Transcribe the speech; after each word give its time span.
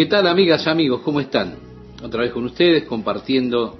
¿Qué 0.00 0.06
tal 0.06 0.26
amigas, 0.28 0.66
amigos? 0.66 1.02
¿Cómo 1.02 1.20
están? 1.20 1.58
Otra 2.02 2.22
vez 2.22 2.32
con 2.32 2.42
ustedes 2.46 2.84
compartiendo 2.84 3.78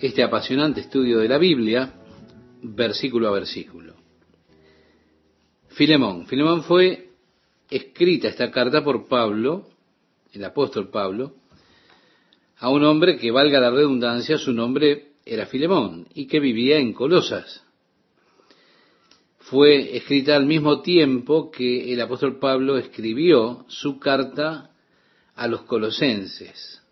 este 0.00 0.22
apasionante 0.22 0.82
estudio 0.82 1.18
de 1.18 1.28
la 1.28 1.38
Biblia, 1.38 1.92
versículo 2.62 3.26
a 3.26 3.32
versículo. 3.32 3.94
Filemón. 5.70 6.28
Filemón 6.28 6.62
fue 6.62 7.08
escrita 7.68 8.28
esta 8.28 8.52
carta 8.52 8.84
por 8.84 9.08
Pablo, 9.08 9.70
el 10.32 10.44
apóstol 10.44 10.88
Pablo, 10.88 11.34
a 12.58 12.68
un 12.68 12.84
hombre 12.84 13.16
que, 13.16 13.32
valga 13.32 13.58
la 13.58 13.72
redundancia, 13.72 14.38
su 14.38 14.52
nombre 14.52 15.14
era 15.26 15.46
Filemón 15.46 16.06
y 16.14 16.28
que 16.28 16.38
vivía 16.38 16.78
en 16.78 16.92
Colosas. 16.92 17.64
Fue 19.40 19.96
escrita 19.96 20.36
al 20.36 20.46
mismo 20.46 20.80
tiempo 20.80 21.50
que 21.50 21.92
el 21.92 22.00
apóstol 22.00 22.38
Pablo 22.38 22.78
escribió 22.78 23.64
su 23.66 23.98
carta 23.98 24.68
a 25.34 25.48
los 25.48 25.62
colosenses, 25.62 26.82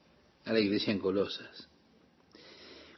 a 0.45 0.53
la 0.53 0.61
iglesia 0.61 0.93
en 0.93 0.99
Colosas. 0.99 1.69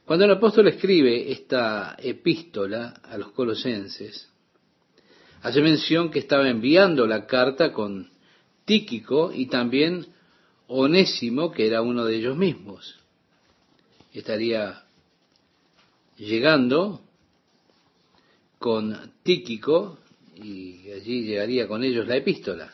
Cuando 0.05 0.25
el 0.25 0.31
apóstol 0.31 0.67
escribe 0.67 1.31
esta 1.31 1.95
epístola 1.97 3.01
a 3.03 3.17
los 3.17 3.31
colosenses, 3.31 4.29
hace 5.41 5.61
mención 5.61 6.11
que 6.11 6.19
estaba 6.19 6.49
enviando 6.49 7.07
la 7.07 7.25
carta 7.25 7.71
con 7.71 8.11
Tíquico 8.65 9.31
y 9.33 9.47
también 9.47 10.07
Onésimo, 10.67 11.51
que 11.51 11.67
era 11.67 11.81
uno 11.81 12.05
de 12.05 12.15
ellos 12.15 12.37
mismos. 12.37 12.99
Estaría 14.13 14.83
llegando 16.17 17.01
con 18.59 19.11
Tíquico 19.23 19.99
y 20.35 20.91
allí 20.91 21.23
llegaría 21.23 21.67
con 21.67 21.83
ellos 21.83 22.07
la 22.07 22.17
epístola. 22.17 22.73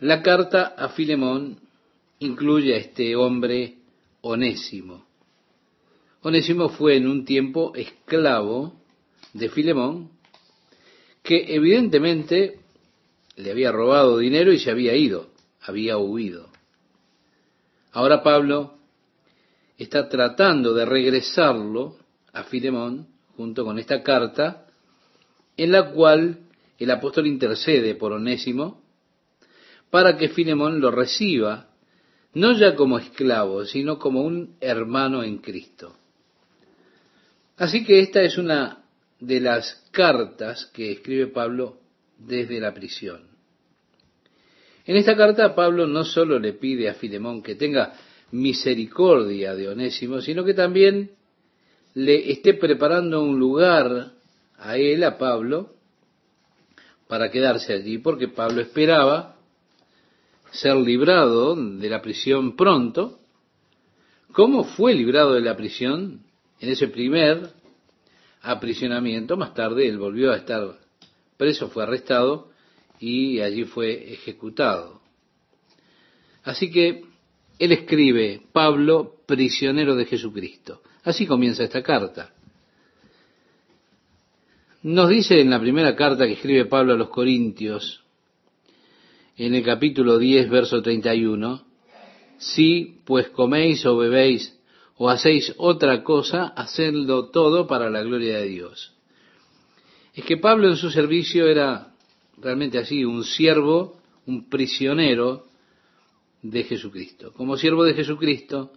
La 0.00 0.22
carta 0.22 0.74
a 0.76 0.90
Filemón 0.90 1.58
incluye 2.20 2.74
a 2.74 2.78
este 2.78 3.16
hombre 3.16 3.78
Onésimo. 4.20 5.04
Onésimo 6.22 6.68
fue 6.68 6.96
en 6.96 7.08
un 7.08 7.24
tiempo 7.24 7.72
esclavo 7.74 8.74
de 9.32 9.48
Filemón, 9.48 10.10
que 11.24 11.52
evidentemente 11.52 12.60
le 13.34 13.50
había 13.50 13.72
robado 13.72 14.18
dinero 14.18 14.52
y 14.52 14.60
se 14.60 14.70
había 14.70 14.94
ido, 14.94 15.30
había 15.62 15.98
huido. 15.98 16.48
Ahora 17.90 18.22
Pablo 18.22 18.74
está 19.78 20.08
tratando 20.08 20.74
de 20.74 20.84
regresarlo 20.84 21.96
a 22.32 22.44
Filemón 22.44 23.08
junto 23.36 23.64
con 23.64 23.80
esta 23.80 24.04
carta 24.04 24.66
en 25.56 25.72
la 25.72 25.90
cual 25.90 26.38
el 26.78 26.90
apóstol 26.92 27.26
intercede 27.26 27.96
por 27.96 28.12
Onésimo 28.12 28.80
para 29.90 30.16
que 30.16 30.28
Filemón 30.28 30.80
lo 30.80 30.90
reciba, 30.90 31.68
no 32.34 32.52
ya 32.52 32.74
como 32.74 32.98
esclavo, 32.98 33.64
sino 33.64 33.98
como 33.98 34.22
un 34.22 34.56
hermano 34.60 35.22
en 35.22 35.38
Cristo. 35.38 35.96
Así 37.56 37.84
que 37.84 38.00
esta 38.00 38.22
es 38.22 38.38
una 38.38 38.84
de 39.18 39.40
las 39.40 39.84
cartas 39.90 40.66
que 40.66 40.92
escribe 40.92 41.26
Pablo 41.28 41.78
desde 42.18 42.60
la 42.60 42.72
prisión. 42.72 43.22
En 44.86 44.96
esta 44.96 45.16
carta 45.16 45.54
Pablo 45.54 45.86
no 45.86 46.04
solo 46.04 46.38
le 46.38 46.52
pide 46.52 46.88
a 46.88 46.94
Filemón 46.94 47.42
que 47.42 47.56
tenga 47.56 47.94
misericordia 48.30 49.54
de 49.54 49.68
Onésimo, 49.68 50.20
sino 50.20 50.44
que 50.44 50.54
también 50.54 51.10
le 51.94 52.30
esté 52.30 52.54
preparando 52.54 53.22
un 53.22 53.38
lugar 53.38 54.12
a 54.58 54.76
él, 54.76 55.02
a 55.04 55.18
Pablo, 55.18 55.74
para 57.06 57.30
quedarse 57.30 57.72
allí, 57.72 57.98
porque 57.98 58.28
Pablo 58.28 58.60
esperaba 58.60 59.37
ser 60.50 60.76
librado 60.76 61.56
de 61.56 61.88
la 61.88 62.00
prisión 62.00 62.56
pronto. 62.56 63.18
¿Cómo 64.32 64.64
fue 64.64 64.94
librado 64.94 65.34
de 65.34 65.40
la 65.40 65.56
prisión? 65.56 66.22
En 66.60 66.70
ese 66.70 66.88
primer 66.88 67.50
aprisionamiento, 68.42 69.36
más 69.36 69.54
tarde 69.54 69.88
él 69.88 69.98
volvió 69.98 70.32
a 70.32 70.36
estar 70.36 70.78
preso, 71.36 71.68
fue 71.68 71.84
arrestado 71.84 72.50
y 72.98 73.40
allí 73.40 73.64
fue 73.64 74.12
ejecutado. 74.12 75.00
Así 76.44 76.70
que 76.70 77.04
él 77.58 77.72
escribe, 77.72 78.42
Pablo, 78.52 79.16
prisionero 79.26 79.94
de 79.94 80.06
Jesucristo. 80.06 80.82
Así 81.04 81.26
comienza 81.26 81.64
esta 81.64 81.82
carta. 81.82 82.32
Nos 84.82 85.08
dice 85.08 85.40
en 85.40 85.50
la 85.50 85.60
primera 85.60 85.94
carta 85.96 86.26
que 86.26 86.34
escribe 86.34 86.66
Pablo 86.66 86.94
a 86.94 86.96
los 86.96 87.08
Corintios, 87.08 88.04
en 89.38 89.54
el 89.54 89.62
capítulo 89.62 90.18
10, 90.18 90.50
verso 90.50 90.82
31, 90.82 91.64
si 92.38 92.98
pues 93.04 93.28
coméis 93.28 93.86
o 93.86 93.96
bebéis 93.96 94.58
o 94.96 95.08
hacéis 95.08 95.54
otra 95.58 96.02
cosa, 96.02 96.48
hacedlo 96.48 97.30
todo 97.30 97.68
para 97.68 97.88
la 97.88 98.02
gloria 98.02 98.38
de 98.38 98.48
Dios. 98.48 98.94
Es 100.12 100.24
que 100.24 100.36
Pablo 100.36 100.68
en 100.68 100.76
su 100.76 100.90
servicio 100.90 101.46
era 101.46 101.94
realmente 102.38 102.78
así, 102.78 103.04
un 103.04 103.22
siervo, 103.22 104.00
un 104.26 104.48
prisionero 104.48 105.46
de 106.42 106.64
Jesucristo. 106.64 107.32
Como 107.32 107.56
siervo 107.56 107.84
de 107.84 107.94
Jesucristo, 107.94 108.72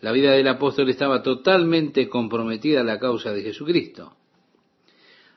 la 0.00 0.10
vida 0.10 0.32
del 0.32 0.48
apóstol 0.48 0.90
estaba 0.90 1.22
totalmente 1.22 2.08
comprometida 2.08 2.80
a 2.80 2.84
la 2.84 2.98
causa 2.98 3.32
de 3.32 3.42
Jesucristo. 3.42 4.16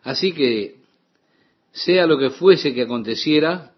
Así 0.01 0.31
que, 0.33 0.79
sea 1.71 2.07
lo 2.07 2.17
que 2.17 2.31
fuese 2.31 2.73
que 2.73 2.81
aconteciera 2.81 3.73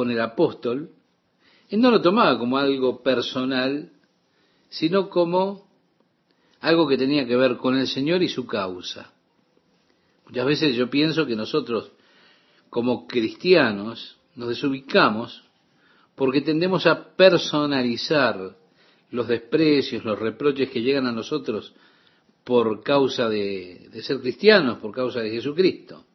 con 0.00 0.10
el 0.10 0.20
apóstol, 0.22 0.88
él 1.68 1.78
no 1.78 1.90
lo 1.90 2.00
tomaba 2.00 2.38
como 2.38 2.56
algo 2.56 3.02
personal, 3.02 3.92
sino 4.70 5.10
como 5.10 5.68
algo 6.60 6.88
que 6.88 6.96
tenía 6.96 7.26
que 7.26 7.36
ver 7.36 7.58
con 7.58 7.76
el 7.76 7.86
Señor 7.86 8.22
y 8.22 8.28
su 8.30 8.46
causa. 8.46 9.12
Muchas 10.24 10.46
veces 10.46 10.74
yo 10.74 10.88
pienso 10.88 11.26
que 11.26 11.36
nosotros, 11.36 11.92
como 12.70 13.06
cristianos, 13.06 14.16
nos 14.36 14.48
desubicamos 14.48 15.44
porque 16.14 16.40
tendemos 16.40 16.86
a 16.86 17.14
personalizar 17.14 18.56
los 19.10 19.28
desprecios, 19.28 20.02
los 20.02 20.18
reproches 20.18 20.70
que 20.70 20.80
llegan 20.80 21.06
a 21.06 21.12
nosotros 21.12 21.74
por 22.42 22.82
causa 22.82 23.28
de, 23.28 23.90
de, 23.92 24.02
ser 24.02 24.18
cristianos, 24.20 24.78
por 24.78 24.92
causa 24.92 25.20
de 25.20 25.30
Jesucristo. 25.30 26.06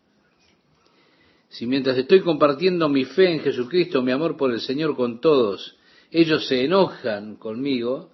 Si 1.56 1.66
mientras 1.68 1.98
estoy 1.98 2.20
compartiendo 2.20 2.90
mi 2.90 3.06
fe 3.06 3.32
en 3.32 3.40
Jesucristo, 3.40 4.02
mi 4.02 4.12
amor 4.12 4.36
por 4.36 4.52
el 4.52 4.60
Señor 4.60 4.94
con 4.98 5.22
todos, 5.22 5.78
ellos 6.12 6.46
se 6.50 6.66
enojan 6.66 7.38
conmigo, 7.38 8.12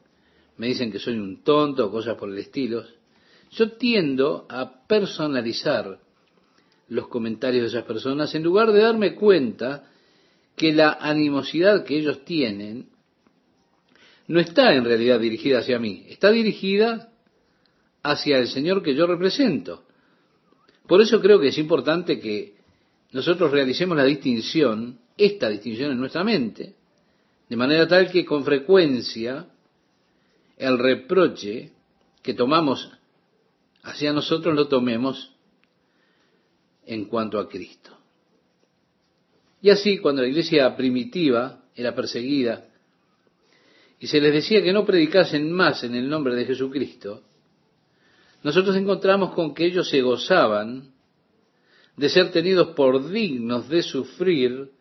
me 0.58 0.68
dicen 0.68 0.92
que 0.92 1.00
soy 1.00 1.16
un 1.16 1.44
tonto 1.44 1.88
o 1.88 1.92
cosas 1.92 2.18
por 2.18 2.30
el 2.30 2.38
estilo, 2.38 2.84
yo 3.50 3.72
tiendo 3.72 4.46
a 4.48 4.86
personalizar 4.86 5.98
los 6.90 7.08
comentarios 7.08 7.64
de 7.64 7.70
esas 7.70 7.88
personas 7.88 8.36
en 8.36 8.44
lugar 8.44 8.72
de 8.72 8.84
darme 8.84 9.16
cuenta 9.16 9.90
que 10.56 10.72
la 10.72 11.00
animosidad 11.02 11.84
que 11.84 11.98
ellos 11.98 12.24
tienen 12.24 12.90
no 14.28 14.40
está 14.40 14.76
en 14.76 14.86
realidad 14.86 15.20
dirigida 15.20 15.60
hacia 15.60 15.80
mí, 15.80 16.06
está 16.10 16.30
dirigida 16.30 17.10
hacia 18.04 18.38
el 18.38 18.50
Señor 18.50 18.84
que 18.84 18.94
yo 18.94 19.08
represento. 19.08 19.84
Por 20.86 21.02
eso 21.02 21.20
creo 21.20 21.40
que 21.40 21.48
es 21.48 21.58
importante 21.58 22.20
que 22.20 22.61
nosotros 23.12 23.52
realicemos 23.52 23.98
la 23.98 24.06
distinción, 24.06 25.00
esta 25.18 25.50
distinción 25.50 25.92
en 25.92 26.00
nuestra 26.00 26.24
mente, 26.24 26.76
de 27.50 27.56
manera 27.56 27.88
tal 27.88 28.10
que 28.10 28.26
con 28.26 28.46
frecuencia 28.46 29.48
el 30.58 30.78
reproche 30.78 31.74
que 32.22 32.34
tomamos 32.34 32.90
hacia 33.84 34.14
nosotros 34.14 34.56
lo 34.56 34.68
tomemos 34.68 35.34
en 36.86 37.06
cuanto 37.06 37.40
a 37.40 37.50
Cristo. 37.50 37.98
Y 39.62 39.70
así, 39.70 39.98
cuando 39.98 40.22
la 40.22 40.28
iglesia 40.28 40.76
primitiva 40.76 41.64
era 41.76 41.94
perseguida 41.94 42.66
y 44.00 44.08
se 44.08 44.20
les 44.20 44.34
decía 44.34 44.64
que 44.64 44.74
no 44.74 44.86
predicasen 44.86 45.52
más 45.52 45.84
en 45.84 45.96
el 45.96 46.10
nombre 46.10 46.36
de 46.36 46.46
Jesucristo, 46.46 47.24
nosotros 48.44 48.76
encontramos 48.76 49.34
con 49.34 49.54
que 49.54 49.66
ellos 49.66 49.90
se 49.90 50.02
gozaban 50.02 50.94
de 52.02 52.10
ser 52.10 52.32
tenidos 52.32 52.70
por 52.70 53.12
dignos 53.12 53.70
de 53.70 53.84
sufrir 53.84 54.72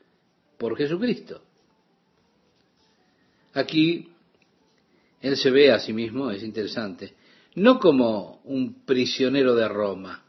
por 0.57 0.75
Jesucristo. 0.75 1.43
Aquí 3.53 4.09
él 5.21 5.37
se 5.37 5.51
ve 5.51 5.71
a 5.71 5.81
sí 5.81 5.93
mismo, 5.93 6.31
es 6.31 6.43
interesante, 6.43 7.13
no 7.57 7.79
como 7.79 8.41
un 8.45 8.87
prisionero 8.87 9.55
de 9.55 9.69
Roma. 9.69 10.25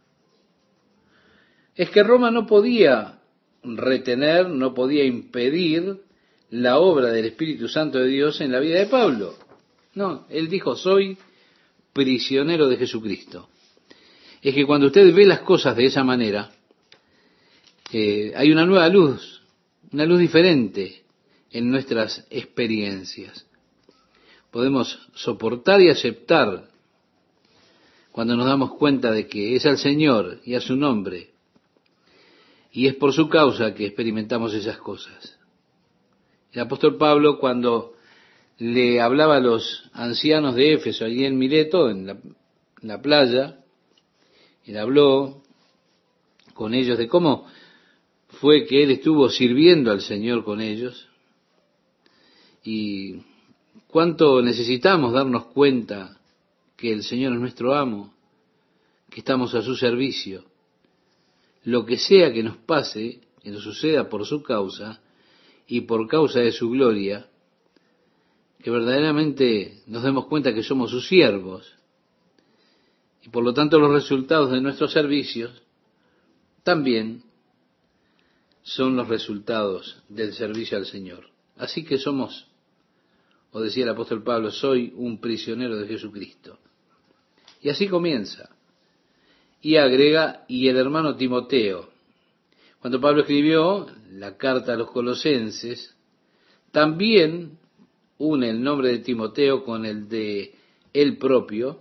Es 1.75 1.89
que 1.91 2.03
Roma 2.03 2.29
no 2.29 2.45
podía 2.45 3.21
retener, 3.63 4.49
no 4.49 4.73
podía 4.73 5.05
impedir 5.05 6.01
la 6.49 6.77
obra 6.79 7.07
del 7.13 7.27
Espíritu 7.27 7.69
Santo 7.69 7.99
de 7.99 8.09
Dios 8.09 8.41
en 8.41 8.51
la 8.51 8.59
vida 8.59 8.79
de 8.79 8.87
Pablo. 8.87 9.35
No, 9.93 10.25
él 10.29 10.49
dijo, 10.49 10.75
soy 10.75 11.17
prisionero 11.93 12.67
de 12.67 12.75
Jesucristo. 12.75 13.47
Es 14.41 14.53
que 14.53 14.65
cuando 14.65 14.87
usted 14.87 15.15
ve 15.15 15.25
las 15.25 15.39
cosas 15.39 15.77
de 15.77 15.85
esa 15.85 16.03
manera, 16.03 16.51
eh, 17.93 18.33
hay 18.35 18.51
una 18.51 18.65
nueva 18.65 18.87
luz, 18.89 19.41
una 19.91 20.05
luz 20.05 20.19
diferente 20.19 21.03
en 21.51 21.69
nuestras 21.69 22.25
experiencias. 22.29 23.45
Podemos 24.51 24.99
soportar 25.13 25.81
y 25.81 25.89
aceptar 25.89 26.69
cuando 28.11 28.35
nos 28.35 28.45
damos 28.45 28.73
cuenta 28.73 29.11
de 29.11 29.27
que 29.27 29.55
es 29.55 29.65
al 29.65 29.77
Señor 29.77 30.39
y 30.43 30.55
a 30.55 30.61
su 30.61 30.75
nombre, 30.75 31.29
y 32.73 32.87
es 32.87 32.95
por 32.95 33.13
su 33.13 33.29
causa 33.29 33.73
que 33.73 33.85
experimentamos 33.85 34.53
esas 34.53 34.77
cosas. 34.77 35.37
El 36.51 36.61
apóstol 36.61 36.97
Pablo, 36.97 37.39
cuando 37.39 37.93
le 38.57 39.01
hablaba 39.01 39.37
a 39.37 39.41
los 39.41 39.89
ancianos 39.93 40.55
de 40.55 40.73
Éfeso, 40.73 41.05
allí 41.05 41.25
en 41.25 41.37
Mileto, 41.37 41.89
en 41.89 42.07
la, 42.07 42.11
en 42.13 42.87
la 42.87 43.01
playa, 43.01 43.59
él 44.65 44.77
habló 44.77 45.41
con 46.53 46.73
ellos 46.73 46.97
de 46.97 47.07
cómo 47.07 47.47
fue 48.41 48.65
que 48.65 48.81
él 48.81 48.89
estuvo 48.89 49.29
sirviendo 49.29 49.91
al 49.91 50.01
Señor 50.01 50.43
con 50.43 50.61
ellos 50.61 51.07
y 52.63 53.21
cuánto 53.87 54.41
necesitamos 54.41 55.13
darnos 55.13 55.45
cuenta 55.53 56.19
que 56.75 56.91
el 56.91 57.03
Señor 57.03 57.33
es 57.33 57.39
nuestro 57.39 57.75
amo, 57.75 58.15
que 59.11 59.19
estamos 59.19 59.53
a 59.53 59.61
su 59.61 59.75
servicio. 59.75 60.43
Lo 61.65 61.85
que 61.85 61.99
sea 61.99 62.33
que 62.33 62.41
nos 62.41 62.57
pase, 62.57 63.21
que 63.43 63.51
nos 63.51 63.61
suceda 63.61 64.09
por 64.09 64.25
su 64.25 64.41
causa 64.41 64.99
y 65.67 65.81
por 65.81 66.07
causa 66.07 66.39
de 66.39 66.51
su 66.51 66.71
gloria, 66.71 67.27
que 68.63 68.71
verdaderamente 68.71 69.83
nos 69.85 70.01
demos 70.01 70.25
cuenta 70.25 70.51
que 70.51 70.63
somos 70.63 70.89
sus 70.89 71.07
siervos 71.07 71.71
y 73.21 73.29
por 73.29 73.43
lo 73.43 73.53
tanto 73.53 73.77
los 73.77 73.91
resultados 73.91 74.51
de 74.51 74.61
nuestros 74.61 74.91
servicios 74.91 75.61
también 76.63 77.21
son 78.63 78.95
los 78.95 79.07
resultados 79.07 80.03
del 80.09 80.33
servicio 80.33 80.77
al 80.77 80.85
Señor. 80.85 81.27
Así 81.57 81.83
que 81.83 81.97
somos, 81.97 82.47
o 83.51 83.61
decía 83.61 83.83
el 83.83 83.89
apóstol 83.89 84.23
Pablo, 84.23 84.51
soy 84.51 84.93
un 84.95 85.19
prisionero 85.19 85.77
de 85.77 85.87
Jesucristo. 85.87 86.59
Y 87.61 87.69
así 87.69 87.87
comienza. 87.87 88.49
Y 89.61 89.75
agrega, 89.75 90.45
y 90.47 90.67
el 90.67 90.77
hermano 90.77 91.15
Timoteo. 91.15 91.89
Cuando 92.79 92.99
Pablo 92.99 93.21
escribió 93.21 93.87
la 94.11 94.37
carta 94.37 94.73
a 94.73 94.77
los 94.77 94.89
colosenses, 94.89 95.95
también 96.71 97.59
une 98.17 98.49
el 98.49 98.63
nombre 98.63 98.89
de 98.89 98.99
Timoteo 98.99 99.63
con 99.63 99.85
el 99.85 100.07
de 100.07 100.55
él 100.93 101.17
propio, 101.17 101.79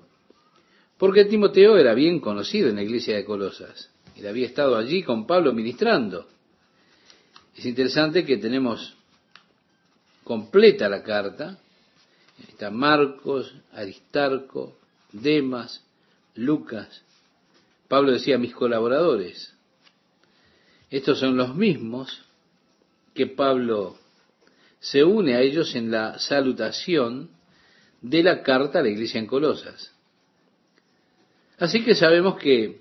porque 0.99 1.25
Timoteo 1.25 1.79
era 1.79 1.95
bien 1.95 2.21
conocido 2.21 2.69
en 2.69 2.77
la 2.77 2.83
iglesia 2.83 3.17
de 3.17 3.25
Colosas. 3.25 3.91
Él 4.17 4.27
había 4.27 4.47
estado 4.47 4.77
allí 4.77 5.03
con 5.03 5.27
Pablo 5.27 5.55
ministrando. 5.55 6.27
Es 7.57 7.65
interesante 7.65 8.25
que 8.25 8.39
tenemos 8.39 8.97
completa 10.25 10.89
la 10.89 11.03
carta. 11.03 11.59
Está 12.49 12.71
Marcos, 12.71 13.55
Aristarco, 13.73 14.77
Demas, 15.13 15.85
Lucas. 16.35 17.03
Pablo 17.89 18.13
decía 18.13 18.39
mis 18.39 18.55
colaboradores. 18.55 19.53
Estos 20.91 21.19
son 21.19 21.37
los 21.37 21.55
mismos 21.55 22.23
que 23.15 23.27
Pablo 23.27 23.99
se 24.81 25.05
une 25.05 25.35
a 25.35 25.41
ellos 25.41 25.75
en 25.75 25.91
la 25.91 26.19
salutación 26.19 27.31
de 28.01 28.23
la 28.23 28.43
carta 28.43 28.79
a 28.79 28.83
la 28.83 28.89
iglesia 28.89 29.21
en 29.21 29.27
Colosas. 29.27 29.93
Así 31.59 31.85
que 31.85 31.95
sabemos 31.95 32.39
que 32.39 32.81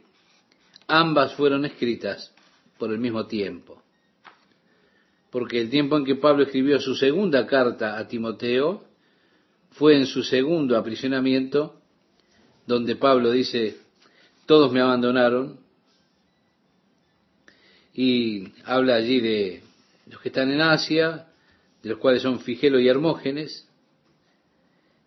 ambas 0.87 1.33
fueron 1.33 1.65
escritas 1.65 2.33
por 2.77 2.91
el 2.91 2.99
mismo 2.99 3.27
tiempo. 3.27 3.83
Porque 5.31 5.59
el 5.59 5.69
tiempo 5.69 5.97
en 5.97 6.05
que 6.05 6.15
Pablo 6.15 6.43
escribió 6.43 6.79
su 6.79 6.95
segunda 6.95 7.45
carta 7.45 7.97
a 7.97 8.07
Timoteo 8.07 8.83
fue 9.71 9.95
en 9.95 10.05
su 10.05 10.23
segundo 10.23 10.77
aprisionamiento 10.77 11.79
donde 12.65 12.95
Pablo 12.95 13.31
dice, 13.31 13.77
todos 14.45 14.71
me 14.71 14.79
abandonaron, 14.79 15.59
y 17.93 18.53
habla 18.63 18.95
allí 18.95 19.19
de 19.19 19.63
los 20.05 20.21
que 20.21 20.29
están 20.29 20.51
en 20.51 20.61
Asia, 20.61 21.25
de 21.81 21.89
los 21.89 21.97
cuales 21.97 22.21
son 22.21 22.39
Figelo 22.39 22.79
y 22.79 22.87
Hermógenes, 22.87 23.67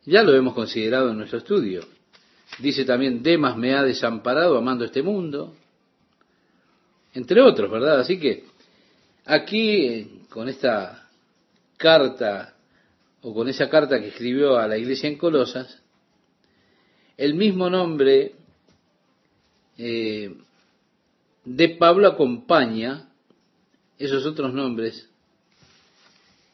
ya 0.05 0.25
lo 0.25 0.35
hemos 0.35 0.55
considerado 0.55 1.11
en 1.11 1.19
nuestro 1.19 1.39
estudio. 1.39 1.87
Dice 2.59 2.85
también, 2.85 3.23
Demas 3.23 3.57
me 3.57 3.75
ha 3.75 3.85
desamparado 3.85 4.59
amando 4.59 4.85
este 4.85 5.03
mundo, 5.03 5.55
entre 7.15 7.41
otros, 7.41 7.71
¿verdad? 7.71 8.01
Así 8.01 8.19
que 8.19 8.45
aquí, 9.25 10.23
con 10.29 10.49
esta 10.49 11.09
carta, 11.77 12.55
o 13.23 13.33
con 13.35 13.49
esa 13.49 13.69
carta 13.69 14.01
que 14.01 14.09
escribió 14.09 14.59
a 14.59 14.67
la 14.67 14.77
iglesia 14.77 15.09
en 15.09 15.17
Colosas, 15.17 15.81
el 17.17 17.35
mismo 17.35 17.71
nombre 17.71 18.35
eh, 19.79 20.35
de 21.45 21.69
Pablo 21.71 22.09
acompaña 22.09 23.09
esos 23.99 24.27
otros 24.27 24.53
nombres. 24.53 25.09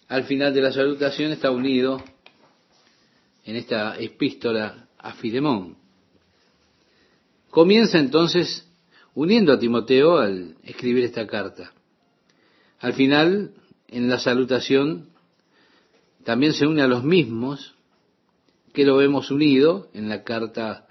Al 0.09 0.25
final 0.25 0.53
de 0.55 0.63
la 0.63 0.73
salutación 0.73 1.33
está 1.33 1.51
unido 1.51 2.03
en 3.45 3.57
esta 3.57 3.99
epístola 3.99 4.89
a 4.99 5.13
Filemón. 5.15 5.77
Comienza 7.51 7.99
entonces 7.99 8.67
uniendo 9.15 9.53
a 9.53 9.59
Timoteo 9.59 10.19
al 10.19 10.57
escribir 10.65 11.05
esta 11.05 11.27
carta. 11.27 11.73
Al 12.81 12.95
final, 12.95 13.55
en 13.89 14.09
la 14.09 14.19
salutación, 14.19 15.09
también 16.25 16.53
se 16.53 16.67
une 16.67 16.83
a 16.83 16.87
los 16.87 17.05
mismos 17.05 17.75
que 18.73 18.85
lo 18.85 18.97
vemos 18.97 19.31
unido 19.31 19.89
en 19.95 20.09
la 20.09 20.23
carta 20.23 20.87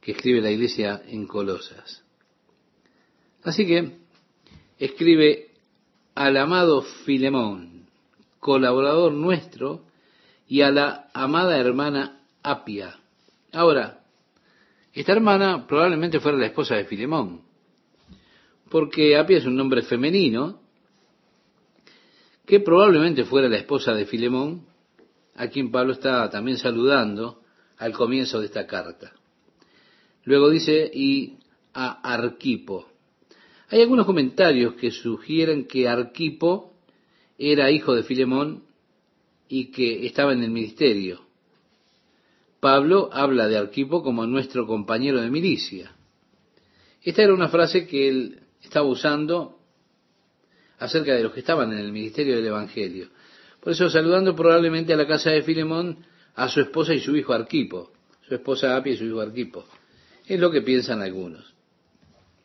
que 0.00 0.12
escribe 0.12 0.40
la 0.40 0.50
iglesia 0.50 1.02
en 1.06 1.26
Colosas. 1.26 2.02
Así 3.44 3.66
que 3.66 3.98
escribe 4.78 5.50
al 6.14 6.36
amado 6.36 6.82
Filemón, 6.82 7.86
colaborador 8.40 9.12
nuestro, 9.12 9.84
y 10.48 10.62
a 10.62 10.70
la 10.70 11.08
amada 11.14 11.58
hermana 11.58 12.20
Apia. 12.42 12.98
Ahora, 13.52 14.00
esta 14.92 15.12
hermana 15.12 15.66
probablemente 15.66 16.20
fuera 16.20 16.36
la 16.36 16.46
esposa 16.46 16.74
de 16.74 16.84
Filemón, 16.84 17.42
porque 18.68 19.16
Apia 19.16 19.38
es 19.38 19.46
un 19.46 19.56
nombre 19.56 19.82
femenino, 19.82 20.61
que 22.46 22.60
probablemente 22.60 23.24
fuera 23.24 23.48
la 23.48 23.58
esposa 23.58 23.94
de 23.94 24.06
Filemón, 24.06 24.66
a 25.34 25.48
quien 25.48 25.70
Pablo 25.70 25.92
está 25.92 26.28
también 26.30 26.58
saludando 26.58 27.42
al 27.78 27.92
comienzo 27.92 28.40
de 28.40 28.46
esta 28.46 28.66
carta. 28.66 29.12
Luego 30.24 30.50
dice, 30.50 30.90
y 30.92 31.38
a 31.74 32.12
Arquipo. 32.12 32.86
Hay 33.68 33.80
algunos 33.80 34.06
comentarios 34.06 34.74
que 34.74 34.90
sugieren 34.90 35.66
que 35.66 35.88
Arquipo 35.88 36.74
era 37.38 37.70
hijo 37.70 37.94
de 37.94 38.02
Filemón 38.02 38.64
y 39.48 39.70
que 39.70 40.06
estaba 40.06 40.32
en 40.32 40.42
el 40.42 40.50
ministerio. 40.50 41.22
Pablo 42.60 43.08
habla 43.12 43.48
de 43.48 43.56
Arquipo 43.56 44.02
como 44.02 44.26
nuestro 44.26 44.66
compañero 44.66 45.20
de 45.20 45.30
milicia. 45.30 45.92
Esta 47.02 47.22
era 47.22 47.34
una 47.34 47.48
frase 47.48 47.86
que 47.86 48.08
él 48.08 48.40
estaba 48.62 48.86
usando 48.86 49.58
acerca 50.82 51.14
de 51.14 51.22
los 51.22 51.32
que 51.32 51.40
estaban 51.40 51.72
en 51.72 51.78
el 51.78 51.92
ministerio 51.92 52.34
del 52.34 52.46
Evangelio. 52.46 53.08
Por 53.60 53.72
eso 53.72 53.88
saludando 53.88 54.34
probablemente 54.34 54.92
a 54.92 54.96
la 54.96 55.06
casa 55.06 55.30
de 55.30 55.42
Filemón 55.42 55.98
a 56.34 56.48
su 56.48 56.60
esposa 56.60 56.92
y 56.92 56.98
su 56.98 57.16
hijo 57.16 57.32
Arquipo, 57.32 57.92
su 58.26 58.34
esposa 58.34 58.76
Apia 58.76 58.94
y 58.94 58.96
su 58.96 59.04
hijo 59.04 59.20
Arquipo. 59.20 59.64
Es 60.26 60.40
lo 60.40 60.50
que 60.50 60.62
piensan 60.62 61.00
algunos. 61.00 61.54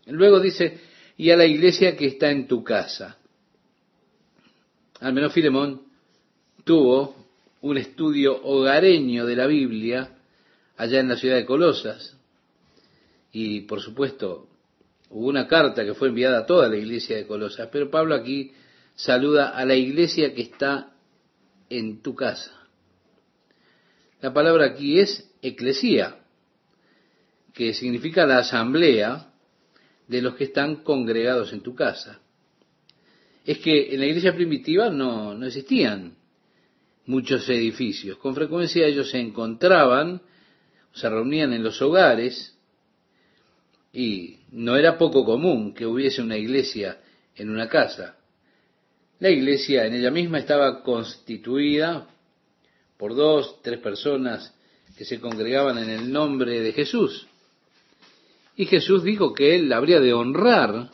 Luego 0.06 0.40
dice, 0.40 0.80
y 1.18 1.32
a 1.32 1.36
la 1.36 1.46
iglesia 1.46 1.98
que 1.98 2.06
está 2.06 2.30
en 2.30 2.48
tu 2.48 2.64
casa. 2.64 3.18
Al 5.00 5.14
menos 5.14 5.34
Filemón 5.34 5.82
tuvo 6.64 7.16
un 7.62 7.78
estudio 7.80 8.40
hogareño 8.44 9.26
de 9.26 9.36
la 9.36 9.48
Biblia 9.48 10.12
allá 10.78 11.00
en 11.00 11.08
la 11.08 11.18
ciudad 11.18 11.38
de 11.38 11.46
Colosas. 11.46 12.16
Y 13.32 13.62
por 13.62 13.82
supuesto, 13.82 14.48
hubo 15.10 15.28
una 15.28 15.48
carta 15.48 15.86
que 15.86 15.94
fue 15.94 16.10
enviada 16.10 16.40
a 16.40 16.46
toda 16.46 16.68
la 16.70 16.78
iglesia 16.78 17.16
de 17.16 17.28
Colosas. 17.28 17.70
Pero 17.72 17.90
Pablo 17.90 18.16
aquí 18.16 18.52
saluda 18.96 19.50
a 19.50 19.66
la 19.66 19.76
iglesia 19.76 20.34
que 20.34 20.42
está 20.42 20.94
en 21.70 22.02
tu 22.02 22.16
casa. 22.16 22.54
La 24.22 24.34
palabra 24.34 24.66
aquí 24.66 25.00
es 25.00 25.30
eclesía, 25.42 26.18
que 27.54 27.74
significa 27.74 28.26
la 28.26 28.40
asamblea 28.40 29.32
de 30.08 30.22
los 30.22 30.36
que 30.36 30.46
están 30.46 30.78
congregados 30.78 31.54
en 31.54 31.62
tu 31.62 31.76
casa. 31.76 32.20
Es 33.46 33.60
que 33.60 33.94
en 33.94 34.00
la 34.00 34.08
iglesia 34.08 34.36
primitiva 34.36 34.90
no, 34.90 35.34
no 35.34 35.46
existían 35.46 36.16
muchos 37.06 37.48
edificios. 37.50 38.18
Con 38.18 38.36
frecuencia 38.36 38.86
ellos 38.86 39.10
se 39.10 39.20
encontraban, 39.20 40.22
se 40.94 41.10
reunían 41.10 41.54
en 41.54 41.64
los 41.64 41.82
hogares 41.82 42.57
y 43.94 44.40
no 44.52 44.76
era 44.76 44.98
poco 44.98 45.26
común 45.26 45.74
que 45.74 45.86
hubiese 45.86 46.22
una 46.22 46.38
iglesia 46.38 47.00
en 47.36 47.50
una 47.50 47.68
casa. 47.68 48.18
La 49.20 49.30
iglesia 49.30 49.86
en 49.86 49.96
ella 49.96 50.12
misma 50.12 50.40
estaba 50.40 50.84
constituida 50.84 52.08
por 52.98 53.16
dos, 53.16 53.62
tres 53.62 53.80
personas 53.80 54.54
que 54.98 55.06
se 55.06 55.20
congregaban 55.20 55.78
en 55.78 55.90
el 55.90 56.12
nombre 56.12 56.62
de 56.62 56.74
Jesús. 56.74 57.28
Y 58.56 58.66
Jesús 58.66 59.04
dijo 59.04 59.34
que 59.34 59.56
él 59.56 59.72
habría 59.72 60.00
de 60.00 60.14
honrar 60.14 60.90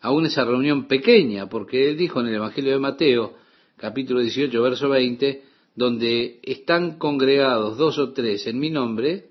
aún 0.00 0.26
esa 0.26 0.44
reunión 0.44 0.86
pequeña, 0.86 1.48
porque 1.48 1.88
él 1.88 1.96
dijo 1.96 2.20
en 2.20 2.28
el 2.28 2.36
Evangelio 2.36 2.72
de 2.72 2.78
Mateo, 2.78 3.34
capítulo 3.76 4.20
18, 4.20 4.62
verso 4.62 4.88
20, 4.88 5.42
donde 5.74 6.38
están 6.42 6.98
congregados 6.98 7.76
dos 7.76 7.98
o 7.98 8.12
tres 8.12 8.46
en 8.46 8.58
mi 8.60 8.70
nombre, 8.70 9.26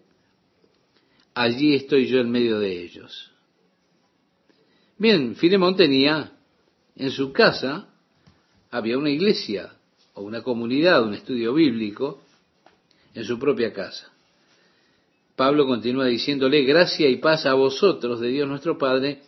allí 1.36 1.76
estoy 1.76 2.08
yo 2.08 2.20
en 2.20 2.32
medio 2.32 2.58
de 2.60 2.82
ellos. 2.82 3.32
Bien, 4.98 5.36
Filemón 5.36 5.76
tenía 5.76 6.32
en 6.96 7.12
su 7.12 7.34
casa, 7.34 7.90
había 8.72 8.98
una 8.98 9.10
iglesia 9.10 9.74
o 10.14 10.24
una 10.24 10.42
comunidad, 10.42 11.04
un 11.04 11.14
estudio 11.14 11.54
bíblico, 11.54 12.22
en 13.14 13.24
su 13.26 13.38
propia 13.38 13.74
casa. 13.74 14.12
Pablo 15.36 15.66
continúa 15.68 16.06
diciéndole, 16.06 16.64
gracia 16.64 17.10
y 17.10 17.18
paz 17.18 17.46
a 17.46 17.54
vosotros 17.54 18.22
de 18.22 18.30
Dios 18.30 18.48
nuestro 18.48 18.78
Padre 18.78 19.22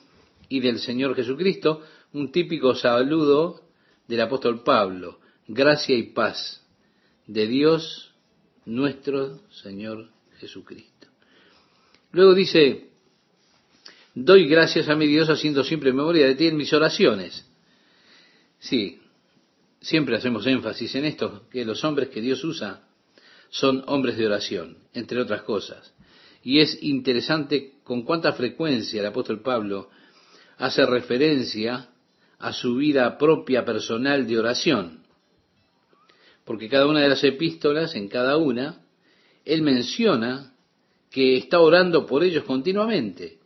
y 0.48 0.62
del 0.62 0.80
Señor 0.80 1.16
Jesucristo, 1.16 1.82
un 2.14 2.32
típico 2.32 2.74
saludo 2.76 3.62
del 4.08 4.22
apóstol 4.22 4.64
Pablo, 4.64 5.20
gracia 5.48 5.96
y 5.98 6.04
paz 6.04 6.66
de 7.28 7.48
Dios 7.48 8.14
nuestro 8.66 9.42
Señor 9.50 10.10
Jesucristo. 10.40 10.97
Luego 12.18 12.34
dice, 12.34 12.90
doy 14.16 14.48
gracias 14.48 14.90
a 14.90 14.96
mi 14.96 15.06
Dios 15.06 15.30
haciendo 15.30 15.64
siempre 15.64 15.94
memoria 15.94 16.26
de 16.26 16.34
ti 16.34 16.48
en 16.48 16.58
mis 16.58 16.74
oraciones. 16.74 17.48
Sí, 18.58 19.00
siempre 19.82 20.16
hacemos 20.16 20.48
énfasis 20.48 20.96
en 20.96 21.06
esto, 21.06 21.48
que 21.52 21.64
los 21.64 21.84
hombres 21.84 22.10
que 22.10 22.22
Dios 22.22 22.44
usa 22.44 22.88
son 23.52 23.84
hombres 23.86 24.18
de 24.18 24.26
oración, 24.26 24.80
entre 24.96 25.22
otras 25.22 25.44
cosas. 25.44 25.94
Y 26.42 26.58
es 26.58 26.82
interesante 26.82 27.74
con 27.84 28.02
cuánta 28.02 28.34
frecuencia 28.34 29.00
el 29.00 29.06
apóstol 29.06 29.44
Pablo 29.44 29.92
hace 30.58 30.88
referencia 30.88 31.90
a 32.40 32.52
su 32.52 32.78
vida 32.78 33.20
propia 33.20 33.64
personal 33.64 34.26
de 34.26 34.40
oración. 34.40 35.04
Porque 36.46 36.68
cada 36.68 36.88
una 36.88 37.02
de 37.02 37.10
las 37.10 37.24
epístolas, 37.24 37.94
en 37.94 38.08
cada 38.08 38.38
una, 38.38 38.82
él 39.46 39.62
menciona 39.62 40.57
que 41.18 41.36
está 41.36 41.60
orando 41.60 42.06
por 42.06 42.24
ellos 42.24 42.44
continuamente. 42.44 43.40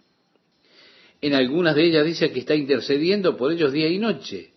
En 1.22 1.34
algunas 1.34 1.74
de 1.74 1.86
ellas 1.86 2.06
dice 2.06 2.30
que 2.30 2.42
está 2.42 2.54
intercediendo 2.54 3.38
por 3.38 3.54
ellos 3.54 3.72
día 3.72 3.88
y 3.88 3.98
noche. 3.98 4.52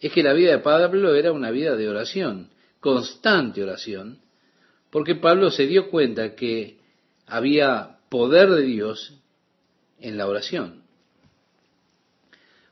Es 0.00 0.10
que 0.10 0.24
la 0.24 0.32
vida 0.32 0.50
de 0.50 0.58
Pablo 0.58 1.14
era 1.14 1.30
una 1.30 1.52
vida 1.52 1.76
de 1.76 1.88
oración, 1.88 2.50
constante 2.80 3.62
oración, 3.62 4.18
porque 4.90 5.14
Pablo 5.14 5.52
se 5.52 5.68
dio 5.68 5.90
cuenta 5.90 6.34
que 6.34 6.78
había 7.28 7.98
poder 8.08 8.50
de 8.50 8.62
Dios 8.62 9.14
en 10.00 10.18
la 10.18 10.26
oración. 10.26 10.82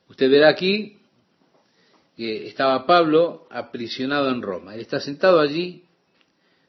Usted 0.09 0.29
verá 0.29 0.49
aquí 0.49 0.99
que 2.17 2.49
estaba 2.49 2.85
Pablo 2.85 3.47
aprisionado 3.49 4.29
en 4.29 4.43
Roma. 4.43 4.75
Él 4.75 4.81
está 4.81 4.99
sentado 4.99 5.39
allí, 5.39 5.85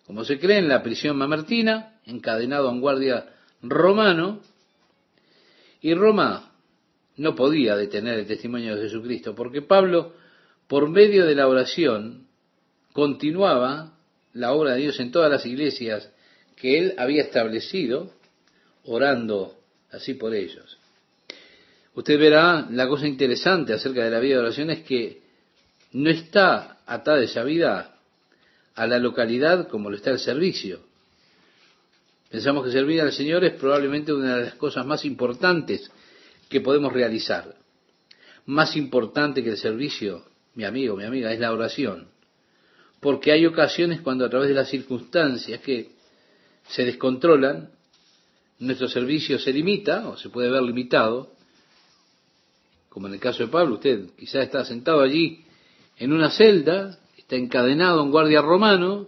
como 0.05 0.25
se 0.25 0.39
cree, 0.39 0.57
en 0.57 0.67
la 0.67 0.83
prisión 0.83 1.17
mamertina, 1.17 1.99
encadenado 2.05 2.67
a 2.67 2.71
un 2.71 2.81
guardia 2.81 3.25
romano, 3.61 4.41
y 5.81 5.93
Roma 5.93 6.51
no 7.17 7.35
podía 7.35 7.75
detener 7.75 8.19
el 8.19 8.27
testimonio 8.27 8.75
de 8.75 8.83
Jesucristo, 8.83 9.35
porque 9.35 9.61
Pablo, 9.61 10.13
por 10.67 10.89
medio 10.89 11.25
de 11.25 11.35
la 11.35 11.47
oración, 11.47 12.27
continuaba 12.91 13.93
la 14.33 14.53
obra 14.53 14.73
de 14.73 14.81
Dios 14.81 14.99
en 14.99 15.11
todas 15.11 15.31
las 15.31 15.45
iglesias 15.45 16.09
que 16.55 16.79
él 16.79 16.95
había 16.97 17.23
establecido, 17.23 18.11
orando 18.85 19.55
así 19.91 20.13
por 20.13 20.33
ellos. 20.33 20.77
Usted 21.95 22.19
verá 22.19 22.67
la 22.71 22.87
cosa 22.87 23.07
interesante 23.07 23.73
acerca 23.73 24.03
de 24.03 24.09
la 24.09 24.19
vida 24.19 24.35
de 24.35 24.41
oración 24.41 24.69
es 24.71 24.83
que 24.83 25.21
no 25.91 26.09
está 26.09 26.79
atada 26.87 27.21
esa 27.21 27.43
vida 27.43 27.92
a 28.75 28.87
la 28.87 28.99
localidad 28.99 29.67
como 29.67 29.89
lo 29.89 29.95
está 29.95 30.11
el 30.11 30.19
servicio. 30.19 30.81
Pensamos 32.29 32.65
que 32.65 32.71
servir 32.71 33.01
al 33.01 33.11
Señor 33.11 33.43
es 33.43 33.53
probablemente 33.53 34.13
una 34.13 34.37
de 34.37 34.45
las 34.45 34.55
cosas 34.55 34.85
más 34.85 35.05
importantes 35.05 35.91
que 36.49 36.61
podemos 36.61 36.91
realizar. 36.91 37.55
Más 38.45 38.75
importante 38.75 39.43
que 39.43 39.51
el 39.51 39.57
servicio, 39.57 40.25
mi 40.55 40.65
amigo, 40.65 40.95
mi 40.95 41.03
amiga, 41.03 41.31
es 41.31 41.39
la 41.39 41.53
oración. 41.53 42.07
Porque 42.99 43.31
hay 43.31 43.45
ocasiones 43.45 44.01
cuando 44.01 44.25
a 44.25 44.29
través 44.29 44.49
de 44.49 44.55
las 44.55 44.69
circunstancias 44.69 45.61
que 45.61 45.91
se 46.67 46.85
descontrolan, 46.85 47.69
nuestro 48.59 48.87
servicio 48.87 49.37
se 49.37 49.53
limita 49.53 50.09
o 50.09 50.17
se 50.17 50.29
puede 50.29 50.49
ver 50.49 50.63
limitado 50.63 51.33
como 52.93 53.07
en 53.07 53.15
el 53.15 53.19
caso 53.19 53.41
de 53.41 53.49
Pablo, 53.49 53.73
usted 53.73 54.11
quizás 54.15 54.43
está 54.43 54.63
sentado 54.63 55.01
allí 55.01 55.43
en 55.97 56.13
una 56.13 56.29
celda, 56.29 56.99
está 57.23 57.37
encadenado 57.37 58.01
a 58.01 58.03
un 58.03 58.11
guardia 58.11 58.41
romano, 58.41 59.07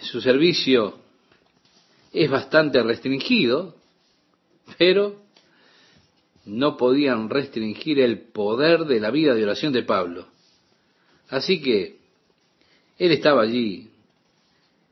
su 0.00 0.20
servicio 0.20 0.98
es 2.12 2.28
bastante 2.28 2.82
restringido, 2.82 3.76
pero 4.78 5.22
no 6.44 6.76
podían 6.76 7.30
restringir 7.30 8.00
el 8.00 8.18
poder 8.18 8.84
de 8.84 8.98
la 8.98 9.10
vida 9.10 9.34
de 9.34 9.44
oración 9.44 9.72
de 9.72 9.84
Pablo. 9.84 10.26
Así 11.28 11.62
que 11.62 11.98
él 12.98 13.12
estaba 13.12 13.42
allí 13.42 13.90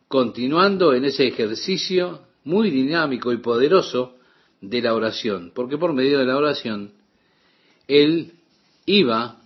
continuando 0.07 0.95
en 0.95 1.05
ese 1.05 1.27
ejercicio 1.27 2.23
muy 2.45 2.71
dinámico 2.71 3.33
y 3.33 3.39
poderoso 3.39 4.17
de 4.61 4.81
la 4.81 4.95
oración, 4.95 5.51
porque 5.55 5.77
por 5.77 5.93
medio 5.93 6.21
de 6.21 6.27
la 6.27 6.37
oración 6.37 6.93
él 7.89 8.35
iba 8.87 9.42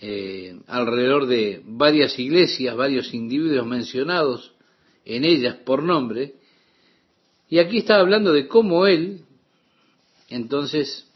eh, 0.00 0.58
alrededor 0.66 1.26
de 1.26 1.62
varias 1.64 2.18
iglesias, 2.18 2.76
varios 2.76 3.12
individuos 3.14 3.66
mencionados 3.66 4.54
en 5.04 5.24
ellas 5.24 5.56
por 5.56 5.82
nombre, 5.82 6.34
y 7.48 7.58
aquí 7.58 7.78
está 7.78 7.98
hablando 7.98 8.32
de 8.32 8.46
cómo 8.46 8.86
él 8.86 9.24
entonces 10.28 11.10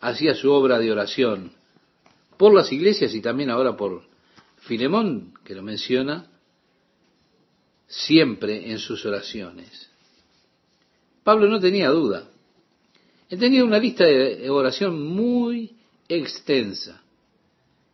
hacía 0.00 0.34
su 0.34 0.50
obra 0.52 0.78
de 0.78 0.92
oración 0.92 1.52
por 2.36 2.54
las 2.54 2.70
iglesias 2.70 3.14
y 3.14 3.20
también 3.20 3.50
ahora 3.50 3.76
por 3.76 4.02
Filemón, 4.58 5.34
que 5.44 5.54
lo 5.54 5.62
menciona 5.62 6.30
siempre 7.86 8.70
en 8.70 8.78
sus 8.78 9.04
oraciones. 9.04 9.90
Pablo 11.22 11.48
no 11.48 11.60
tenía 11.60 11.88
duda. 11.90 12.28
Él 13.28 13.38
tenía 13.38 13.64
una 13.64 13.78
lista 13.78 14.04
de 14.04 14.48
oración 14.50 15.02
muy 15.02 15.76
extensa. 16.08 17.02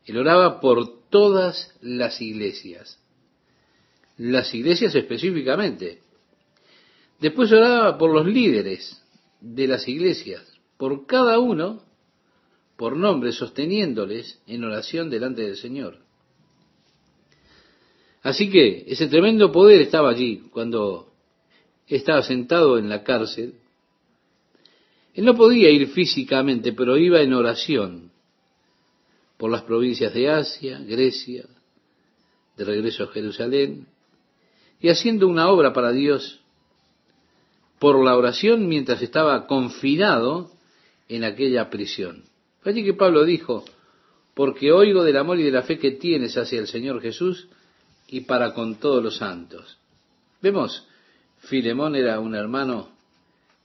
Él 0.04 0.18
oraba 0.18 0.60
por 0.60 1.08
todas 1.08 1.74
las 1.80 2.20
iglesias. 2.20 2.98
Las 4.16 4.52
iglesias 4.54 4.94
específicamente. 4.94 6.00
Después 7.20 7.52
oraba 7.52 7.96
por 7.98 8.12
los 8.12 8.26
líderes 8.26 9.00
de 9.40 9.66
las 9.66 9.86
iglesias, 9.86 10.42
por 10.76 11.06
cada 11.06 11.38
uno, 11.38 11.82
por 12.76 12.96
nombre, 12.96 13.32
sosteniéndoles 13.32 14.40
en 14.46 14.64
oración 14.64 15.08
delante 15.08 15.42
del 15.42 15.56
Señor. 15.56 15.98
Así 18.22 18.50
que 18.50 18.84
ese 18.86 19.08
tremendo 19.08 19.50
poder 19.50 19.80
estaba 19.80 20.10
allí 20.10 20.44
cuando 20.52 21.12
estaba 21.86 22.22
sentado 22.22 22.78
en 22.78 22.88
la 22.88 23.02
cárcel. 23.02 23.54
Él 25.14 25.24
no 25.24 25.34
podía 25.34 25.70
ir 25.70 25.88
físicamente, 25.88 26.72
pero 26.72 26.96
iba 26.96 27.20
en 27.20 27.34
oración 27.34 28.11
por 29.42 29.50
las 29.50 29.62
provincias 29.62 30.14
de 30.14 30.30
Asia, 30.30 30.78
Grecia, 30.86 31.44
de 32.56 32.64
regreso 32.64 33.02
a 33.02 33.08
Jerusalén, 33.08 33.88
y 34.78 34.88
haciendo 34.88 35.26
una 35.26 35.50
obra 35.50 35.72
para 35.72 35.90
Dios 35.90 36.38
por 37.80 38.04
la 38.04 38.16
oración 38.16 38.68
mientras 38.68 39.02
estaba 39.02 39.48
confinado 39.48 40.52
en 41.08 41.24
aquella 41.24 41.70
prisión. 41.70 42.22
Allí 42.62 42.84
que 42.84 42.94
Pablo 42.94 43.24
dijo, 43.24 43.64
porque 44.34 44.70
oigo 44.70 45.02
del 45.02 45.16
amor 45.16 45.40
y 45.40 45.42
de 45.42 45.50
la 45.50 45.62
fe 45.62 45.76
que 45.76 45.90
tienes 45.90 46.36
hacia 46.38 46.60
el 46.60 46.68
Señor 46.68 47.02
Jesús 47.02 47.48
y 48.06 48.20
para 48.20 48.54
con 48.54 48.76
todos 48.76 49.02
los 49.02 49.16
santos. 49.16 49.76
Vemos 50.40 50.86
Filemón 51.40 51.96
era 51.96 52.20
un 52.20 52.36
hermano, 52.36 52.90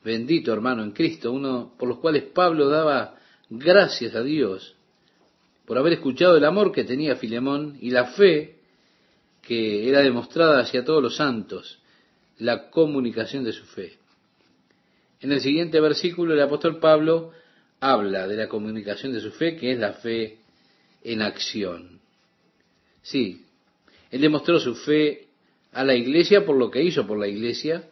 bendito 0.04 0.52
hermano 0.52 0.82
en 0.82 0.94
Cristo, 0.94 1.32
uno 1.32 1.74
por 1.78 1.88
los 1.88 2.00
cuales 2.00 2.24
Pablo 2.24 2.68
daba 2.68 3.14
gracias 3.52 4.16
a 4.16 4.24
Dios 4.24 4.74
por 5.68 5.78
haber 5.78 5.94
escuchado 5.94 6.38
el 6.38 6.46
amor 6.46 6.72
que 6.72 6.86
tenía 6.86 7.18
Filemón 7.18 7.78
y 7.82 7.92
la 7.92 8.06
fe 8.06 8.56
que 9.42 9.90
era 9.90 10.00
demostrada 10.00 10.62
hacia 10.62 10.86
todos 10.86 11.04
los 11.04 11.18
santos, 11.18 11.80
la 12.38 12.70
comunicación 12.70 13.44
de 13.44 13.52
su 13.52 13.66
fe. 13.66 13.98
En 15.20 15.34
el 15.34 15.42
siguiente 15.42 15.82
versículo 15.82 16.34
el 16.34 16.42
apóstol 16.42 16.80
Pablo 16.80 17.34
habla 17.82 18.30
de 18.30 18.38
la 18.38 18.48
comunicación 18.48 19.12
de 19.12 19.20
su 19.20 19.32
fe, 19.32 19.58
que 19.58 19.74
es 19.74 19.80
la 19.80 19.92
fe 19.92 20.38
en 21.04 21.22
acción. 21.22 22.00
Sí, 23.02 23.46
él 24.10 24.22
demostró 24.22 24.62
su 24.62 24.74
fe 24.74 25.28
a 25.74 25.84
la 25.84 25.96
iglesia 25.96 26.46
por 26.46 26.56
lo 26.56 26.72
que 26.72 26.82
hizo 26.82 27.06
por 27.06 27.20
la 27.20 27.28
iglesia 27.28 27.90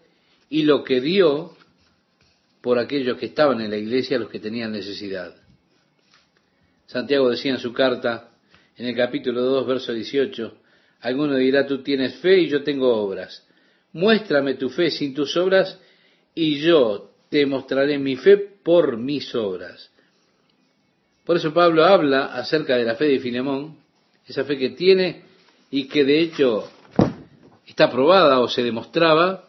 y 0.49 0.63
lo 0.63 0.85
que 0.85 1.01
dio 1.01 1.57
por 2.61 2.79
aquellos 2.79 3.17
que 3.17 3.25
estaban 3.25 3.59
en 3.59 3.69
la 3.69 3.77
iglesia, 3.77 4.17
los 4.17 4.29
que 4.29 4.39
tenían 4.39 4.71
necesidad. 4.71 5.35
Santiago 6.87 7.29
decía 7.29 7.51
en 7.51 7.59
su 7.59 7.73
carta, 7.73 8.31
en 8.77 8.87
el 8.87 8.95
capítulo 8.95 9.41
2, 9.41 9.67
verso 9.67 9.93
18, 9.93 10.57
alguno 11.01 11.35
dirá, 11.35 11.65
tú 11.65 11.81
tienes 11.81 12.15
fe 12.17 12.39
y 12.39 12.49
yo 12.49 12.63
tengo 12.63 12.95
obras. 12.95 13.45
Muéstrame 13.93 14.55
tu 14.55 14.69
fe 14.69 14.91
sin 14.91 15.13
tus 15.13 15.35
obras 15.37 15.79
y 16.33 16.59
yo 16.59 17.11
te 17.29 17.45
mostraré 17.45 17.97
mi 17.97 18.15
fe 18.17 18.37
por 18.37 18.97
mis 18.97 19.33
obras. 19.33 19.91
Por 21.23 21.37
eso 21.37 21.53
Pablo 21.53 21.85
habla 21.85 22.25
acerca 22.25 22.77
de 22.77 22.85
la 22.85 22.95
fe 22.95 23.05
de 23.05 23.19
Filemón, 23.19 23.77
esa 24.27 24.43
fe 24.43 24.57
que 24.57 24.71
tiene 24.71 25.23
y 25.71 25.87
que 25.87 26.03
de 26.03 26.19
hecho 26.21 26.69
está 27.65 27.89
probada 27.89 28.39
o 28.39 28.47
se 28.47 28.63
demostraba 28.63 29.45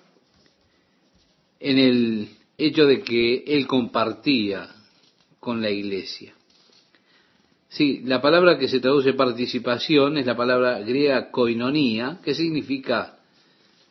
en 1.61 1.79
el 1.79 2.29
hecho 2.57 2.87
de 2.87 3.03
que 3.03 3.45
él 3.47 3.67
compartía 3.67 4.69
con 5.39 5.61
la 5.61 5.71
iglesia. 5.71 6.35
Sí, 7.69 8.03
la 8.05 8.23
palabra 8.23 8.59
que 8.59 8.69
se 8.69 8.81
traduce 8.81 9.13
participación 9.13 10.19
es 10.19 10.27
la 10.27 10.37
palabra 10.37 10.79
griega 10.81 11.31
koinonía, 11.31 12.21
que 12.23 12.35
significa 12.35 13.19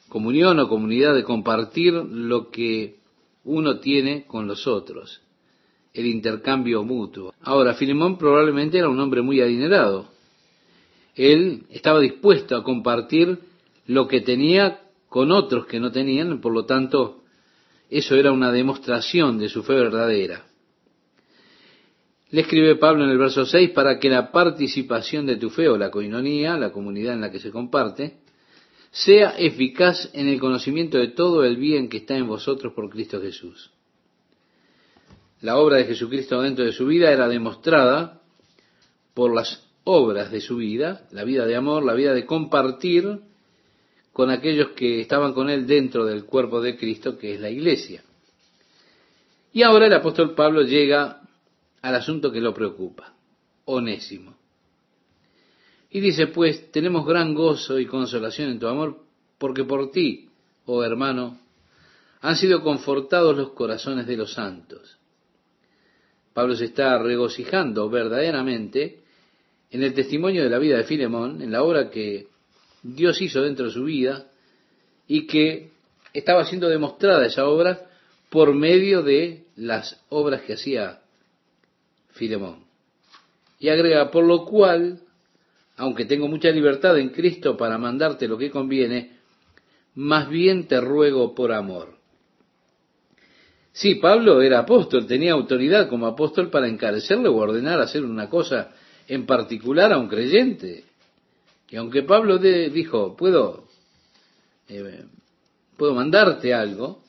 comunión 0.10 0.60
o 0.60 0.70
comunidad 0.70 1.14
de 1.14 1.24
compartir 1.24 1.94
lo 1.94 2.50
que 2.50 2.96
uno 3.44 3.80
tiene 3.80 4.26
con 4.26 4.48
los 4.48 4.66
otros, 4.66 5.22
el 5.94 6.06
intercambio 6.08 6.84
mutuo. 6.84 7.34
Ahora, 7.42 7.74
Filemón 7.74 8.18
probablemente 8.18 8.78
era 8.78 8.90
un 8.90 9.00
hombre 9.00 9.22
muy 9.22 9.42
adinerado. 9.42 10.08
Él 11.16 11.64
estaba 11.70 12.00
dispuesto 12.00 12.56
a 12.56 12.64
compartir 12.64 13.40
lo 13.88 14.08
que 14.08 14.22
tenía 14.22 14.82
con 15.10 15.32
otros 15.32 15.66
que 15.66 15.80
no 15.80 15.92
tenían, 15.92 16.42
por 16.42 16.54
lo 16.54 16.66
tanto, 16.66 17.22
eso 17.90 18.16
era 18.16 18.32
una 18.32 18.52
demostración 18.52 19.38
de 19.38 19.50
su 19.50 19.64
fe 19.64 19.74
verdadera. 19.74 20.46
Le 22.32 22.42
escribe 22.42 22.76
Pablo 22.76 23.04
en 23.04 23.12
el 23.12 23.18
verso 23.18 23.46
6 23.46 23.72
para 23.72 24.00
que 24.00 24.10
la 24.10 24.32
participación 24.32 25.26
de 25.26 25.38
tu 25.38 25.50
fe 25.50 25.70
o 25.70 25.78
la 25.78 25.92
coinonía, 25.92 26.58
la 26.58 26.72
comunidad 26.72 27.14
en 27.14 27.22
la 27.22 27.32
que 27.32 27.40
se 27.40 27.52
comparte, 27.52 28.18
sea 28.92 29.36
eficaz 29.38 30.10
en 30.14 30.28
el 30.28 30.40
conocimiento 30.40 30.98
de 30.98 31.10
todo 31.10 31.44
el 31.44 31.58
bien 31.58 31.90
que 31.90 31.98
está 31.98 32.16
en 32.16 32.28
vosotros 32.28 32.74
por 32.74 32.90
Cristo 32.90 33.22
Jesús. 33.22 33.72
La 35.42 35.58
obra 35.58 35.78
de 35.78 35.86
Jesucristo 35.86 36.42
dentro 36.42 36.66
de 36.66 36.72
su 36.72 36.88
vida 36.88 37.12
era 37.12 37.28
demostrada 37.28 38.22
por 39.14 39.36
las 39.36 39.64
obras 39.84 40.32
de 40.32 40.42
su 40.42 40.58
vida, 40.58 41.08
la 41.12 41.24
vida 41.24 41.46
de 41.46 41.56
amor, 41.56 41.86
la 41.86 41.94
vida 41.94 42.14
de 42.14 42.26
compartir 42.26 43.20
con 44.14 44.32
aquellos 44.32 44.70
que 44.70 45.02
estaban 45.02 45.34
con 45.34 45.50
él 45.50 45.68
dentro 45.68 46.06
del 46.06 46.26
cuerpo 46.26 46.62
de 46.62 46.78
Cristo, 46.78 47.18
que 47.18 47.36
es 47.36 47.40
la 47.42 47.50
iglesia. 47.50 48.02
Y 49.54 49.62
ahora 49.62 49.88
el 49.88 49.94
apóstol 49.94 50.34
Pablo 50.36 50.64
llega 50.64 51.22
al 51.86 51.94
asunto 51.94 52.32
que 52.32 52.42
lo 52.42 52.52
preocupa, 52.52 53.14
onésimo. 53.66 54.36
Y 55.92 56.00
dice, 56.00 56.26
pues 56.26 56.72
tenemos 56.72 57.06
gran 57.06 57.36
gozo 57.36 57.78
y 57.78 57.86
consolación 57.86 58.50
en 58.50 58.60
tu 58.60 58.66
amor, 58.66 59.04
porque 59.38 59.66
por 59.66 59.92
ti, 59.92 60.28
oh 60.66 60.84
hermano, 60.84 61.40
han 62.22 62.36
sido 62.38 62.64
confortados 62.64 63.38
los 63.38 63.52
corazones 63.52 64.08
de 64.08 64.18
los 64.18 64.34
santos. 64.34 64.98
Pablo 66.34 66.56
se 66.56 66.66
está 66.66 66.98
regocijando 66.98 67.88
verdaderamente 67.88 69.04
en 69.70 69.84
el 69.84 69.94
testimonio 69.94 70.44
de 70.44 70.50
la 70.50 70.58
vida 70.58 70.78
de 70.78 70.86
Filemón, 70.86 71.40
en 71.44 71.52
la 71.52 71.62
obra 71.62 71.92
que 71.92 72.30
Dios 72.82 73.22
hizo 73.22 73.44
dentro 73.44 73.68
de 73.68 73.72
su 73.72 73.84
vida 73.84 74.26
y 75.08 75.28
que 75.28 75.70
estaba 76.14 76.46
siendo 76.46 76.68
demostrada 76.68 77.28
esa 77.28 77.46
obra 77.46 77.88
por 78.32 78.56
medio 78.56 79.04
de 79.04 79.46
las 79.56 80.04
obras 80.10 80.42
que 80.42 80.54
hacía 80.54 81.02
Filemón. 82.16 82.64
Y 83.60 83.70
agrega, 83.70 84.10
por 84.10 84.26
lo 84.26 84.46
cual, 84.46 85.00
aunque 85.78 86.06
tengo 86.06 86.28
mucha 86.28 86.50
libertad 86.50 86.98
en 86.98 87.10
Cristo 87.10 87.56
para 87.56 87.78
mandarte 87.78 88.28
lo 88.28 88.38
que 88.38 88.52
conviene, 88.52 89.18
más 89.96 90.30
bien 90.30 90.68
te 90.68 90.82
ruego 90.82 91.36
por 91.36 91.52
amor. 91.52 91.96
Sí, 93.72 93.96
Pablo 93.96 94.42
era 94.42 94.60
apóstol, 94.60 95.06
tenía 95.06 95.34
autoridad 95.34 95.90
como 95.90 96.08
apóstol 96.08 96.50
para 96.50 96.68
encarecerle 96.68 97.28
o 97.28 97.36
ordenar 97.36 97.82
hacer 97.82 98.06
una 98.06 98.30
cosa 98.30 98.72
en 99.08 99.26
particular 99.26 99.92
a 99.92 99.98
un 99.98 100.08
creyente. 100.08 100.86
Y 101.70 101.76
aunque 101.76 102.04
Pablo 102.04 102.38
dijo, 102.38 103.18
puedo, 103.18 103.66
eh, 104.70 105.04
puedo 105.76 105.94
mandarte 105.94 106.54
algo, 106.54 107.04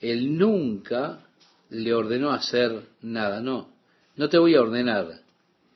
él 0.00 0.38
nunca 0.38 1.20
le 1.68 1.92
ordenó 1.92 2.30
hacer 2.30 2.80
nada, 3.02 3.40
no. 3.40 3.73
No 4.16 4.28
te 4.28 4.38
voy 4.38 4.54
a 4.54 4.60
ordenar, 4.60 5.20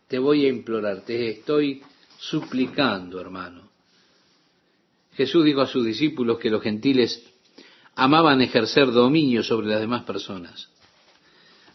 te 0.06 0.18
voy 0.18 0.46
a 0.46 0.48
implorar, 0.48 1.02
te 1.02 1.30
estoy 1.30 1.82
suplicando, 2.18 3.20
hermano. 3.20 3.68
Jesús 5.14 5.44
dijo 5.44 5.60
a 5.60 5.66
sus 5.66 5.84
discípulos 5.84 6.38
que 6.38 6.50
los 6.50 6.62
gentiles 6.62 7.24
amaban 7.96 8.40
ejercer 8.40 8.92
dominio 8.92 9.42
sobre 9.42 9.66
las 9.66 9.80
demás 9.80 10.04
personas. 10.04 10.68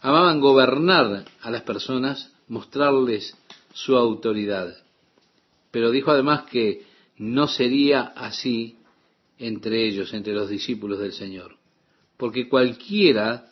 Amaban 0.00 0.40
gobernar 0.40 1.26
a 1.42 1.50
las 1.50 1.62
personas, 1.62 2.32
mostrarles 2.48 3.36
su 3.74 3.96
autoridad. 3.96 4.74
Pero 5.70 5.90
dijo 5.90 6.10
además 6.10 6.44
que 6.50 6.86
no 7.18 7.46
sería 7.46 8.12
así 8.16 8.78
entre 9.38 9.86
ellos, 9.86 10.14
entre 10.14 10.32
los 10.32 10.48
discípulos 10.48 10.98
del 10.98 11.12
Señor. 11.12 11.56
Porque 12.16 12.48
cualquiera 12.48 13.50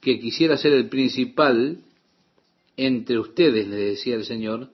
que 0.00 0.18
quisiera 0.20 0.56
ser 0.56 0.72
el 0.72 0.88
principal 0.88 1.78
entre 2.86 3.18
ustedes, 3.18 3.68
le 3.68 3.76
decía 3.76 4.14
el 4.14 4.24
Señor, 4.24 4.70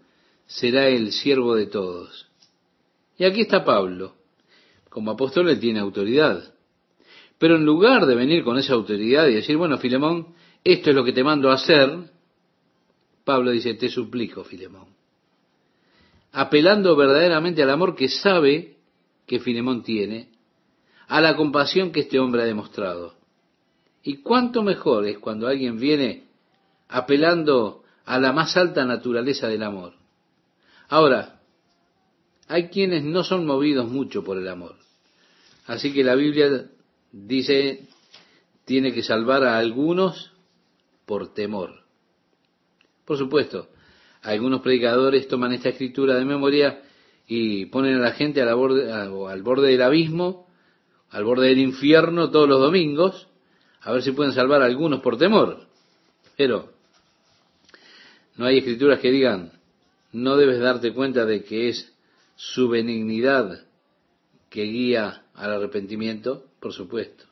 será 0.47 0.89
el 0.89 1.11
siervo 1.11 1.57
de 1.57 1.67
todos. 1.67 2.29
Y 3.19 3.25
aquí 3.25 3.41
está 3.41 3.65
Pablo. 3.65 4.15
Como 4.89 5.11
apóstol 5.11 5.49
él 5.49 5.59
tiene 5.59 5.81
autoridad. 5.81 6.55
Pero 7.39 7.57
en 7.57 7.65
lugar 7.65 8.07
de 8.07 8.15
venir 8.15 8.45
con 8.45 8.59
esa 8.59 8.75
autoridad 8.75 9.27
y 9.27 9.35
decir, 9.35 9.57
bueno, 9.57 9.79
Filemón, 9.79 10.35
esto 10.63 10.91
es 10.91 10.97
lo 10.97 11.05
que 11.05 11.13
te 11.13 11.25
mando 11.25 11.51
a 11.51 11.55
hacer, 11.55 12.11
Pablo 13.25 13.51
dice, 13.51 13.75
te 13.75 13.89
suplico, 13.89 14.45
Filemón. 14.45 14.87
Apelando 16.31 16.95
verdaderamente 16.95 17.63
al 17.63 17.71
amor 17.71 17.97
que 17.97 18.09
sabe 18.09 18.77
que 19.27 19.41
Filemón 19.41 19.83
tiene, 19.83 20.31
a 21.09 21.21
la 21.21 21.35
compasión 21.35 21.91
que 21.91 22.01
este 22.01 22.21
hombre 22.21 22.43
ha 22.43 22.47
demostrado. 22.47 23.15
Y 24.05 24.19
cuánto 24.19 24.63
mejor 24.63 25.07
es 25.09 25.19
cuando 25.19 25.49
alguien 25.49 25.79
viene 25.81 26.27
apelando 26.89 27.83
a 28.07 28.19
la 28.19 28.33
más 28.33 28.57
alta 28.57 28.85
naturaleza 28.85 29.49
del 29.49 29.65
amor. 29.65 29.95
Ahora, 30.89 31.41
hay 32.49 32.69
quienes 32.69 33.03
no 33.05 33.25
son 33.25 33.45
movidos 33.45 33.89
mucho 33.89 34.23
por 34.23 34.39
el 34.39 34.49
amor. 34.49 34.77
Así 35.67 35.93
que 35.93 36.05
la 36.05 36.15
Biblia 36.15 36.71
dice, 37.11 37.89
tiene 38.65 38.93
que 38.93 39.03
salvar 39.03 39.45
a 39.45 39.59
algunos 39.59 40.33
por 41.05 41.35
temor. 41.35 41.83
Por 43.05 43.19
supuesto, 43.19 43.69
algunos 44.23 44.61
predicadores 44.61 45.27
toman 45.27 45.53
esta 45.53 45.71
escritura 45.71 46.15
de 46.15 46.25
memoria 46.25 46.83
y 47.27 47.67
ponen 47.67 47.97
a 47.97 48.01
la 48.01 48.13
gente 48.13 48.41
al 48.41 48.55
borde 49.43 49.69
del 49.69 49.83
abismo, 49.83 50.47
al 51.11 51.25
borde 51.25 51.49
del 51.49 51.59
infierno 51.59 52.31
todos 52.31 52.49
los 52.49 52.61
domingos, 52.61 53.27
a 53.81 53.91
ver 53.91 54.03
si 54.03 54.13
pueden 54.13 54.33
salvar 54.33 54.63
a 54.63 54.67
algunos 54.67 55.01
por 55.01 55.19
temor. 55.19 55.67
Pero 56.37 56.76
no 58.37 58.47
hay 58.47 58.59
escrituras 58.59 59.01
que 59.01 59.11
digan, 59.11 59.53
no 60.13 60.37
debes 60.37 60.61
darte 60.61 60.93
cuenta 60.93 61.25
de 61.25 61.45
que 61.45 61.69
es 61.69 61.93
su 62.37 62.69
benignidad 62.69 63.65
que 64.51 64.65
guía 64.65 65.25
al 65.35 65.53
arrepentimiento, 65.53 66.45
por 66.61 66.73
supuesto. 66.73 67.25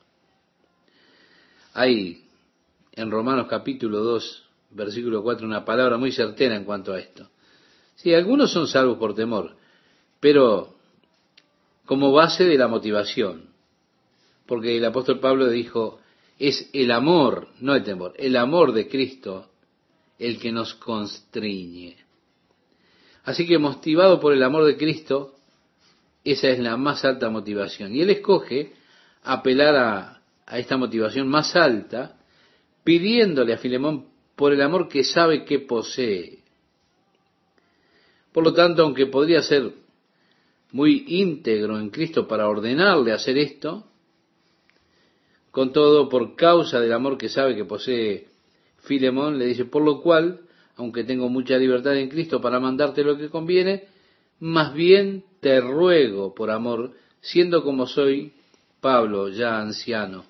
Hay 1.75 2.25
en 2.93 3.11
Romanos 3.11 3.47
capítulo 3.49 4.01
2, 4.01 4.45
versículo 4.71 5.23
4, 5.23 5.47
una 5.47 5.65
palabra 5.65 5.97
muy 5.97 6.13
certera 6.13 6.57
en 6.57 6.65
cuanto 6.65 6.93
a 6.93 7.01
esto. 7.01 7.29
Sí, 7.97 8.15
algunos 8.15 8.53
son 8.53 8.67
salvos 8.67 8.99
por 8.99 9.15
temor, 9.15 9.57
pero 10.21 10.75
como 11.85 12.13
base 12.13 12.45
de 12.45 12.57
la 12.57 12.69
motivación, 12.69 13.51
porque 14.47 14.77
el 14.77 14.85
apóstol 14.85 15.21
Pablo 15.21 15.49
dijo, 15.49 16.01
es 16.39 16.71
el 16.73 16.91
amor, 16.91 17.49
no 17.61 17.75
el 17.75 17.85
temor, 17.85 18.15
el 18.17 18.37
amor 18.37 18.73
de 18.73 18.89
Cristo 18.89 19.51
el 20.27 20.39
que 20.39 20.53
nos 20.53 20.75
constriñe. 20.75 21.97
Así 23.25 23.47
que 23.47 23.59
motivado 23.59 24.21
por 24.21 24.33
el 24.33 24.43
amor 24.43 24.65
de 24.65 24.77
Cristo, 24.77 25.35
esa 26.25 26.49
es 26.49 26.59
la 26.59 26.77
más 26.77 27.05
alta 27.05 27.29
motivación. 27.31 27.95
Y 27.95 28.01
él 28.01 28.11
escoge 28.11 28.73
apelar 29.23 29.77
a, 29.77 30.21
esta 30.59 30.77
motivación 30.77 31.29
más 31.29 31.57
alta, 31.57 32.17
pidiéndole 32.83 33.55
a 33.55 33.59
Filemón 33.59 34.07
por 34.37 34.53
el 34.53 34.61
amor 34.61 34.89
que 34.89 35.05
sabe 35.05 35.45
que 35.45 35.61
posee. 35.61 36.41
Por 38.33 38.45
lo 38.45 38.53
tanto, 38.53 38.83
aunque 38.83 39.07
podría 39.07 39.43
ser 39.43 39.73
muy 40.73 41.05
íntegro 41.09 41.79
en 41.79 41.91
Cristo 41.91 42.27
para 42.27 42.49
ordenarle 42.49 43.13
hacer 43.13 43.39
esto, 43.39 43.87
con 45.51 45.73
todo, 45.73 46.09
por 46.09 46.35
causa 46.35 46.81
del 46.81 46.93
amor 46.93 47.17
que 47.17 47.29
sabe 47.29 47.55
que 47.55 47.65
posee 47.65 48.34
Filemón, 48.85 49.39
le 49.39 49.47
dice, 49.47 49.65
por 49.65 49.83
lo 49.83 50.01
cual, 50.01 50.41
aunque 50.77 51.05
tengo 51.05 51.29
mucha 51.29 51.57
libertad 51.57 51.97
en 51.97 52.09
Cristo 52.09 52.41
para 52.41 52.61
mandarte 52.61 53.03
lo 53.03 53.17
que 53.17 53.29
conviene, 53.31 53.85
más 54.41 54.75
bien 54.75 55.25
te 55.41 55.61
ruego 55.61 56.35
por 56.35 56.51
amor, 56.51 56.93
siendo 57.21 57.63
como 57.63 57.87
soy 57.87 58.33
Pablo, 58.81 59.29
ya 59.29 59.61
anciano. 59.61 60.25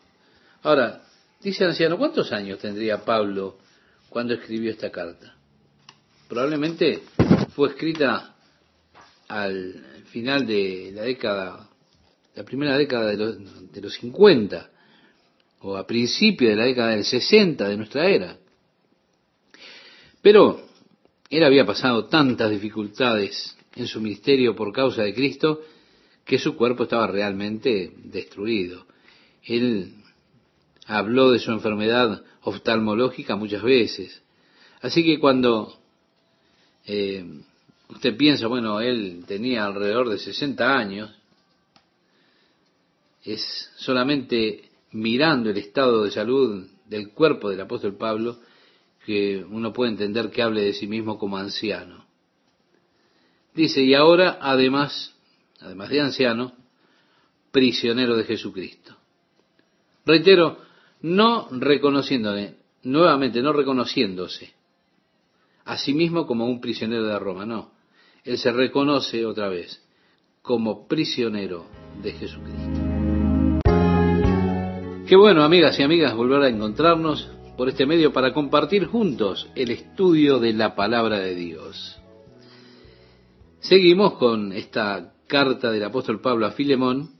Ahora, 0.62 1.02
dice 1.42 1.64
anciano, 1.64 1.98
¿cuántos 1.98 2.32
años 2.32 2.58
tendría 2.58 3.04
Pablo 3.04 3.58
cuando 4.08 4.34
escribió 4.34 4.70
esta 4.70 4.90
carta? 4.90 5.34
Probablemente 6.28 7.02
fue 7.54 7.70
escrita 7.70 8.34
al 9.28 10.04
final 10.06 10.46
de 10.46 10.92
la 10.94 11.02
década, 11.02 11.68
la 12.34 12.44
primera 12.44 12.78
década 12.78 13.06
de 13.06 13.16
los, 13.16 13.72
de 13.72 13.80
los 13.80 13.94
50 13.94 14.70
o 15.60 15.76
a 15.76 15.86
principio 15.86 16.50
de 16.50 16.56
la 16.56 16.64
década 16.64 16.90
del 16.90 17.04
60 17.04 17.68
de 17.68 17.76
nuestra 17.76 18.06
era. 18.08 18.36
Pero 20.24 20.58
él 21.28 21.44
había 21.44 21.66
pasado 21.66 22.06
tantas 22.06 22.50
dificultades 22.50 23.54
en 23.76 23.86
su 23.86 24.00
ministerio 24.00 24.56
por 24.56 24.72
causa 24.72 25.02
de 25.02 25.12
Cristo 25.12 25.60
que 26.24 26.38
su 26.38 26.56
cuerpo 26.56 26.84
estaba 26.84 27.06
realmente 27.06 27.92
destruido. 28.04 28.86
Él 29.42 29.92
habló 30.86 31.30
de 31.30 31.40
su 31.40 31.52
enfermedad 31.52 32.24
oftalmológica 32.40 33.36
muchas 33.36 33.62
veces. 33.62 34.22
Así 34.80 35.04
que 35.04 35.20
cuando 35.20 35.78
eh, 36.86 37.42
usted 37.90 38.16
piensa, 38.16 38.46
bueno, 38.46 38.80
él 38.80 39.24
tenía 39.26 39.66
alrededor 39.66 40.08
de 40.08 40.18
60 40.18 40.74
años, 40.74 41.10
es 43.24 43.70
solamente 43.76 44.70
mirando 44.92 45.50
el 45.50 45.58
estado 45.58 46.04
de 46.04 46.10
salud 46.12 46.66
del 46.86 47.10
cuerpo 47.10 47.50
del 47.50 47.60
apóstol 47.60 47.98
Pablo, 47.98 48.38
que 49.04 49.44
uno 49.48 49.72
puede 49.72 49.90
entender 49.90 50.30
que 50.30 50.42
hable 50.42 50.62
de 50.62 50.72
sí 50.72 50.86
mismo 50.86 51.18
como 51.18 51.36
anciano. 51.36 52.06
Dice, 53.54 53.82
y 53.82 53.94
ahora 53.94 54.38
además, 54.40 55.14
además 55.60 55.90
de 55.90 56.00
anciano, 56.00 56.52
prisionero 57.52 58.16
de 58.16 58.24
Jesucristo. 58.24 58.96
Reitero, 60.06 60.58
no 61.02 61.48
reconociéndole, 61.50 62.56
nuevamente 62.82 63.42
no 63.42 63.52
reconociéndose 63.52 64.52
a 65.64 65.78
sí 65.78 65.94
mismo 65.94 66.26
como 66.26 66.46
un 66.46 66.60
prisionero 66.60 67.04
de 67.04 67.18
Roma, 67.18 67.46
no. 67.46 67.72
Él 68.24 68.38
se 68.38 68.52
reconoce 68.52 69.24
otra 69.24 69.48
vez 69.48 69.82
como 70.42 70.86
prisionero 70.86 71.66
de 72.02 72.12
Jesucristo. 72.12 72.80
Qué 75.06 75.16
bueno, 75.16 75.42
amigas 75.42 75.78
y 75.78 75.82
amigas, 75.82 76.14
volver 76.14 76.42
a 76.42 76.48
encontrarnos 76.48 77.30
por 77.56 77.68
este 77.68 77.86
medio 77.86 78.12
para 78.12 78.32
compartir 78.32 78.86
juntos 78.86 79.48
el 79.54 79.70
estudio 79.70 80.38
de 80.38 80.52
la 80.52 80.74
palabra 80.74 81.20
de 81.20 81.34
Dios. 81.34 81.96
Seguimos 83.60 84.14
con 84.14 84.52
esta 84.52 85.14
carta 85.26 85.70
del 85.70 85.84
apóstol 85.84 86.20
Pablo 86.20 86.46
a 86.46 86.52
Filemón. 86.52 87.10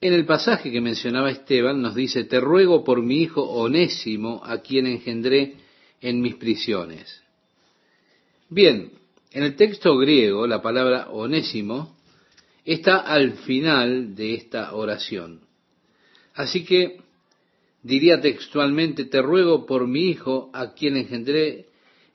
En 0.00 0.12
el 0.12 0.26
pasaje 0.26 0.70
que 0.70 0.80
mencionaba 0.80 1.30
Esteban 1.30 1.80
nos 1.80 1.94
dice, 1.94 2.24
te 2.24 2.40
ruego 2.40 2.84
por 2.84 3.02
mi 3.02 3.22
hijo 3.22 3.42
onésimo, 3.42 4.42
a 4.44 4.58
quien 4.58 4.86
engendré 4.86 5.56
en 6.00 6.20
mis 6.20 6.34
prisiones. 6.36 7.22
Bien, 8.48 8.92
en 9.30 9.42
el 9.44 9.54
texto 9.54 9.96
griego 9.96 10.46
la 10.46 10.60
palabra 10.60 11.08
onésimo 11.10 11.96
está 12.64 12.98
al 12.98 13.34
final 13.34 14.14
de 14.14 14.34
esta 14.34 14.74
oración. 14.74 15.40
Así 16.34 16.64
que 16.64 17.00
diría 17.82 18.20
textualmente, 18.20 19.04
te 19.04 19.22
ruego 19.22 19.66
por 19.66 19.86
mi 19.86 20.08
hijo, 20.08 20.50
a 20.52 20.72
quien 20.74 20.96
engendré 20.96 21.66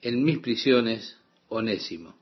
en 0.02 0.22
mis 0.22 0.38
prisiones, 0.38 1.16
Onésimo. 1.48 2.16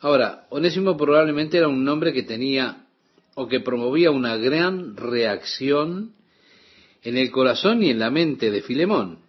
Ahora, 0.00 0.46
Onésimo 0.50 0.96
probablemente 0.96 1.56
era 1.56 1.68
un 1.68 1.84
nombre 1.84 2.12
que 2.12 2.22
tenía 2.22 2.86
o 3.34 3.48
que 3.48 3.60
promovía 3.60 4.10
una 4.10 4.36
gran 4.36 4.96
reacción 4.96 6.12
en 7.02 7.16
el 7.16 7.30
corazón 7.30 7.82
y 7.82 7.90
en 7.90 7.98
la 7.98 8.10
mente 8.10 8.50
de 8.50 8.62
Filemón. 8.62 9.20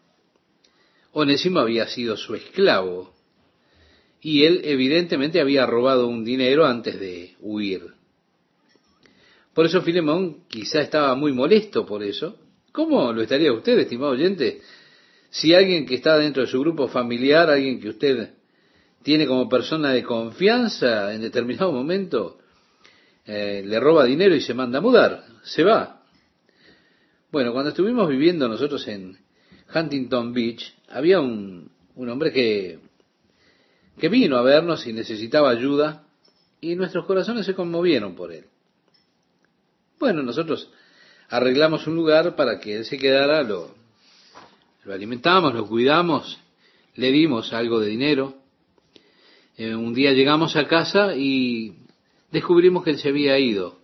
Onésimo 1.11 1.59
había 1.59 1.87
sido 1.87 2.17
su 2.17 2.35
esclavo 2.35 3.13
y 4.21 4.43
él 4.43 4.61
evidentemente 4.63 5.39
había 5.39 5.65
robado 5.65 6.07
un 6.07 6.25
dinero 6.25 6.65
antes 6.65 6.99
de 6.99 7.35
huir. 7.39 7.93
Por 9.53 9.65
eso 9.65 9.81
Filemón 9.81 10.45
quizá 10.49 10.81
estaba 10.81 11.15
muy 11.15 11.31
molesto 11.31 11.85
por 11.85 12.03
eso. 12.03 12.37
¿Cómo 12.75 13.13
lo 13.13 13.21
estaría 13.21 13.53
usted, 13.53 13.79
estimado 13.79 14.11
oyente, 14.11 14.59
si 15.29 15.53
alguien 15.53 15.85
que 15.85 15.95
está 15.95 16.17
dentro 16.17 16.43
de 16.43 16.49
su 16.49 16.59
grupo 16.59 16.89
familiar, 16.89 17.49
alguien 17.49 17.79
que 17.79 17.87
usted 17.87 18.33
tiene 19.01 19.25
como 19.25 19.47
persona 19.47 19.91
de 19.91 20.03
confianza 20.03 21.13
en 21.13 21.21
determinado 21.21 21.71
momento, 21.71 22.37
eh, 23.25 23.63
le 23.65 23.79
roba 23.79 24.03
dinero 24.03 24.35
y 24.35 24.41
se 24.41 24.53
manda 24.53 24.79
a 24.79 24.81
mudar, 24.81 25.23
se 25.43 25.63
va? 25.63 26.03
Bueno, 27.31 27.53
cuando 27.53 27.69
estuvimos 27.69 28.09
viviendo 28.09 28.49
nosotros 28.49 28.85
en 28.89 29.17
Huntington 29.73 30.33
Beach, 30.33 30.75
había 30.89 31.21
un, 31.21 31.71
un 31.95 32.09
hombre 32.09 32.33
que, 32.33 32.79
que 33.97 34.09
vino 34.09 34.35
a 34.35 34.41
vernos 34.41 34.85
y 34.85 34.91
necesitaba 34.91 35.49
ayuda 35.49 36.03
y 36.59 36.75
nuestros 36.75 37.05
corazones 37.05 37.45
se 37.45 37.55
conmovieron 37.55 38.15
por 38.15 38.33
él. 38.33 38.45
Bueno, 39.97 40.23
nosotros 40.23 40.69
arreglamos 41.29 41.87
un 41.87 41.95
lugar 41.95 42.35
para 42.35 42.59
que 42.59 42.77
él 42.77 42.85
se 42.85 42.97
quedara, 42.97 43.43
lo, 43.43 43.75
lo 44.83 44.93
alimentamos, 44.93 45.53
lo 45.53 45.67
cuidamos, 45.67 46.39
le 46.95 47.11
dimos 47.11 47.53
algo 47.53 47.79
de 47.79 47.87
dinero. 47.89 48.35
Eh, 49.57 49.75
un 49.75 49.93
día 49.93 50.11
llegamos 50.11 50.55
a 50.55 50.67
casa 50.67 51.15
y 51.15 51.73
descubrimos 52.31 52.83
que 52.83 52.91
él 52.91 52.99
se 52.99 53.09
había 53.09 53.37
ido. 53.39 53.79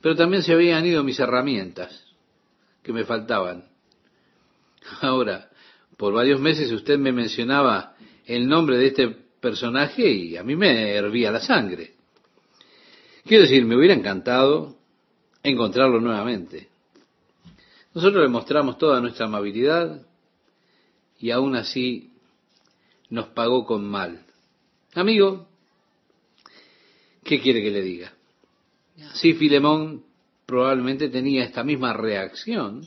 Pero 0.00 0.16
también 0.16 0.42
se 0.42 0.52
habían 0.52 0.84
ido 0.84 1.04
mis 1.04 1.20
herramientas 1.20 2.04
que 2.82 2.92
me 2.92 3.04
faltaban. 3.04 3.64
Ahora, 5.00 5.48
por 5.96 6.12
varios 6.12 6.40
meses 6.40 6.70
usted 6.72 6.98
me 6.98 7.12
mencionaba 7.12 7.94
el 8.26 8.48
nombre 8.48 8.76
de 8.78 8.88
este 8.88 9.08
personaje 9.40 10.08
y 10.10 10.36
a 10.36 10.42
mí 10.42 10.56
me 10.56 10.90
hervía 10.92 11.30
la 11.30 11.40
sangre. 11.40 11.94
Quiero 13.24 13.44
decir, 13.44 13.64
me 13.64 13.76
hubiera 13.76 13.94
encantado 13.94 14.76
encontrarlo 15.42 16.00
nuevamente. 16.00 16.68
Nosotros 17.94 18.22
le 18.22 18.28
mostramos 18.28 18.78
toda 18.78 19.00
nuestra 19.00 19.26
amabilidad 19.26 20.06
y 21.18 21.30
aún 21.30 21.56
así 21.56 22.10
nos 23.10 23.28
pagó 23.28 23.66
con 23.66 23.84
mal. 23.84 24.24
Amigo, 24.94 25.46
¿qué 27.24 27.40
quiere 27.40 27.62
que 27.62 27.70
le 27.70 27.82
diga? 27.82 28.12
Sí, 29.14 29.34
Filemón 29.34 30.04
probablemente 30.46 31.08
tenía 31.08 31.44
esta 31.44 31.64
misma 31.64 31.92
reacción 31.92 32.86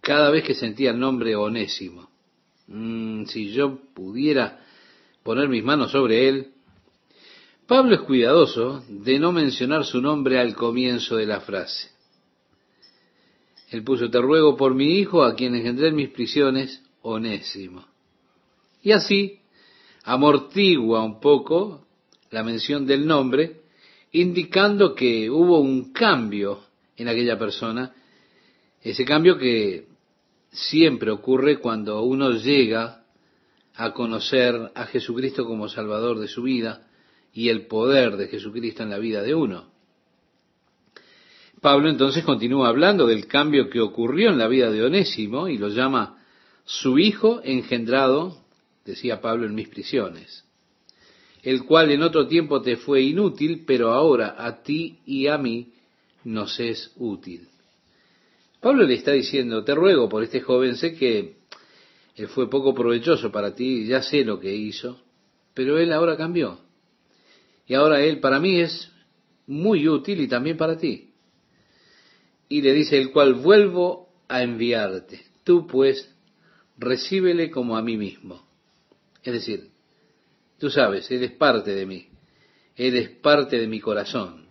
cada 0.00 0.30
vez 0.30 0.44
que 0.44 0.54
sentía 0.54 0.90
el 0.90 0.98
nombre 0.98 1.36
onésimo. 1.36 2.10
Mm, 2.66 3.24
si 3.26 3.52
yo 3.52 3.78
pudiera 3.94 4.60
poner 5.22 5.48
mis 5.48 5.62
manos 5.62 5.92
sobre 5.92 6.28
él, 6.28 6.51
Pablo 7.72 7.94
es 7.94 8.02
cuidadoso 8.02 8.84
de 8.86 9.18
no 9.18 9.32
mencionar 9.32 9.86
su 9.86 10.02
nombre 10.02 10.38
al 10.38 10.54
comienzo 10.54 11.16
de 11.16 11.24
la 11.24 11.40
frase. 11.40 11.88
Él 13.70 13.82
puso, 13.82 14.10
te 14.10 14.20
ruego 14.20 14.58
por 14.58 14.74
mi 14.74 14.98
hijo, 14.98 15.24
a 15.24 15.34
quien 15.34 15.54
engendré 15.54 15.88
en 15.88 15.94
mis 15.94 16.10
prisiones, 16.10 16.82
onésimo. 17.00 17.86
Y 18.82 18.92
así 18.92 19.38
amortigua 20.04 21.02
un 21.02 21.18
poco 21.18 21.86
la 22.30 22.42
mención 22.42 22.84
del 22.84 23.06
nombre, 23.06 23.62
indicando 24.10 24.94
que 24.94 25.30
hubo 25.30 25.58
un 25.58 25.94
cambio 25.94 26.60
en 26.98 27.08
aquella 27.08 27.38
persona, 27.38 27.94
ese 28.82 29.06
cambio 29.06 29.38
que 29.38 29.86
siempre 30.50 31.10
ocurre 31.10 31.58
cuando 31.58 32.02
uno 32.02 32.32
llega 32.32 33.06
a 33.74 33.94
conocer 33.94 34.72
a 34.74 34.84
Jesucristo 34.84 35.46
como 35.46 35.70
Salvador 35.70 36.18
de 36.18 36.28
su 36.28 36.42
vida, 36.42 36.86
y 37.32 37.48
el 37.48 37.66
poder 37.66 38.16
de 38.16 38.28
Jesucristo 38.28 38.82
en 38.82 38.90
la 38.90 38.98
vida 38.98 39.22
de 39.22 39.34
uno. 39.34 39.70
Pablo 41.60 41.88
entonces 41.88 42.24
continúa 42.24 42.68
hablando 42.68 43.06
del 43.06 43.26
cambio 43.26 43.70
que 43.70 43.80
ocurrió 43.80 44.30
en 44.30 44.38
la 44.38 44.48
vida 44.48 44.70
de 44.70 44.82
Onésimo 44.82 45.48
y 45.48 45.58
lo 45.58 45.68
llama 45.68 46.18
su 46.64 46.98
hijo 46.98 47.40
engendrado, 47.44 48.36
decía 48.84 49.20
Pablo, 49.20 49.46
en 49.46 49.54
mis 49.54 49.68
prisiones, 49.68 50.44
el 51.42 51.64
cual 51.64 51.90
en 51.92 52.02
otro 52.02 52.26
tiempo 52.26 52.62
te 52.62 52.76
fue 52.76 53.02
inútil, 53.02 53.64
pero 53.66 53.92
ahora 53.92 54.34
a 54.38 54.62
ti 54.62 54.98
y 55.06 55.28
a 55.28 55.38
mí 55.38 55.72
nos 56.24 56.58
es 56.58 56.92
útil. 56.96 57.48
Pablo 58.60 58.84
le 58.84 58.94
está 58.94 59.12
diciendo, 59.12 59.64
te 59.64 59.74
ruego 59.74 60.08
por 60.08 60.22
este 60.22 60.40
joven, 60.40 60.76
sé 60.76 60.94
que 60.94 61.36
él 62.16 62.28
fue 62.28 62.50
poco 62.50 62.74
provechoso 62.74 63.32
para 63.32 63.54
ti, 63.54 63.86
ya 63.86 64.02
sé 64.02 64.24
lo 64.24 64.38
que 64.38 64.54
hizo, 64.54 65.00
pero 65.54 65.78
él 65.78 65.92
ahora 65.92 66.16
cambió. 66.16 66.58
Y 67.72 67.74
ahora 67.74 68.02
él 68.02 68.20
para 68.20 68.38
mí 68.38 68.60
es 68.60 68.92
muy 69.46 69.88
útil 69.88 70.20
y 70.20 70.28
también 70.28 70.58
para 70.58 70.76
ti. 70.76 71.14
Y 72.46 72.60
le 72.60 72.74
dice, 72.74 72.98
el 72.98 73.12
cual 73.12 73.32
vuelvo 73.32 74.10
a 74.28 74.42
enviarte. 74.42 75.22
Tú 75.42 75.66
pues 75.66 76.14
recíbele 76.76 77.50
como 77.50 77.74
a 77.78 77.80
mí 77.80 77.96
mismo. 77.96 78.46
Es 79.22 79.32
decir, 79.32 79.70
tú 80.58 80.68
sabes, 80.68 81.10
Él 81.10 81.22
es 81.22 81.32
parte 81.32 81.74
de 81.74 81.86
mí. 81.86 82.08
Él 82.76 82.94
es 82.94 83.08
parte 83.08 83.58
de 83.58 83.66
mi 83.66 83.80
corazón. 83.80 84.48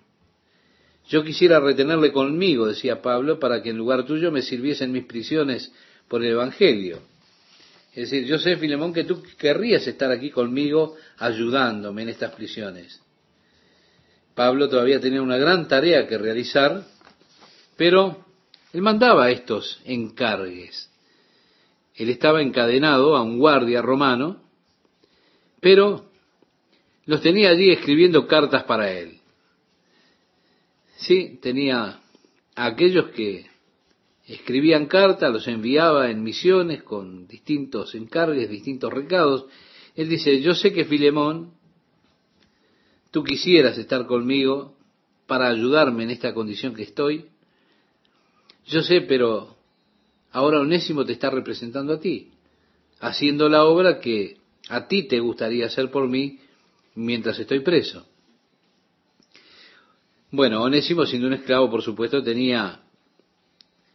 Yo 1.08 1.24
quisiera 1.24 1.60
retenerle 1.60 2.12
conmigo, 2.12 2.66
decía 2.66 3.04
Pablo, 3.04 3.38
para 3.38 3.62
que 3.62 3.70
en 3.70 3.78
lugar 3.78 4.04
tuyo 4.04 4.32
me 4.32 4.42
sirviesen 4.42 4.92
mis 4.92 5.06
prisiones 5.06 5.72
por 6.08 6.24
el 6.24 6.32
Evangelio. 6.32 6.98
Es 7.94 8.10
decir, 8.10 8.26
yo 8.26 8.40
sé, 8.40 8.58
Filemón, 8.58 8.92
que 8.92 9.04
tú 9.04 9.22
querrías 9.38 9.86
estar 9.86 10.10
aquí 10.10 10.32
conmigo 10.32 10.96
ayudándome 11.20 12.02
en 12.02 12.10
estas 12.10 12.34
prisiones. 12.34 13.00
Pablo 14.36 14.70
todavía 14.70 15.00
tenía 15.00 15.22
una 15.22 15.38
gran 15.38 15.67
tarea 15.67 16.08
que 16.08 16.17
realizar, 16.17 16.86
pero 17.78 18.26
él 18.74 18.82
mandaba 18.82 19.30
estos 19.32 19.82
encargues. 19.86 20.89
Él 21.96 22.10
estaba 22.10 22.41
encadenado 22.41 23.15
a 23.15 23.22
un 23.22 23.38
guardia 23.38 23.82
romano, 23.82 24.41
pero 25.60 26.10
los 27.06 27.22
tenía 27.22 27.50
allí 27.50 27.72
escribiendo 27.72 28.28
cartas 28.28 28.63
para 28.63 28.91
él. 28.91 29.20
Sí, 30.98 31.39
tenía 31.41 32.00
a 32.56 32.65
aquellos 32.65 33.10
que 33.10 33.48
escribían 34.28 34.86
cartas, 34.86 35.32
los 35.32 35.48
enviaba 35.48 36.10
en 36.10 36.24
misiones 36.24 36.84
con 36.84 37.28
distintos 37.28 37.96
encargues, 37.96 38.50
distintos 38.50 38.94
recados. 38.94 39.46
Él 39.96 40.08
dice, 40.08 40.41
yo 40.41 40.54
sé 40.54 40.72
que 40.72 40.86
Filemón, 40.86 41.54
tú 43.12 43.24
quisieras 43.24 43.78
estar 43.78 44.08
conmigo 44.08 44.76
para 45.28 45.50
ayudarme 45.50 46.04
en 46.04 46.12
esta 46.12 46.34
condición 46.34 46.74
que 46.74 46.84
estoy. 46.84 47.26
Yo 48.67 48.82
sé, 48.82 49.02
pero 49.02 49.56
ahora 50.32 50.60
Onésimo 50.60 51.06
te 51.06 51.13
está 51.13 51.30
representando 51.30 51.93
a 51.93 52.00
ti, 52.00 52.32
haciendo 53.00 53.50
la 53.50 53.65
obra 53.65 54.00
que 54.00 54.38
a 54.69 54.88
ti 54.88 55.04
te 55.08 55.19
gustaría 55.19 55.65
hacer 55.65 55.91
por 55.91 56.08
mí 56.08 56.39
mientras 56.95 57.38
estoy 57.39 57.60
preso. 57.60 58.08
Bueno, 60.32 60.62
Onésimo, 60.63 61.06
siendo 61.06 61.28
un 61.28 61.34
esclavo, 61.34 61.69
por 61.69 61.82
supuesto, 61.82 62.24
tenía 62.24 62.82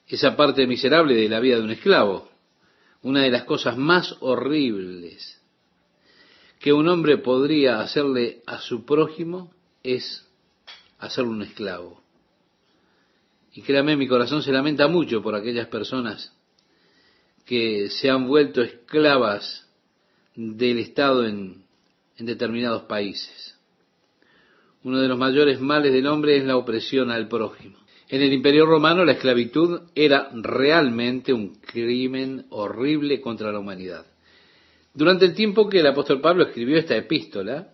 esa 0.07 0.37
parte 0.37 0.67
miserable 0.67 1.15
de 1.15 1.29
la 1.29 1.41
vida 1.41 1.57
de 1.57 1.63
un 1.63 1.71
esclavo. 1.71 2.29
Una 3.03 3.23
de 3.23 3.31
las 3.31 3.45
cosas 3.45 3.79
más 3.79 4.17
horribles 4.21 5.41
que 6.59 6.73
un 6.73 6.89
hombre 6.89 7.19
podría 7.19 7.81
hacerle 7.81 8.43
a 8.47 8.59
su 8.59 8.85
prójimo 8.85 9.53
es 9.83 10.27
hacerle 10.99 11.31
un 11.31 11.43
esclavo. 11.43 12.01
Y 13.53 13.63
créame, 13.63 13.97
mi 13.97 14.07
corazón 14.07 14.43
se 14.43 14.53
lamenta 14.53 14.89
mucho 14.89 15.23
por 15.23 15.35
aquellas 15.35 15.69
personas 15.69 16.33
que 17.45 17.89
se 17.91 18.11
han 18.11 18.27
vuelto 18.27 18.61
esclavas 18.61 19.67
del 20.35 20.79
Estado 20.79 21.25
en, 21.25 21.65
en 22.19 22.27
determinados 22.27 22.83
países. 22.83 23.57
Uno 24.83 25.01
de 25.01 25.09
los 25.09 25.19
mayores 25.19 25.61
males 25.61 25.93
del 25.93 26.07
hombre 26.07 26.37
es 26.37 26.45
la 26.45 26.57
opresión 26.57 27.11
al 27.11 27.29
prójimo. 27.29 27.79
En 28.09 28.23
el 28.23 28.33
Imperio 28.33 28.67
Romano 28.67 29.05
la 29.05 29.13
esclavitud 29.13 29.81
era 29.95 30.31
realmente 30.33 31.33
un 31.33 31.57
crimen 31.57 32.47
horrible 32.51 33.21
contra 33.21 33.51
la 33.51 33.59
humanidad. 33.59 34.07
Durante 34.97 35.27
el 35.27 35.35
tiempo 35.35 35.69
que 35.69 35.81
el 35.81 35.87
apóstol 35.87 36.23
Pablo 36.23 36.45
escribió 36.45 36.79
esta 36.79 36.97
epístola, 36.97 37.69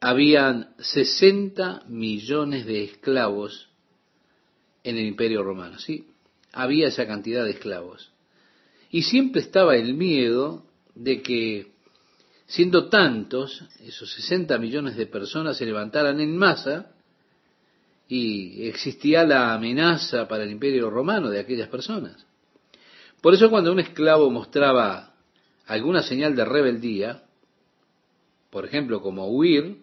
habían 0.00 0.72
60 0.78 1.82
millones 1.88 2.64
de 2.64 2.84
esclavos 2.84 3.68
en 4.84 4.98
el 4.98 5.04
Imperio 5.04 5.42
Romano, 5.42 5.80
¿sí? 5.80 6.06
Había 6.52 6.86
esa 6.86 7.08
cantidad 7.08 7.44
de 7.44 7.50
esclavos. 7.50 8.12
Y 8.92 9.02
siempre 9.02 9.40
estaba 9.40 9.74
el 9.74 9.94
miedo 9.94 10.64
de 10.94 11.22
que, 11.22 11.72
siendo 12.46 12.88
tantos, 12.88 13.64
esos 13.80 14.08
60 14.12 14.56
millones 14.58 14.96
de 14.96 15.06
personas 15.06 15.56
se 15.56 15.66
levantaran 15.66 16.20
en 16.20 16.36
masa 16.36 16.92
y 18.06 18.68
existía 18.68 19.24
la 19.24 19.54
amenaza 19.54 20.28
para 20.28 20.44
el 20.44 20.52
imperio 20.52 20.88
romano 20.88 21.30
de 21.30 21.40
aquellas 21.40 21.68
personas. 21.68 22.24
Por 23.20 23.34
eso 23.34 23.50
cuando 23.50 23.72
un 23.72 23.80
esclavo 23.80 24.30
mostraba 24.30 25.15
alguna 25.66 26.02
señal 26.02 26.36
de 26.36 26.44
rebeldía, 26.44 27.22
por 28.50 28.64
ejemplo 28.64 29.02
como 29.02 29.28
huir, 29.28 29.78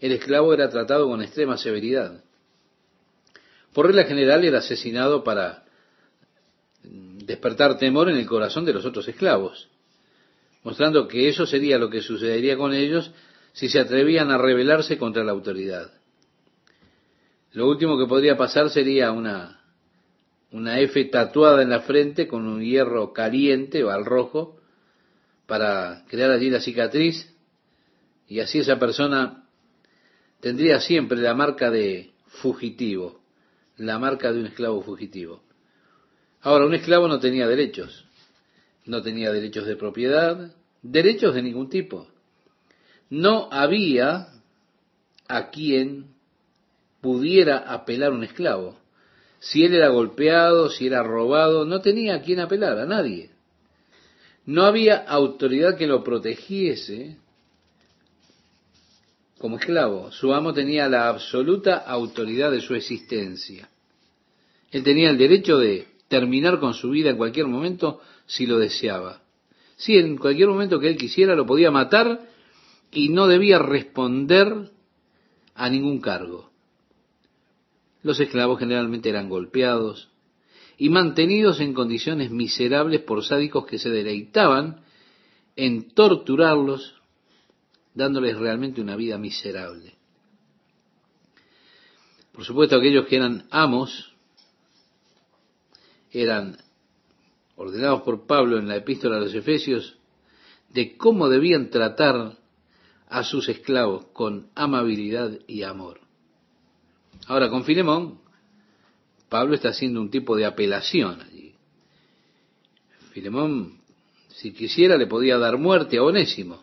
el 0.00 0.12
esclavo 0.12 0.54
era 0.54 0.70
tratado 0.70 1.08
con 1.08 1.22
extrema 1.22 1.56
severidad. 1.56 2.22
Por 3.72 3.86
regla 3.86 4.04
general 4.04 4.44
era 4.44 4.58
asesinado 4.58 5.24
para 5.24 5.64
despertar 6.82 7.78
temor 7.78 8.08
en 8.08 8.16
el 8.16 8.26
corazón 8.26 8.64
de 8.64 8.72
los 8.72 8.84
otros 8.84 9.08
esclavos, 9.08 9.68
mostrando 10.62 11.08
que 11.08 11.28
eso 11.28 11.46
sería 11.46 11.78
lo 11.78 11.90
que 11.90 12.00
sucedería 12.00 12.56
con 12.56 12.72
ellos 12.72 13.10
si 13.52 13.68
se 13.68 13.80
atrevían 13.80 14.30
a 14.30 14.38
rebelarse 14.38 14.98
contra 14.98 15.24
la 15.24 15.32
autoridad. 15.32 15.90
Lo 17.52 17.68
último 17.68 17.98
que 17.98 18.06
podría 18.06 18.36
pasar 18.36 18.70
sería 18.70 19.10
una, 19.10 19.62
una 20.52 20.78
F 20.80 21.04
tatuada 21.06 21.62
en 21.62 21.70
la 21.70 21.80
frente 21.80 22.28
con 22.28 22.46
un 22.46 22.62
hierro 22.62 23.12
caliente 23.12 23.82
o 23.82 23.90
al 23.90 24.04
rojo 24.04 24.57
para 25.48 26.04
crear 26.08 26.30
allí 26.30 26.50
la 26.50 26.60
cicatriz 26.60 27.26
y 28.28 28.40
así 28.40 28.58
esa 28.58 28.78
persona 28.78 29.46
tendría 30.40 30.78
siempre 30.78 31.18
la 31.18 31.34
marca 31.34 31.70
de 31.70 32.12
fugitivo, 32.26 33.22
la 33.78 33.98
marca 33.98 34.30
de 34.30 34.40
un 34.40 34.46
esclavo 34.46 34.82
fugitivo. 34.82 35.42
Ahora, 36.42 36.66
un 36.66 36.74
esclavo 36.74 37.08
no 37.08 37.18
tenía 37.18 37.48
derechos, 37.48 38.04
no 38.84 39.00
tenía 39.00 39.32
derechos 39.32 39.66
de 39.66 39.76
propiedad, 39.76 40.54
derechos 40.82 41.34
de 41.34 41.42
ningún 41.42 41.70
tipo. 41.70 42.08
No 43.08 43.48
había 43.50 44.28
a 45.28 45.48
quien 45.48 46.08
pudiera 47.00 47.56
apelar 47.56 48.12
un 48.12 48.22
esclavo. 48.22 48.78
Si 49.38 49.64
él 49.64 49.72
era 49.72 49.88
golpeado, 49.88 50.68
si 50.68 50.88
era 50.88 51.02
robado, 51.02 51.64
no 51.64 51.80
tenía 51.80 52.16
a 52.16 52.20
quien 52.20 52.40
apelar, 52.40 52.78
a 52.78 52.84
nadie. 52.84 53.30
No 54.48 54.64
había 54.64 54.96
autoridad 54.96 55.76
que 55.76 55.86
lo 55.86 56.02
protegiese 56.02 57.18
como 59.36 59.58
esclavo. 59.58 60.10
Su 60.10 60.32
amo 60.32 60.54
tenía 60.54 60.88
la 60.88 61.10
absoluta 61.10 61.76
autoridad 61.76 62.50
de 62.50 62.62
su 62.62 62.74
existencia. 62.74 63.68
Él 64.70 64.82
tenía 64.84 65.10
el 65.10 65.18
derecho 65.18 65.58
de 65.58 65.88
terminar 66.08 66.60
con 66.60 66.72
su 66.72 66.88
vida 66.88 67.10
en 67.10 67.18
cualquier 67.18 67.46
momento 67.46 68.00
si 68.24 68.46
lo 68.46 68.58
deseaba. 68.58 69.20
Si 69.76 69.98
en 69.98 70.16
cualquier 70.16 70.48
momento 70.48 70.80
que 70.80 70.88
él 70.88 70.96
quisiera 70.96 71.34
lo 71.34 71.44
podía 71.44 71.70
matar 71.70 72.18
y 72.90 73.10
no 73.10 73.26
debía 73.26 73.58
responder 73.58 74.70
a 75.54 75.68
ningún 75.68 76.00
cargo. 76.00 76.48
Los 78.02 78.18
esclavos 78.18 78.58
generalmente 78.58 79.10
eran 79.10 79.28
golpeados 79.28 80.08
y 80.78 80.88
mantenidos 80.90 81.60
en 81.60 81.74
condiciones 81.74 82.30
miserables 82.30 83.02
por 83.02 83.24
sádicos 83.24 83.66
que 83.66 83.78
se 83.78 83.90
deleitaban 83.90 84.84
en 85.56 85.90
torturarlos, 85.90 86.94
dándoles 87.94 88.38
realmente 88.38 88.80
una 88.80 88.94
vida 88.94 89.18
miserable. 89.18 89.96
Por 92.32 92.44
supuesto, 92.44 92.76
aquellos 92.76 93.06
que 93.06 93.16
eran 93.16 93.48
amos 93.50 94.14
eran 96.12 96.56
ordenados 97.56 98.02
por 98.02 98.26
Pablo 98.26 98.56
en 98.56 98.68
la 98.68 98.76
epístola 98.76 99.16
a 99.16 99.20
los 99.20 99.34
Efesios 99.34 99.98
de 100.70 100.96
cómo 100.96 101.28
debían 101.28 101.70
tratar 101.70 102.38
a 103.08 103.24
sus 103.24 103.48
esclavos 103.48 104.06
con 104.12 104.48
amabilidad 104.54 105.40
y 105.48 105.64
amor. 105.64 106.00
Ahora, 107.26 107.50
con 107.50 107.64
Filemón, 107.64 108.20
Pablo 109.28 109.54
está 109.54 109.70
haciendo 109.70 110.00
un 110.00 110.10
tipo 110.10 110.36
de 110.36 110.46
apelación 110.46 111.20
allí. 111.20 111.54
Filemón, 113.12 113.78
si 114.28 114.52
quisiera, 114.52 114.96
le 114.96 115.06
podía 115.06 115.38
dar 115.38 115.58
muerte 115.58 115.98
a 115.98 116.02
Onésimo. 116.02 116.62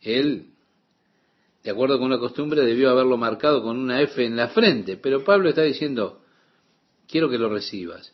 Él, 0.00 0.46
de 1.64 1.70
acuerdo 1.70 1.98
con 1.98 2.10
la 2.10 2.18
costumbre, 2.18 2.62
debió 2.62 2.90
haberlo 2.90 3.16
marcado 3.16 3.62
con 3.62 3.76
una 3.78 4.00
F 4.02 4.24
en 4.24 4.36
la 4.36 4.48
frente, 4.48 4.96
pero 4.96 5.24
Pablo 5.24 5.48
está 5.48 5.62
diciendo, 5.62 6.22
quiero 7.08 7.28
que 7.28 7.38
lo 7.38 7.48
recibas. 7.48 8.12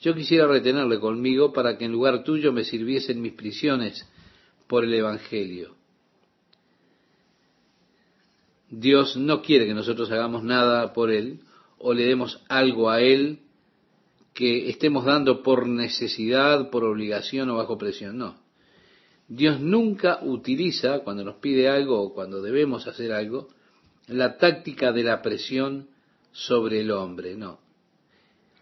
Yo 0.00 0.14
quisiera 0.14 0.46
retenerle 0.46 0.98
conmigo 1.00 1.52
para 1.52 1.76
que 1.76 1.84
en 1.84 1.92
lugar 1.92 2.24
tuyo 2.24 2.52
me 2.52 2.64
sirviesen 2.64 3.20
mis 3.20 3.32
prisiones 3.32 4.06
por 4.66 4.84
el 4.84 4.94
Evangelio. 4.94 5.76
Dios 8.70 9.16
no 9.16 9.42
quiere 9.42 9.66
que 9.66 9.74
nosotros 9.74 10.10
hagamos 10.10 10.42
nada 10.42 10.92
por 10.92 11.10
Él 11.10 11.40
o 11.78 11.94
le 11.94 12.04
demos 12.04 12.42
algo 12.48 12.90
a 12.90 13.00
Él 13.00 13.40
que 14.34 14.68
estemos 14.68 15.04
dando 15.04 15.42
por 15.42 15.66
necesidad, 15.66 16.70
por 16.70 16.84
obligación 16.84 17.50
o 17.50 17.56
bajo 17.56 17.78
presión, 17.78 18.18
no. 18.18 18.36
Dios 19.26 19.60
nunca 19.60 20.20
utiliza, 20.22 21.00
cuando 21.00 21.24
nos 21.24 21.36
pide 21.36 21.68
algo 21.68 22.00
o 22.00 22.14
cuando 22.14 22.40
debemos 22.40 22.86
hacer 22.86 23.12
algo, 23.12 23.48
la 24.06 24.38
táctica 24.38 24.92
de 24.92 25.02
la 25.02 25.20
presión 25.22 25.88
sobre 26.32 26.80
el 26.80 26.90
hombre, 26.90 27.36
no. 27.36 27.60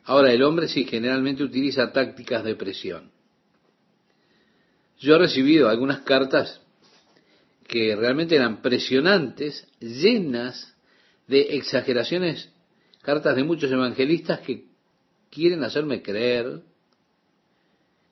Ahora, 0.05 0.33
el 0.33 0.43
hombre 0.43 0.69
sí 0.69 0.85
generalmente 0.85 1.43
utiliza 1.43 1.93
tácticas 1.93 2.45
de 2.45 2.55
presión. 2.55 3.11
Yo 4.99 5.17
he 5.17 5.19
recibido 5.19 5.69
algunas 5.69 6.01
cartas 6.01 6.61
que 7.67 7.95
realmente 7.97 8.37
eran 8.37 8.63
presionantes, 8.63 9.67
llenas 9.81 10.77
de 11.27 11.57
exageraciones, 11.57 12.51
cartas 13.07 13.37
de 13.37 13.45
muchos 13.45 13.71
evangelistas 13.71 14.41
que 14.41 14.65
quieren 15.31 15.63
hacerme 15.63 16.03
creer 16.03 16.63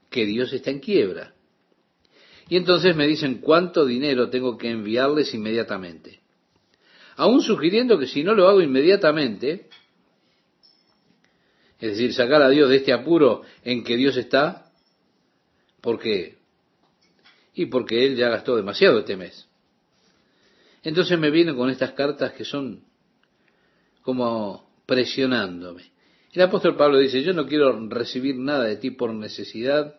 que 0.09 0.25
Dios 0.25 0.53
está 0.53 0.71
en 0.71 0.79
quiebra. 0.79 1.35
Y 2.49 2.57
entonces 2.57 2.95
me 2.95 3.09
dicen 3.09 3.39
cuánto 3.39 3.85
dinero 3.85 4.31
tengo 4.31 4.57
que 4.57 4.71
enviarles 4.71 5.35
inmediatamente. 5.35 6.21
Aún 7.17 7.43
sugiriendo 7.43 7.99
que 7.99 8.07
si 8.07 8.23
no 8.23 8.35
lo 8.35 8.47
hago 8.47 8.63
inmediatamente, 8.63 9.69
es 11.81 11.91
decir, 11.91 12.15
sacar 12.15 12.43
a 12.43 12.49
Dios 12.49 12.71
de 12.71 12.77
este 12.77 12.93
apuro 12.93 13.43
en 13.65 13.83
que 13.83 13.97
Dios 13.97 14.17
está, 14.17 14.71
porque 15.81 16.39
y 17.53 17.67
porque 17.67 18.07
él 18.07 18.15
ya 18.15 18.29
gastó 18.29 18.55
demasiado 18.55 19.01
este 19.01 19.17
mes. 19.17 19.49
Entonces 20.85 21.19
me 21.19 21.33
vienen 21.33 21.57
con 21.57 21.69
estas 21.69 21.93
cartas 21.95 22.33
que 22.35 22.45
son 22.45 22.85
como 24.03 24.64
presionándome. 24.87 25.83
El 26.33 26.43
apóstol 26.43 26.77
Pablo 26.77 26.99
dice, 26.99 27.23
yo 27.23 27.33
no 27.33 27.47
quiero 27.47 27.89
recibir 27.89 28.37
nada 28.37 28.65
de 28.65 28.77
ti 28.77 28.91
por 28.91 29.13
necesidad, 29.15 29.95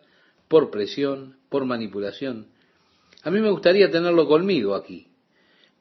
por 0.48 0.70
presión, 0.70 1.36
por 1.48 1.64
manipulación. 1.64 2.46
A 3.22 3.30
mí 3.30 3.40
me 3.40 3.50
gustaría 3.50 3.90
tenerlo 3.90 4.28
conmigo 4.28 4.74
aquí, 4.74 5.06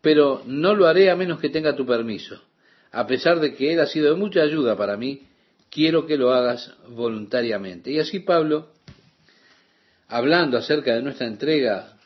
pero 0.01 0.41
no 0.45 0.73
lo 0.73 0.87
haré 0.87 1.11
a 1.11 1.15
menos 1.15 1.39
que 1.39 1.49
tenga 1.49 1.75
tu 1.75 1.85
permiso. 1.85 2.41
A 2.91 3.05
pesar 3.05 3.39
de 3.39 3.53
que 3.53 3.73
él 3.73 3.79
ha 3.81 3.85
sido 3.85 4.13
de 4.13 4.19
mucha 4.19 4.41
ayuda 4.41 4.77
para 4.77 4.95
mí, 4.95 5.23
quiero 5.69 6.05
que 6.07 6.17
lo 6.17 6.31
hagas 6.31 6.73
voluntariamente. 6.87 7.91
Y 7.91 7.99
así 7.99 8.19
Pablo 8.19 8.69
hablando 10.07 10.57
acerca 10.57 10.95
de 10.95 11.01
nuestra 11.01 11.27
entrega, 11.27 11.97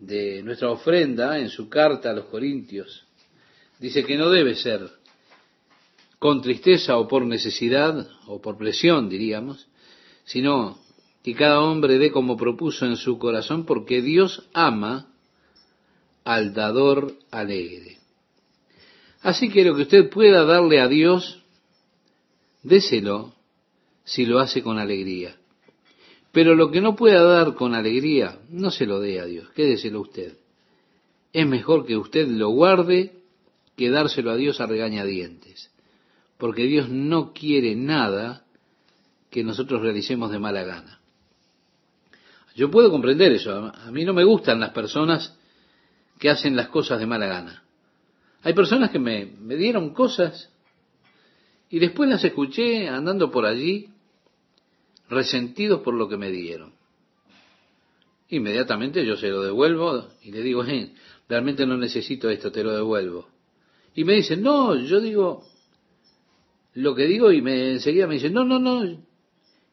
de 0.00 0.42
nuestra 0.42 0.70
ofrenda 0.70 1.38
en 1.38 1.48
su 1.48 1.68
carta 1.68 2.10
a 2.10 2.14
los 2.14 2.24
Corintios, 2.26 3.06
dice 3.78 4.04
que 4.04 4.16
no 4.16 4.30
debe 4.30 4.56
ser 4.56 4.90
con 6.22 6.40
tristeza 6.40 6.98
o 6.98 7.08
por 7.08 7.26
necesidad 7.26 8.06
o 8.28 8.40
por 8.40 8.56
presión, 8.56 9.08
diríamos, 9.08 9.66
sino 10.22 10.78
que 11.24 11.34
cada 11.34 11.58
hombre 11.58 11.98
dé 11.98 12.12
como 12.12 12.36
propuso 12.36 12.86
en 12.86 12.94
su 12.94 13.18
corazón, 13.18 13.66
porque 13.66 14.02
Dios 14.02 14.48
ama 14.52 15.08
al 16.22 16.54
dador 16.54 17.14
alegre. 17.32 17.98
Así 19.22 19.48
que 19.48 19.64
lo 19.64 19.74
que 19.74 19.82
usted 19.82 20.10
pueda 20.10 20.44
darle 20.44 20.80
a 20.80 20.86
Dios, 20.86 21.42
déselo 22.62 23.34
si 24.04 24.24
lo 24.24 24.38
hace 24.38 24.62
con 24.62 24.78
alegría. 24.78 25.34
Pero 26.30 26.54
lo 26.54 26.70
que 26.70 26.80
no 26.80 26.94
pueda 26.94 27.24
dar 27.24 27.54
con 27.56 27.74
alegría, 27.74 28.38
no 28.48 28.70
se 28.70 28.86
lo 28.86 29.00
dé 29.00 29.18
a 29.18 29.24
Dios, 29.24 29.50
quédeselo 29.56 30.02
usted. 30.02 30.38
Es 31.32 31.48
mejor 31.48 31.84
que 31.84 31.96
usted 31.96 32.28
lo 32.28 32.50
guarde 32.50 33.10
que 33.76 33.90
dárselo 33.90 34.30
a 34.30 34.36
Dios 34.36 34.60
a 34.60 34.66
regañadientes, 34.66 35.71
porque 36.42 36.64
Dios 36.64 36.88
no 36.88 37.32
quiere 37.32 37.76
nada 37.76 38.44
que 39.30 39.44
nosotros 39.44 39.80
realicemos 39.80 40.32
de 40.32 40.40
mala 40.40 40.64
gana. 40.64 40.98
Yo 42.56 42.68
puedo 42.68 42.90
comprender 42.90 43.30
eso, 43.30 43.72
a 43.72 43.92
mí 43.92 44.04
no 44.04 44.12
me 44.12 44.24
gustan 44.24 44.58
las 44.58 44.70
personas 44.70 45.38
que 46.18 46.30
hacen 46.30 46.56
las 46.56 46.66
cosas 46.66 46.98
de 46.98 47.06
mala 47.06 47.26
gana. 47.26 47.62
Hay 48.42 48.54
personas 48.54 48.90
que 48.90 48.98
me, 48.98 49.24
me 49.24 49.54
dieron 49.54 49.94
cosas 49.94 50.50
y 51.70 51.78
después 51.78 52.10
las 52.10 52.24
escuché 52.24 52.88
andando 52.88 53.30
por 53.30 53.46
allí 53.46 53.90
resentidos 55.10 55.80
por 55.82 55.94
lo 55.94 56.08
que 56.08 56.16
me 56.16 56.32
dieron. 56.32 56.72
Inmediatamente 58.30 59.06
yo 59.06 59.16
se 59.16 59.28
lo 59.28 59.44
devuelvo 59.44 60.08
y 60.24 60.32
le 60.32 60.42
digo, 60.42 60.64
eh, 60.64 60.92
realmente 61.28 61.64
no 61.66 61.76
necesito 61.76 62.28
esto, 62.30 62.50
te 62.50 62.64
lo 62.64 62.74
devuelvo. 62.74 63.28
Y 63.94 64.02
me 64.02 64.14
dicen, 64.14 64.42
no, 64.42 64.74
yo 64.74 65.00
digo 65.00 65.51
lo 66.74 66.94
que 66.94 67.06
digo 67.06 67.32
y 67.32 67.42
me 67.42 67.72
enseguida 67.72 68.06
me 68.06 68.14
dicen, 68.14 68.32
no, 68.32 68.44
no, 68.44 68.58
no, 68.58 69.02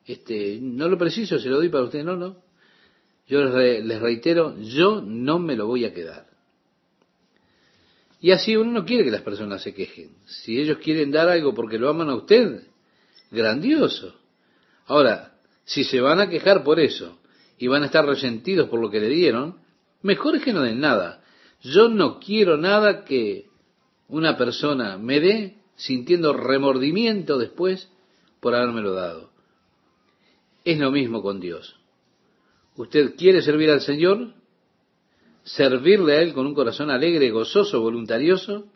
este, 0.06 0.60
no 0.62 0.88
lo 0.90 0.98
preciso, 0.98 1.40
se 1.40 1.50
lo 1.50 1.58
doy 1.58 1.70
para 1.70 1.86
usted, 1.86 2.04
no, 2.04 2.16
no. 2.16 2.38
Yo 3.28 3.44
les, 3.44 3.86
les 3.86 4.02
reitero, 4.02 4.58
yo 4.60 5.02
no 5.02 5.38
me 5.40 5.56
lo 5.56 5.68
voy 5.68 5.86
a 5.86 5.94
quedar. 5.94 6.28
Y 8.20 8.32
así 8.32 8.58
uno 8.58 8.72
no 8.72 8.86
quiere 8.86 9.06
que 9.06 9.12
las 9.12 9.22
personas 9.22 9.62
se 9.62 9.74
quejen. 9.74 10.10
Si 10.26 10.60
ellos 10.60 10.80
quieren 10.80 11.12
dar 11.12 11.30
algo 11.30 11.54
porque 11.54 11.78
lo 11.78 11.90
aman 11.90 12.10
a 12.10 12.16
usted, 12.16 12.64
grandioso. 13.32 14.16
Ahora, 14.88 15.36
si 15.64 15.84
se 15.84 16.02
van 16.02 16.20
a 16.20 16.30
quejar 16.30 16.64
por 16.64 16.80
eso 16.80 17.20
y 17.58 17.68
van 17.68 17.84
a 17.84 17.86
estar 17.86 18.06
resentidos 18.06 18.68
por 18.68 18.82
lo 18.82 18.90
que 18.90 19.00
le 19.00 19.10
dieron, 19.10 19.60
mejor 20.02 20.36
es 20.36 20.44
que 20.44 20.52
no 20.52 20.64
den 20.64 20.80
nada. 20.80 21.24
Yo 21.62 21.88
no 21.88 22.20
quiero 22.20 22.58
nada 22.58 23.06
que 23.06 23.46
una 24.08 24.36
persona 24.38 24.98
me 24.98 25.20
dé 25.20 25.59
sintiendo 25.80 26.34
remordimiento 26.34 27.38
después 27.38 27.90
por 28.42 28.54
habérmelo 28.54 28.94
dado. 28.94 29.32
Es 30.66 30.78
lo 30.78 30.92
mismo 30.92 31.22
con 31.22 31.40
Dios. 31.40 31.78
Usted 32.76 33.16
quiere 33.16 33.42
servir 33.42 33.70
al 33.72 33.80
Señor, 33.80 34.34
servirle 35.44 36.18
a 36.18 36.22
Él 36.22 36.34
con 36.34 36.46
un 36.46 36.54
corazón 36.54 36.92
alegre, 36.92 37.32
gozoso, 37.32 37.80
voluntarioso. 37.80 38.68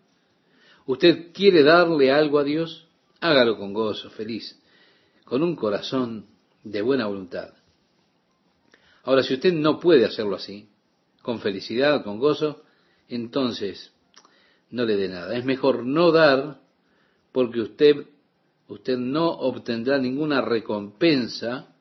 Usted 0.86 1.34
quiere 1.34 1.64
darle 1.64 2.10
algo 2.10 2.40
a 2.40 2.46
Dios, 2.46 2.88
hágalo 3.20 3.58
con 3.58 3.74
gozo, 3.74 4.10
feliz 4.10 4.58
con 5.26 5.44
un 5.44 5.56
corazón 5.56 6.28
de 6.64 6.82
buena 6.82 7.08
voluntad. 7.08 7.54
Ahora, 9.04 9.24
si 9.24 9.34
usted 9.34 9.54
no 9.54 9.80
puede 9.80 10.06
hacerlo 10.06 10.36
así, 10.36 10.70
con 11.22 11.40
felicidad, 11.40 12.04
con 12.04 12.20
gozo, 12.20 12.64
entonces 13.10 13.92
no 14.70 14.86
le 14.86 14.96
dé 14.96 15.10
nada. 15.10 15.38
Es 15.38 15.44
mejor 15.44 15.86
no 15.86 16.12
dar 16.12 16.63
porque 17.34 17.60
usted, 17.60 18.08
usted 18.70 18.98
no 18.98 19.30
obtendrá 19.30 19.98
ninguna 19.98 20.40
recompensa 20.40 21.76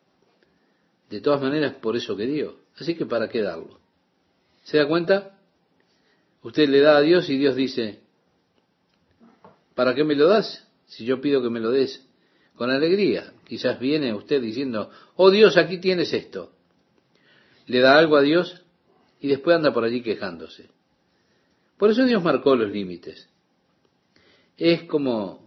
de 1.09 1.21
todas 1.21 1.41
maneras 1.41 1.75
por 1.75 1.97
eso 1.97 2.17
que 2.17 2.27
dio. 2.27 2.57
Así 2.77 2.97
que 2.97 3.07
¿para 3.07 3.29
qué 3.29 3.43
darlo? 3.43 3.79
¿Se 4.65 4.79
da 4.79 4.88
cuenta? 4.88 5.38
Usted 6.43 6.69
le 6.69 6.81
da 6.81 6.97
a 6.97 7.01
Dios 7.01 7.29
y 7.29 7.37
Dios 7.38 7.55
dice, 7.55 8.01
¿para 9.77 9.95
qué 9.95 10.03
me 10.03 10.17
lo 10.17 10.27
das? 10.27 10.67
Si 10.87 11.05
yo 11.05 11.21
pido 11.21 11.43
que 11.43 11.51
me 11.51 11.61
lo 11.61 11.71
des 11.71 12.05
con 12.57 12.71
alegría. 12.71 13.33
Quizás 13.47 13.79
viene 13.79 14.15
usted 14.15 14.41
diciendo, 14.41 14.91
oh 15.17 15.31
Dios, 15.31 15.57
aquí 15.57 15.79
tienes 15.79 16.12
esto. 16.12 16.53
Le 17.67 17.81
da 17.81 17.99
algo 17.99 18.17
a 18.17 18.23
Dios 18.23 18.62
y 19.21 19.29
después 19.29 19.57
anda 19.57 19.73
por 19.73 19.85
allí 19.85 20.03
quejándose. 20.03 20.69
Por 21.77 21.91
eso 21.91 22.05
Dios 22.05 22.23
marcó 22.23 22.55
los 22.57 22.71
límites. 22.71 23.29
Es 24.57 24.85
como, 24.85 25.42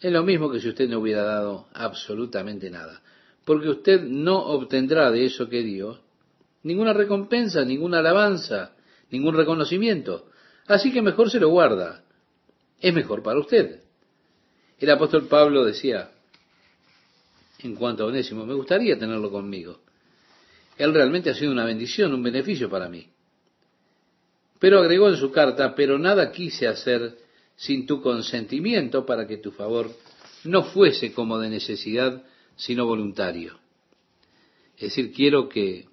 es 0.00 0.12
lo 0.12 0.22
mismo 0.22 0.50
que 0.50 0.60
si 0.60 0.68
usted 0.68 0.88
no 0.88 1.00
hubiera 1.00 1.22
dado 1.22 1.68
absolutamente 1.74 2.70
nada. 2.70 3.02
Porque 3.44 3.68
usted 3.68 4.02
no 4.02 4.38
obtendrá 4.38 5.10
de 5.10 5.26
eso 5.26 5.48
que 5.48 5.62
dio 5.62 6.00
ninguna 6.62 6.92
recompensa, 6.92 7.64
ninguna 7.64 7.98
alabanza, 7.98 8.72
ningún 9.10 9.34
reconocimiento. 9.34 10.28
Así 10.66 10.92
que 10.92 11.02
mejor 11.02 11.30
se 11.30 11.40
lo 11.40 11.48
guarda. 11.48 12.02
Es 12.80 12.94
mejor 12.94 13.22
para 13.22 13.40
usted. 13.40 13.80
El 14.78 14.90
apóstol 14.90 15.26
Pablo 15.26 15.64
decía, 15.64 16.10
en 17.64 17.74
cuanto 17.74 18.04
a 18.04 18.06
Onésimo. 18.06 18.46
Me 18.46 18.54
gustaría 18.54 18.98
tenerlo 18.98 19.30
conmigo. 19.30 19.80
Él 20.76 20.94
realmente 20.94 21.30
ha 21.30 21.34
sido 21.34 21.52
una 21.52 21.64
bendición, 21.64 22.14
un 22.14 22.22
beneficio 22.22 22.70
para 22.70 22.88
mí. 22.88 23.08
Pero 24.58 24.78
agregó 24.78 25.08
en 25.08 25.16
su 25.16 25.30
carta, 25.30 25.74
pero 25.74 25.98
nada 25.98 26.32
quise 26.32 26.66
hacer 26.66 27.16
sin 27.60 27.84
tu 27.84 28.00
consentimiento 28.00 29.04
para 29.04 29.26
que 29.26 29.36
tu 29.36 29.50
favor 29.50 29.90
no 30.44 30.62
fuese 30.62 31.12
como 31.12 31.38
de 31.38 31.50
necesidad, 31.50 32.24
sino 32.56 32.86
voluntario. 32.86 33.58
Es 34.76 34.84
decir, 34.84 35.12
quiero 35.12 35.46
que, 35.46 35.86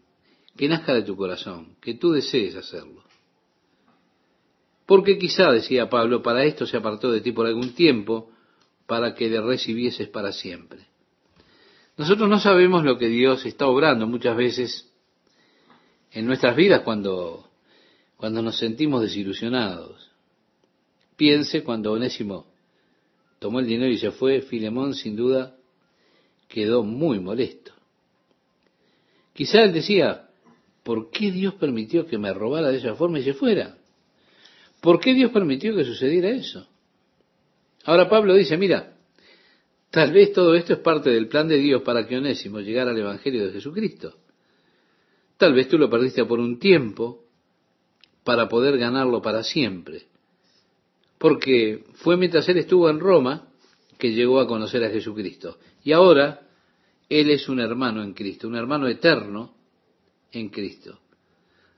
que 0.55 0.69
nazca 0.69 0.93
de 0.93 1.01
tu 1.01 1.17
corazón, 1.17 1.75
que 1.81 1.95
tú 1.95 2.11
desees 2.13 2.55
hacerlo. 2.55 3.03
Porque 4.85 5.17
quizá, 5.17 5.51
decía 5.51 5.89
Pablo, 5.89 6.21
para 6.23 6.45
esto 6.45 6.65
se 6.65 6.77
apartó 6.77 7.11
de 7.11 7.19
ti 7.19 7.33
por 7.33 7.45
algún 7.45 7.73
tiempo, 7.73 8.31
para 8.85 9.13
que 9.13 9.27
le 9.27 9.41
recibieses 9.41 10.07
para 10.07 10.31
siempre. 10.31 10.87
Nosotros 11.97 12.29
no 12.29 12.39
sabemos 12.39 12.85
lo 12.85 12.97
que 12.97 13.09
Dios 13.09 13.45
está 13.45 13.67
obrando 13.67 14.07
muchas 14.07 14.37
veces 14.37 14.89
en 16.13 16.25
nuestras 16.27 16.55
vidas 16.55 16.83
cuando, 16.83 17.49
cuando 18.15 18.41
nos 18.41 18.57
sentimos 18.57 19.01
desilusionados. 19.01 20.06
Piense 21.17 21.63
cuando 21.63 21.91
Onésimo 21.91 22.45
tomó 23.39 23.59
el 23.59 23.65
dinero 23.65 23.91
y 23.91 23.97
se 23.97 24.11
fue, 24.11 24.41
Filemón 24.41 24.93
sin 24.93 25.15
duda 25.15 25.55
quedó 26.47 26.83
muy 26.83 27.19
molesto. 27.19 27.73
Quizá 29.33 29.63
él 29.63 29.73
decía, 29.73 30.29
¿por 30.83 31.09
qué 31.09 31.31
Dios 31.31 31.55
permitió 31.55 32.05
que 32.05 32.17
me 32.17 32.33
robara 32.33 32.69
de 32.69 32.77
esa 32.77 32.95
forma 32.95 33.19
y 33.19 33.23
se 33.23 33.33
fuera? 33.33 33.77
¿Por 34.79 34.99
qué 34.99 35.13
Dios 35.13 35.31
permitió 35.31 35.75
que 35.75 35.83
sucediera 35.83 36.29
eso? 36.29 36.67
Ahora 37.83 38.07
Pablo 38.07 38.35
dice, 38.35 38.55
mira, 38.55 38.95
tal 39.89 40.11
vez 40.11 40.33
todo 40.33 40.53
esto 40.55 40.73
es 40.73 40.79
parte 40.79 41.09
del 41.09 41.27
plan 41.27 41.47
de 41.47 41.57
Dios 41.57 41.81
para 41.81 42.07
que 42.07 42.17
Onésimo 42.17 42.59
llegara 42.59 42.91
al 42.91 42.99
Evangelio 42.99 43.47
de 43.47 43.53
Jesucristo. 43.53 44.15
Tal 45.37 45.53
vez 45.53 45.67
tú 45.67 45.77
lo 45.77 45.89
perdiste 45.89 46.25
por 46.25 46.39
un 46.39 46.59
tiempo 46.59 47.23
para 48.23 48.47
poder 48.47 48.77
ganarlo 48.77 49.21
para 49.21 49.43
siempre. 49.43 50.03
Porque 51.17 51.85
fue 51.95 52.17
mientras 52.17 52.47
él 52.49 52.57
estuvo 52.57 52.89
en 52.89 52.99
Roma 52.99 53.47
que 53.97 54.11
llegó 54.13 54.39
a 54.39 54.47
conocer 54.47 54.83
a 54.83 54.89
Jesucristo. 54.89 55.57
Y 55.83 55.91
ahora 55.91 56.41
él 57.09 57.29
es 57.31 57.49
un 57.49 57.59
hermano 57.59 58.03
en 58.03 58.13
Cristo, 58.13 58.47
un 58.47 58.55
hermano 58.55 58.87
eterno 58.87 59.55
en 60.31 60.49
Cristo. 60.49 60.99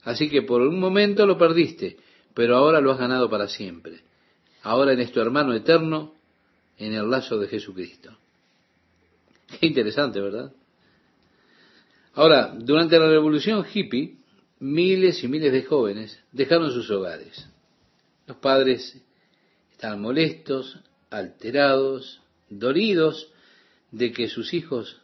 Así 0.04 0.30
que 0.30 0.42
por 0.42 0.62
un 0.62 0.80
momento 0.80 1.26
lo 1.26 1.38
perdiste, 1.38 1.98
pero 2.34 2.58
ahora 2.58 2.82
lo 2.82 2.92
has 2.92 3.00
ganado 3.00 3.30
para 3.30 3.48
siempre. 3.48 4.02
Ahora 4.64 4.94
eres 4.94 5.12
tu 5.12 5.22
hermano 5.22 5.54
eterno 5.54 6.14
en 6.78 6.94
el 6.94 7.10
lazo 7.10 7.38
de 7.38 7.48
Jesucristo. 7.48 8.12
Qué 9.60 9.68
interesante, 9.68 10.20
¿verdad? 10.20 10.52
Ahora, 12.14 12.54
durante 12.58 13.00
la 13.00 13.08
revolución 13.08 13.66
hippie, 13.72 14.18
miles 14.60 15.24
y 15.24 15.28
miles 15.28 15.52
de 15.52 15.64
jóvenes 15.64 16.20
dejaron 16.32 16.72
sus 16.72 16.90
hogares. 16.92 17.48
Los 18.28 18.38
padres 18.38 19.02
estaban 19.80 20.02
molestos, 20.02 20.78
alterados, 21.10 22.20
dolidos 22.50 23.32
de 23.92 24.12
que 24.12 24.28
sus 24.28 24.54
hijos 24.54 25.02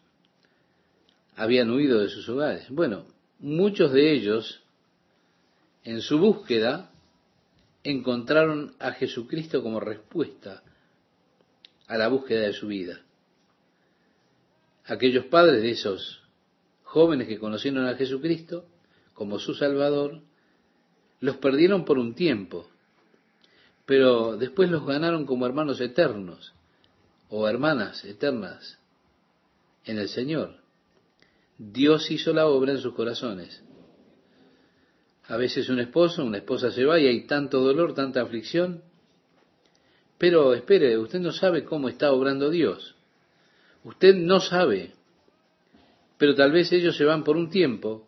habían 1.37 1.71
huido 1.71 2.01
de 2.01 2.09
sus 2.09 2.27
hogares. 2.27 2.69
Bueno, 2.69 3.05
muchos 3.39 3.93
de 3.93 4.11
ellos, 4.11 4.63
en 5.85 6.01
su 6.01 6.19
búsqueda, 6.19 6.91
encontraron 7.85 8.75
a 8.79 8.91
Jesucristo 8.91 9.63
como 9.63 9.79
respuesta 9.79 10.61
a 11.87 11.97
la 11.97 12.09
búsqueda 12.09 12.41
de 12.41 12.51
su 12.51 12.67
vida. 12.67 12.99
Aquellos 14.83 15.27
padres 15.27 15.61
de 15.61 15.71
esos 15.71 16.21
jóvenes 16.83 17.29
que 17.29 17.39
conocieron 17.39 17.87
a 17.87 17.95
Jesucristo 17.95 18.65
como 19.13 19.39
su 19.39 19.53
Salvador, 19.53 20.19
los 21.21 21.37
perdieron 21.37 21.85
por 21.85 21.97
un 21.97 22.13
tiempo, 22.13 22.67
pero 23.85 24.37
después 24.37 24.69
los 24.69 24.85
ganaron 24.85 25.25
como 25.25 25.45
hermanos 25.45 25.79
eternos 25.79 26.53
o 27.29 27.47
hermanas 27.47 28.03
eternas 28.05 28.79
en 29.85 29.99
el 29.99 30.09
Señor. 30.09 30.57
Dios 31.57 32.09
hizo 32.11 32.33
la 32.33 32.47
obra 32.47 32.73
en 32.73 32.79
sus 32.79 32.93
corazones. 32.93 33.63
A 35.27 35.37
veces 35.37 35.69
un 35.69 35.79
esposo, 35.79 36.23
una 36.23 36.37
esposa 36.37 36.71
se 36.71 36.85
va 36.85 36.99
y 36.99 37.07
hay 37.07 37.25
tanto 37.25 37.61
dolor, 37.61 37.93
tanta 37.93 38.21
aflicción. 38.21 38.83
Pero 40.17 40.53
espere, 40.53 40.97
usted 40.97 41.19
no 41.19 41.31
sabe 41.31 41.63
cómo 41.63 41.89
está 41.89 42.11
obrando 42.11 42.49
Dios. 42.49 42.95
Usted 43.83 44.15
no 44.15 44.39
sabe. 44.39 44.93
Pero 46.17 46.35
tal 46.35 46.51
vez 46.51 46.71
ellos 46.71 46.95
se 46.95 47.05
van 47.05 47.23
por 47.23 47.37
un 47.37 47.49
tiempo. 47.49 48.07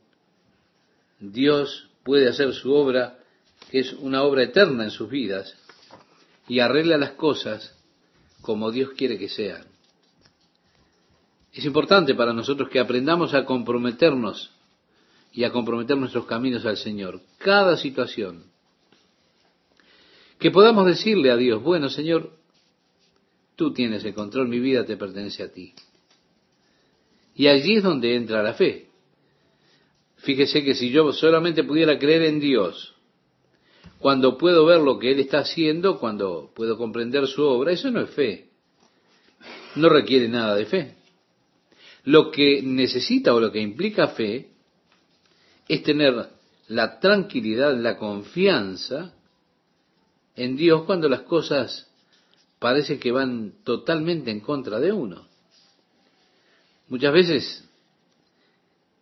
Dios 1.20 1.90
puede 2.04 2.28
hacer 2.30 2.54
su 2.54 2.74
obra, 2.74 3.20
que 3.70 3.80
es 3.80 3.94
una 3.94 4.24
obra 4.24 4.44
eterna 4.44 4.86
en 4.86 4.92
sus 4.92 5.10
vidas, 5.10 5.56
y 6.48 6.60
arregla 6.60 6.98
las 6.98 7.12
cosas 7.12 7.76
como 8.42 8.72
Dios 8.72 8.92
quiere 8.96 9.18
que 9.18 9.30
sean. 9.30 9.66
Es 11.52 11.66
importante 11.66 12.14
para 12.16 12.34
nosotros 12.34 12.70
que 12.70 12.80
aprendamos 12.80 13.34
a 13.34 13.46
comprometernos 13.46 14.52
y 15.34 15.44
a 15.44 15.52
comprometer 15.52 15.98
nuestros 15.98 16.26
caminos 16.26 16.66
al 16.66 16.78
Señor. 16.78 17.22
Cada 17.38 17.78
situación. 17.78 18.46
Que 20.40 20.52
podamos 20.52 20.86
decirle 20.86 21.32
a 21.32 21.36
Dios, 21.36 21.64
bueno 21.64 21.90
Señor, 21.90 22.32
tú 23.56 23.74
tienes 23.74 24.06
el 24.06 24.14
control, 24.14 24.48
mi 24.48 24.60
vida 24.60 24.86
te 24.86 24.98
pertenece 24.98 25.44
a 25.44 25.52
ti. 25.52 25.74
Y 27.36 27.48
allí 27.48 27.78
es 27.78 27.84
donde 27.84 28.16
entra 28.16 28.44
la 28.44 28.54
fe. 28.54 28.88
Fíjese 30.18 30.64
que 30.64 30.76
si 30.76 30.90
yo 30.90 31.12
solamente 31.12 31.64
pudiera 31.64 31.98
creer 32.00 32.24
en 32.24 32.40
Dios, 32.40 32.96
cuando 34.00 34.38
puedo 34.38 34.66
ver 34.66 34.80
lo 34.80 35.00
que 35.00 35.12
Él 35.12 35.20
está 35.20 35.40
haciendo, 35.40 36.00
cuando 36.00 36.52
puedo 36.56 36.78
comprender 36.78 37.28
su 37.28 37.44
obra, 37.44 37.72
eso 37.72 37.90
no 37.92 38.02
es 38.02 38.10
fe. 38.12 38.50
No 39.76 39.90
requiere 39.90 40.28
nada 40.28 40.56
de 40.56 40.66
fe. 40.66 40.96
Lo 42.04 42.32
que 42.32 42.62
necesita 42.62 43.34
o 43.34 43.40
lo 43.40 43.52
que 43.52 43.60
implica 43.60 44.10
fe 44.10 44.50
es 45.68 45.84
tener 45.84 46.30
la 46.68 47.00
tranquilidad, 47.00 47.76
la 47.76 47.98
confianza 47.98 49.14
en 50.36 50.56
Dios 50.56 50.84
cuando 50.84 51.10
las 51.10 51.22
cosas 51.22 51.88
parece 52.60 53.00
que 53.00 53.12
van 53.12 53.54
totalmente 53.64 54.32
en 54.32 54.40
contra 54.40 54.80
de 54.80 54.92
uno. 54.92 55.28
Muchas 56.88 57.14
veces 57.14 57.68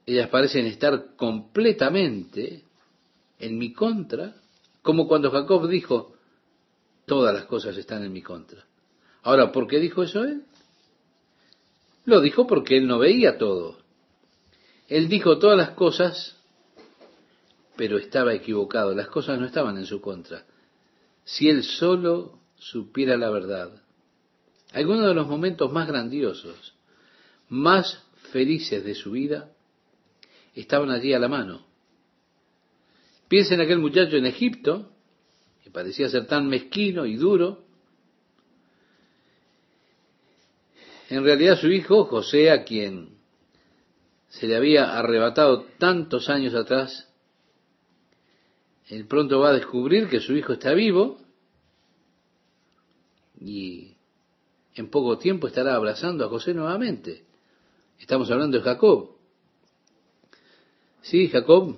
ellas 0.06 0.30
parecen 0.30 0.66
estar 0.66 1.16
completamente 1.16 2.64
en 3.40 3.58
mi 3.58 3.74
contra, 3.74 4.36
como 4.86 5.08
cuando 5.08 5.32
Jacob 5.32 5.68
dijo, 5.68 6.14
todas 7.08 7.34
las 7.34 7.46
cosas 7.46 7.76
están 7.76 8.04
en 8.04 8.14
mi 8.14 8.22
contra. 8.22 8.68
Ahora, 9.24 9.52
¿por 9.52 9.66
qué 9.68 9.80
dijo 9.80 10.04
eso 10.04 10.24
él? 10.24 10.44
Lo 12.06 12.22
dijo 12.22 12.46
porque 12.46 12.78
él 12.78 12.86
no 12.86 13.00
veía 13.00 13.40
todo. 13.40 13.80
Él 14.88 15.10
dijo 15.10 15.40
todas 15.40 15.58
las 15.58 15.72
cosas, 15.72 16.40
pero 17.76 17.98
estaba 17.98 18.36
equivocado. 18.36 18.94
Las 18.94 19.08
cosas 19.08 19.40
no 19.40 19.48
estaban 19.48 19.76
en 19.80 19.88
su 19.88 20.02
contra. 20.02 20.46
Si 21.24 21.50
él 21.50 21.64
solo 21.64 22.38
supiera 22.56 23.18
la 23.18 23.32
verdad. 23.32 23.82
Algunos 24.72 25.08
de 25.08 25.16
los 25.16 25.28
momentos 25.28 25.72
más 25.74 25.88
grandiosos, 25.88 26.76
más 27.50 28.04
felices 28.32 28.86
de 28.86 28.94
su 28.94 29.14
vida, 29.14 29.50
estaban 30.54 30.92
allí 30.92 31.12
a 31.12 31.20
la 31.20 31.28
mano. 31.28 31.65
Piensa 33.36 33.56
en 33.56 33.60
aquel 33.60 33.80
muchacho 33.80 34.16
en 34.16 34.26
Egipto, 34.28 34.94
que 35.62 35.70
parecía 35.70 36.08
ser 36.08 36.26
tan 36.26 36.48
mezquino 36.48 37.06
y 37.06 37.18
duro, 37.18 37.66
en 41.10 41.22
realidad 41.22 41.60
su 41.60 41.68
hijo, 41.68 42.06
José, 42.06 42.50
a 42.50 42.64
quien 42.64 43.18
se 44.30 44.48
le 44.48 44.56
había 44.56 44.98
arrebatado 44.98 45.66
tantos 45.78 46.30
años 46.30 46.56
atrás, 46.56 47.12
él 48.88 49.06
pronto 49.06 49.42
va 49.42 49.50
a 49.50 49.56
descubrir 49.56 50.08
que 50.08 50.22
su 50.22 50.34
hijo 50.34 50.54
está 50.54 50.72
vivo 50.74 51.20
y 53.42 53.98
en 54.76 54.90
poco 54.90 55.18
tiempo 55.18 55.48
estará 55.48 55.76
abrazando 55.76 56.24
a 56.24 56.30
José 56.30 56.54
nuevamente. 56.54 57.26
Estamos 58.00 58.32
hablando 58.32 58.60
de 58.60 58.64
Jacob. 58.64 59.10
Sí, 61.02 61.28
Jacob 61.28 61.76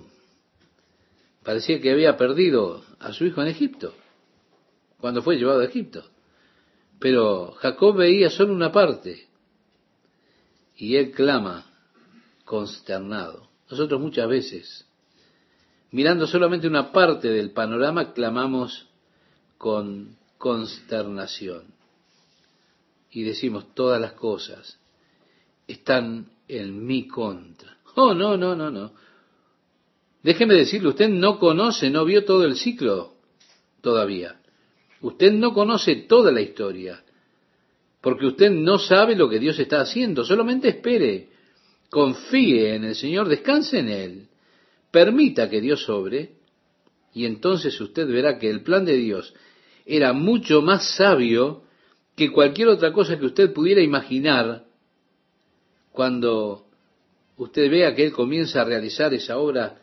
parecía 1.48 1.80
que 1.80 1.90
había 1.90 2.14
perdido 2.18 2.84
a 2.98 3.10
su 3.14 3.24
hijo 3.24 3.40
en 3.40 3.48
Egipto, 3.48 3.94
cuando 5.00 5.22
fue 5.22 5.38
llevado 5.38 5.60
a 5.60 5.64
Egipto. 5.64 6.04
Pero 6.98 7.52
Jacob 7.52 7.96
veía 7.96 8.28
solo 8.28 8.52
una 8.52 8.70
parte 8.70 9.28
y 10.76 10.96
él 10.96 11.10
clama 11.12 11.64
consternado. 12.44 13.48
Nosotros 13.70 13.98
muchas 13.98 14.28
veces, 14.28 14.86
mirando 15.90 16.26
solamente 16.26 16.66
una 16.66 16.92
parte 16.92 17.28
del 17.28 17.52
panorama, 17.52 18.12
clamamos 18.12 18.86
con 19.56 20.18
consternación 20.36 21.64
y 23.10 23.22
decimos 23.22 23.74
todas 23.74 23.98
las 23.98 24.12
cosas 24.12 24.78
están 25.66 26.30
en 26.46 26.84
mi 26.84 27.08
contra. 27.08 27.78
Oh, 27.94 28.12
no, 28.12 28.36
no, 28.36 28.54
no, 28.54 28.70
no. 28.70 28.92
Déjeme 30.22 30.54
decirle, 30.54 30.88
usted 30.88 31.08
no 31.08 31.38
conoce, 31.38 31.90
no 31.90 32.04
vio 32.04 32.24
todo 32.24 32.44
el 32.44 32.56
ciclo 32.56 33.14
todavía. 33.80 34.40
Usted 35.00 35.32
no 35.32 35.54
conoce 35.54 35.94
toda 35.94 36.32
la 36.32 36.40
historia, 36.40 37.04
porque 38.00 38.26
usted 38.26 38.50
no 38.50 38.78
sabe 38.78 39.14
lo 39.14 39.28
que 39.28 39.38
Dios 39.38 39.58
está 39.58 39.80
haciendo. 39.80 40.24
Solamente 40.24 40.68
espere, 40.68 41.28
confíe 41.88 42.74
en 42.74 42.84
el 42.84 42.94
Señor, 42.96 43.28
descanse 43.28 43.78
en 43.78 43.88
Él, 43.88 44.28
permita 44.90 45.48
que 45.48 45.60
Dios 45.60 45.84
sobre, 45.84 46.32
y 47.14 47.24
entonces 47.24 47.80
usted 47.80 48.06
verá 48.08 48.38
que 48.38 48.50
el 48.50 48.62
plan 48.62 48.84
de 48.84 48.96
Dios 48.96 49.34
era 49.86 50.12
mucho 50.12 50.62
más 50.62 50.96
sabio 50.96 51.62
que 52.16 52.32
cualquier 52.32 52.68
otra 52.68 52.92
cosa 52.92 53.18
que 53.18 53.26
usted 53.26 53.52
pudiera 53.52 53.80
imaginar 53.80 54.64
cuando 55.92 56.66
usted 57.36 57.70
vea 57.70 57.94
que 57.94 58.04
Él 58.04 58.12
comienza 58.12 58.60
a 58.60 58.64
realizar 58.64 59.14
esa 59.14 59.38
obra 59.38 59.80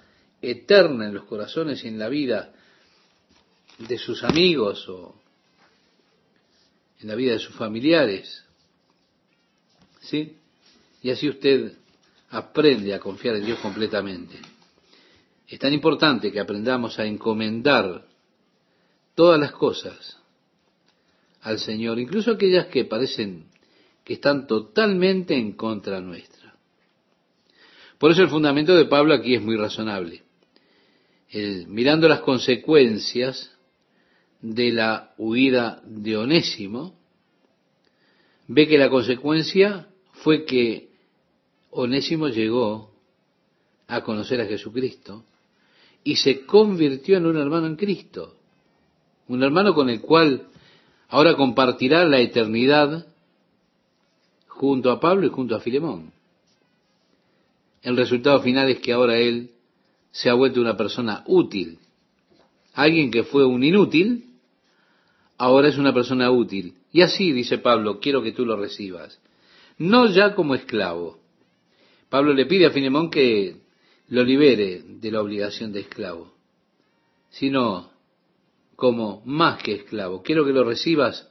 eterna 0.49 1.07
en 1.07 1.13
los 1.13 1.25
corazones 1.25 1.83
y 1.83 1.87
en 1.87 1.99
la 1.99 2.09
vida 2.09 2.53
de 3.77 3.97
sus 3.97 4.23
amigos 4.23 4.87
o 4.89 5.15
en 6.99 7.07
la 7.07 7.15
vida 7.15 7.33
de 7.33 7.39
sus 7.39 7.55
familiares. 7.55 8.43
¿Sí? 10.01 10.37
Y 11.01 11.09
así 11.09 11.29
usted 11.29 11.73
aprende 12.29 12.93
a 12.93 12.99
confiar 12.99 13.35
en 13.35 13.45
Dios 13.45 13.59
completamente. 13.59 14.39
Es 15.47 15.59
tan 15.59 15.73
importante 15.73 16.31
que 16.31 16.39
aprendamos 16.39 16.97
a 16.99 17.05
encomendar 17.05 18.05
todas 19.13 19.39
las 19.39 19.51
cosas 19.51 20.17
al 21.41 21.59
Señor, 21.59 21.99
incluso 21.99 22.31
aquellas 22.31 22.67
que 22.67 22.85
parecen 22.85 23.45
que 24.03 24.13
están 24.13 24.47
totalmente 24.47 25.35
en 25.35 25.53
contra 25.53 25.99
nuestra. 26.01 26.55
Por 27.97 28.11
eso 28.11 28.23
el 28.23 28.29
fundamento 28.29 28.75
de 28.75 28.85
Pablo 28.85 29.13
aquí 29.13 29.35
es 29.35 29.41
muy 29.41 29.55
razonable. 29.55 30.24
Mirando 31.67 32.07
las 32.07 32.21
consecuencias 32.21 33.51
de 34.41 34.71
la 34.71 35.13
huida 35.17 35.81
de 35.85 36.17
Onésimo, 36.17 36.93
ve 38.47 38.67
que 38.67 38.77
la 38.77 38.89
consecuencia 38.89 39.87
fue 40.13 40.45
que 40.45 40.89
Onésimo 41.71 42.27
llegó 42.27 42.91
a 43.87 44.01
conocer 44.01 44.41
a 44.41 44.45
Jesucristo 44.45 45.23
y 46.03 46.15
se 46.17 46.45
convirtió 46.45 47.17
en 47.17 47.25
un 47.25 47.37
hermano 47.37 47.67
en 47.67 47.75
Cristo, 47.75 48.35
un 49.27 49.43
hermano 49.43 49.73
con 49.73 49.89
el 49.89 50.01
cual 50.01 50.47
ahora 51.09 51.35
compartirá 51.35 52.05
la 52.05 52.19
eternidad 52.19 53.07
junto 54.47 54.91
a 54.91 54.99
Pablo 54.99 55.25
y 55.25 55.29
junto 55.29 55.55
a 55.55 55.59
Filemón. 55.59 56.13
El 57.81 57.97
resultado 57.97 58.41
final 58.41 58.69
es 58.69 58.79
que 58.79 58.93
ahora 58.93 59.17
él 59.17 59.51
se 60.15 60.29
ha 60.29 60.33
vuelto 60.33 60.61
una 60.61 60.77
persona 60.77 61.25
útil. 61.27 61.77
Alguien 62.73 63.11
que 63.11 63.23
fue 63.25 63.45
un 63.45 63.65
inútil, 63.65 64.29
ahora 65.37 65.67
es 65.67 65.77
una 65.77 65.93
persona 65.93 66.31
útil. 66.31 66.75
Y 66.93 67.01
así, 67.01 67.33
dice 67.33 67.57
Pablo, 67.57 67.99
quiero 67.99 68.23
que 68.23 68.31
tú 68.31 68.45
lo 68.45 68.55
recibas. 68.55 69.19
No 69.77 70.07
ya 70.07 70.33
como 70.33 70.55
esclavo. 70.55 71.19
Pablo 72.07 72.33
le 72.33 72.45
pide 72.45 72.65
a 72.65 72.71
Filemón 72.71 73.09
que 73.09 73.57
lo 74.07 74.23
libere 74.23 74.83
de 74.87 75.11
la 75.11 75.21
obligación 75.21 75.73
de 75.73 75.81
esclavo, 75.81 76.31
sino 77.29 77.89
como 78.77 79.21
más 79.25 79.61
que 79.61 79.73
esclavo. 79.73 80.23
Quiero 80.23 80.45
que 80.45 80.53
lo 80.53 80.63
recibas 80.63 81.29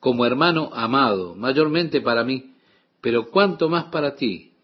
como 0.00 0.26
hermano 0.26 0.70
amado, 0.72 1.36
mayormente 1.36 2.00
para 2.00 2.24
mí, 2.24 2.56
pero 3.00 3.30
cuanto 3.30 3.68
más 3.68 3.84
para 3.92 4.16
ti, 4.16 4.54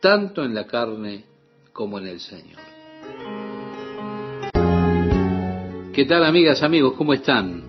tanto 0.00 0.42
en 0.42 0.52
la 0.52 0.66
carne 0.66 1.35
como 1.76 1.98
en 1.98 2.06
el 2.06 2.20
Señor. 2.20 2.58
¿Qué 5.92 6.06
tal 6.06 6.24
amigas, 6.24 6.62
amigos? 6.62 6.94
¿Cómo 6.96 7.12
están? 7.12 7.64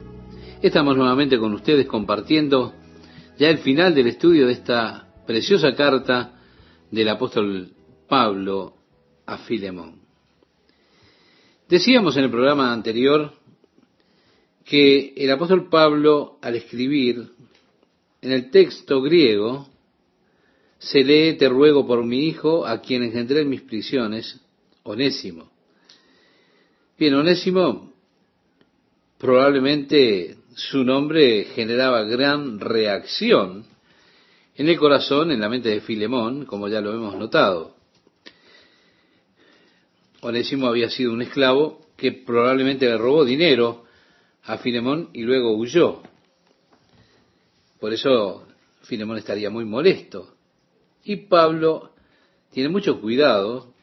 Estamos 0.61 0.95
nuevamente 0.95 1.37
con 1.37 1.53
ustedes 1.53 1.85
compartiendo 1.87 2.73
ya 3.37 3.49
el 3.49 3.57
final 3.57 3.93
del 3.93 4.07
estudio 4.07 4.47
de 4.47 4.53
esta 4.53 5.09
preciosa 5.27 5.75
carta 5.75 6.39
del 6.89 7.09
apóstol 7.09 7.73
Pablo 8.07 8.75
a 9.25 9.39
Filemón. 9.39 9.99
Decíamos 11.67 12.15
en 12.15 12.23
el 12.23 12.31
programa 12.31 12.71
anterior 12.71 13.33
que 14.63 15.15
el 15.17 15.29
apóstol 15.31 15.67
Pablo, 15.67 16.37
al 16.41 16.55
escribir 16.55 17.27
en 18.21 18.31
el 18.31 18.51
texto 18.51 19.01
griego, 19.01 19.67
se 20.79 21.03
lee, 21.03 21.37
te 21.37 21.49
ruego 21.49 21.87
por 21.87 22.03
mi 22.03 22.27
hijo, 22.27 22.65
a 22.65 22.81
quien 22.81 23.03
engendré 23.03 23.41
en 23.41 23.49
mis 23.49 23.61
prisiones, 23.61 24.39
Onésimo. 24.83 25.51
Bien, 26.97 27.13
Onésimo, 27.13 27.93
probablemente 29.17 30.37
su 30.55 30.83
nombre 30.83 31.45
generaba 31.55 32.03
gran 32.03 32.59
reacción 32.59 33.65
en 34.55 34.69
el 34.69 34.77
corazón, 34.77 35.31
en 35.31 35.39
la 35.39 35.49
mente 35.49 35.69
de 35.69 35.81
Filemón, 35.81 36.45
como 36.45 36.67
ya 36.67 36.81
lo 36.81 36.93
hemos 36.93 37.15
notado. 37.15 37.75
Onésimo 40.21 40.67
había 40.67 40.89
sido 40.89 41.13
un 41.13 41.21
esclavo 41.21 41.81
que 41.95 42.11
probablemente 42.11 42.87
le 42.87 42.97
robó 42.97 43.23
dinero 43.23 43.85
a 44.43 44.57
Filemón 44.57 45.09
y 45.13 45.23
luego 45.23 45.55
huyó. 45.55 46.01
Por 47.79 47.93
eso 47.93 48.47
Filemón 48.81 49.17
estaría 49.17 49.49
muy 49.49 49.65
molesto. 49.65 50.36
Y 51.07 51.15
Pablo 51.15 51.93
tiene 52.51 52.67
mucho 52.67 52.99
cuidado 52.99 53.73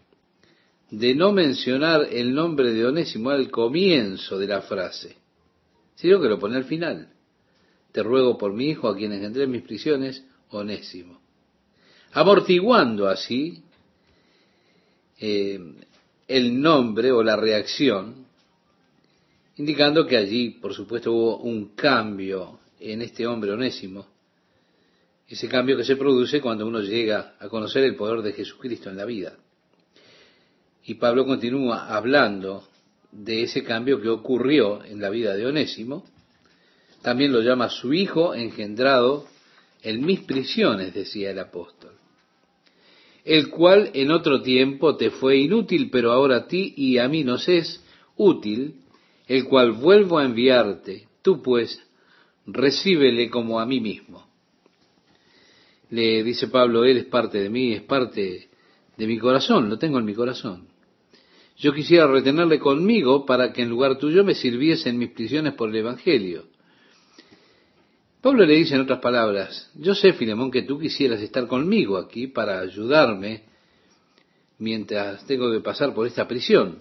de 0.91 1.15
no 1.15 1.33
mencionar 1.33 2.07
el 2.13 2.35
nombre 2.35 2.75
de 2.75 2.85
Onésimo 2.85 3.31
al 3.31 3.51
comienzo 3.51 4.39
de 4.39 4.47
la 4.47 4.61
frase, 4.61 5.17
sino 5.95 6.21
que 6.21 6.29
lo 6.29 6.39
pone 6.39 6.57
al 6.57 6.65
final. 6.65 7.09
Te 7.93 8.03
ruego 8.03 8.37
por 8.37 8.53
mi 8.53 8.67
hijo, 8.69 8.89
a 8.89 8.95
quien 8.95 9.13
engendré 9.13 9.45
en 9.45 9.53
mis 9.53 9.63
prisiones, 9.63 10.23
Onésimo. 10.51 11.19
Amortiguando 12.13 13.09
así 13.09 13.63
eh, 15.19 15.59
el 16.29 16.61
nombre 16.61 17.11
o 17.11 17.23
la 17.23 17.37
reacción, 17.37 18.27
indicando 19.57 20.07
que 20.07 20.19
allí, 20.19 20.51
por 20.51 20.75
supuesto, 20.75 21.11
hubo 21.11 21.39
un 21.39 21.75
cambio 21.75 22.59
en 22.81 23.01
este 23.01 23.27
hombre 23.27 23.51
onésimo, 23.51 24.14
ese 25.29 25.49
cambio 25.49 25.77
que 25.77 25.85
se 25.85 25.97
produce 25.97 26.41
cuando 26.41 26.67
uno 26.67 26.81
llega 26.81 27.35
a 27.39 27.49
conocer 27.49 27.85
el 27.85 27.97
poder 27.97 28.23
de 28.23 28.33
Jesucristo 28.33 28.91
en 28.91 28.97
la 28.97 29.05
vida. 29.05 29.37
Y 30.85 30.95
Pablo 30.95 31.25
continúa 31.25 31.95
hablando 31.95 32.69
de 33.11 33.43
ese 33.43 33.65
cambio 33.65 34.01
que 34.01 34.09
ocurrió 34.09 34.85
en 34.85 35.01
la 35.01 35.09
vida 35.09 35.35
de 35.35 35.47
Onésimo, 35.47 36.05
también 37.03 37.33
lo 37.33 37.41
llama 37.41 37.69
su 37.69 37.93
hijo 37.93 38.35
engendrado 38.35 39.27
en 39.83 40.05
mis 40.05 40.21
prisiones, 40.21 40.95
decía 40.95 41.31
el 41.31 41.39
apóstol 41.39 41.95
el 43.25 43.49
cual 43.49 43.91
en 43.95 44.11
otro 44.11 44.43
tiempo 44.43 44.97
te 44.97 45.11
fue 45.11 45.39
inútil, 45.39 45.89
pero 45.91 46.13
ahora 46.13 46.37
a 46.37 46.47
ti 46.47 46.75
y 46.77 46.99
a 46.99 47.09
mí 47.09 47.25
nos 47.25 47.49
es 47.49 47.83
útil, 48.17 48.75
el 49.27 49.45
cual 49.45 49.73
vuelvo 49.73 50.19
a 50.19 50.25
enviarte. 50.25 51.09
Tú 51.23 51.43
pues, 51.43 51.83
recíbele 52.47 53.31
como 53.31 53.59
a 53.59 53.67
mí 53.67 53.81
mismo. 53.81 54.29
Le 55.95 56.25
dice 56.25 56.49
Pablo, 56.49 56.85
Él 56.85 56.97
es 56.97 57.05
parte 57.05 57.39
de 57.39 57.49
mí, 57.49 57.73
es 57.73 57.83
parte 57.83 58.49
de 58.97 59.07
mi 59.07 59.17
corazón, 59.17 59.69
lo 59.69 59.79
tengo 59.79 60.01
en 60.01 60.05
mi 60.05 60.13
corazón. 60.13 60.67
Yo 61.57 61.73
quisiera 61.73 62.09
retenerle 62.09 62.59
conmigo 62.59 63.25
para 63.25 63.53
que 63.53 63.63
en 63.63 63.69
lugar 63.69 63.97
tuyo 63.97 64.25
me 64.25 64.35
sirviese 64.35 64.89
en 64.89 64.99
mis 64.99 65.11
prisiones 65.11 65.55
por 65.55 65.71
el 65.71 65.77
Evangelio. 65.77 66.47
Pablo 68.21 68.45
le 68.45 68.57
dice 68.57 68.75
en 68.75 68.81
otras 68.81 68.99
palabras, 68.99 69.71
yo 69.77 69.95
sé, 69.95 70.15
Filemón, 70.15 70.51
que 70.51 70.63
tú 70.63 70.81
quisieras 70.81 71.21
estar 71.21 71.47
conmigo 71.47 71.97
aquí 71.97 72.27
para 72.27 72.59
ayudarme 72.59 73.45
mientras 74.59 75.25
tengo 75.29 75.53
que 75.53 75.61
pasar 75.61 75.95
por 75.95 76.09
esta 76.09 76.27
prisión. 76.27 76.81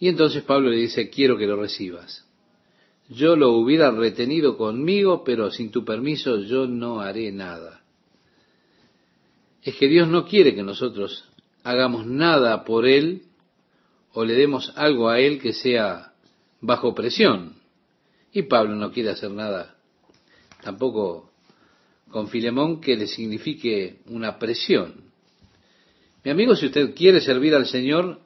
Y 0.00 0.08
entonces 0.08 0.42
Pablo 0.42 0.70
le 0.70 0.78
dice, 0.78 1.10
quiero 1.10 1.36
que 1.36 1.46
lo 1.46 1.56
recibas. 1.56 2.25
Yo 3.08 3.36
lo 3.36 3.52
hubiera 3.52 3.90
retenido 3.90 4.56
conmigo, 4.56 5.22
pero 5.24 5.50
sin 5.50 5.70
tu 5.70 5.84
permiso 5.84 6.38
yo 6.38 6.66
no 6.66 7.00
haré 7.00 7.30
nada. 7.30 7.82
Es 9.62 9.76
que 9.76 9.88
Dios 9.88 10.08
no 10.08 10.26
quiere 10.26 10.54
que 10.54 10.62
nosotros 10.62 11.24
hagamos 11.62 12.06
nada 12.06 12.64
por 12.64 12.86
Él 12.86 13.22
o 14.12 14.24
le 14.24 14.34
demos 14.34 14.72
algo 14.76 15.08
a 15.08 15.20
Él 15.20 15.40
que 15.40 15.52
sea 15.52 16.12
bajo 16.60 16.94
presión. 16.94 17.54
Y 18.32 18.42
Pablo 18.42 18.74
no 18.74 18.92
quiere 18.92 19.10
hacer 19.10 19.30
nada, 19.30 19.76
tampoco 20.62 21.30
con 22.10 22.28
Filemón, 22.28 22.80
que 22.80 22.96
le 22.96 23.06
signifique 23.06 24.00
una 24.06 24.38
presión. 24.38 25.06
Mi 26.24 26.30
amigo, 26.30 26.56
si 26.56 26.66
usted 26.66 26.94
quiere 26.94 27.20
servir 27.20 27.54
al 27.54 27.66
Señor, 27.66 28.20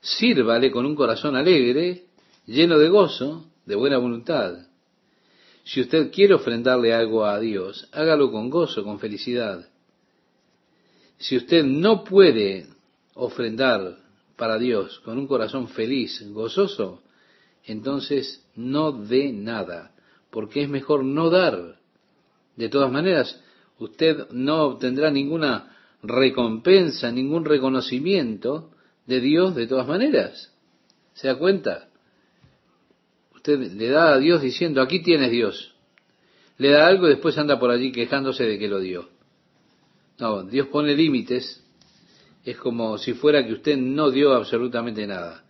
sírvale 0.00 0.70
con 0.70 0.86
un 0.86 0.94
corazón 0.94 1.36
alegre, 1.36 2.04
lleno 2.46 2.78
de 2.78 2.88
gozo, 2.88 3.46
de 3.68 3.76
buena 3.76 3.98
voluntad. 3.98 4.66
Si 5.62 5.82
usted 5.82 6.10
quiere 6.10 6.32
ofrendarle 6.32 6.94
algo 6.94 7.26
a 7.26 7.38
Dios, 7.38 7.86
hágalo 7.92 8.32
con 8.32 8.48
gozo, 8.48 8.82
con 8.82 8.98
felicidad. 8.98 9.68
Si 11.18 11.36
usted 11.36 11.64
no 11.64 12.02
puede 12.02 12.66
ofrendar 13.14 13.98
para 14.36 14.58
Dios 14.58 15.00
con 15.00 15.18
un 15.18 15.26
corazón 15.26 15.68
feliz, 15.68 16.24
gozoso, 16.30 17.02
entonces 17.62 18.42
no 18.56 18.92
dé 18.92 19.34
nada, 19.34 19.94
porque 20.30 20.62
es 20.62 20.68
mejor 20.70 21.04
no 21.04 21.28
dar. 21.28 21.78
De 22.56 22.70
todas 22.70 22.90
maneras, 22.90 23.38
usted 23.78 24.30
no 24.30 24.62
obtendrá 24.62 25.10
ninguna 25.10 25.76
recompensa, 26.02 27.12
ningún 27.12 27.44
reconocimiento 27.44 28.70
de 29.06 29.20
Dios 29.20 29.54
de 29.54 29.66
todas 29.66 29.86
maneras. 29.86 30.54
¿Se 31.12 31.28
da 31.28 31.36
cuenta? 31.36 31.87
Usted 33.50 33.72
le 33.72 33.88
da 33.88 34.14
a 34.14 34.18
Dios 34.18 34.42
diciendo, 34.42 34.82
aquí 34.82 35.02
tienes 35.02 35.30
Dios. 35.30 35.74
Le 36.58 36.70
da 36.70 36.86
algo 36.86 37.06
y 37.06 37.10
después 37.10 37.38
anda 37.38 37.58
por 37.58 37.70
allí 37.70 37.92
quejándose 37.92 38.44
de 38.44 38.58
que 38.58 38.68
lo 38.68 38.80
dio. 38.80 39.08
No, 40.18 40.42
Dios 40.42 40.66
pone 40.68 40.94
límites. 40.94 41.64
Es 42.44 42.56
como 42.58 42.98
si 42.98 43.14
fuera 43.14 43.46
que 43.46 43.52
usted 43.52 43.76
no 43.76 44.10
dio 44.10 44.34
absolutamente 44.34 45.06
nada 45.06 45.44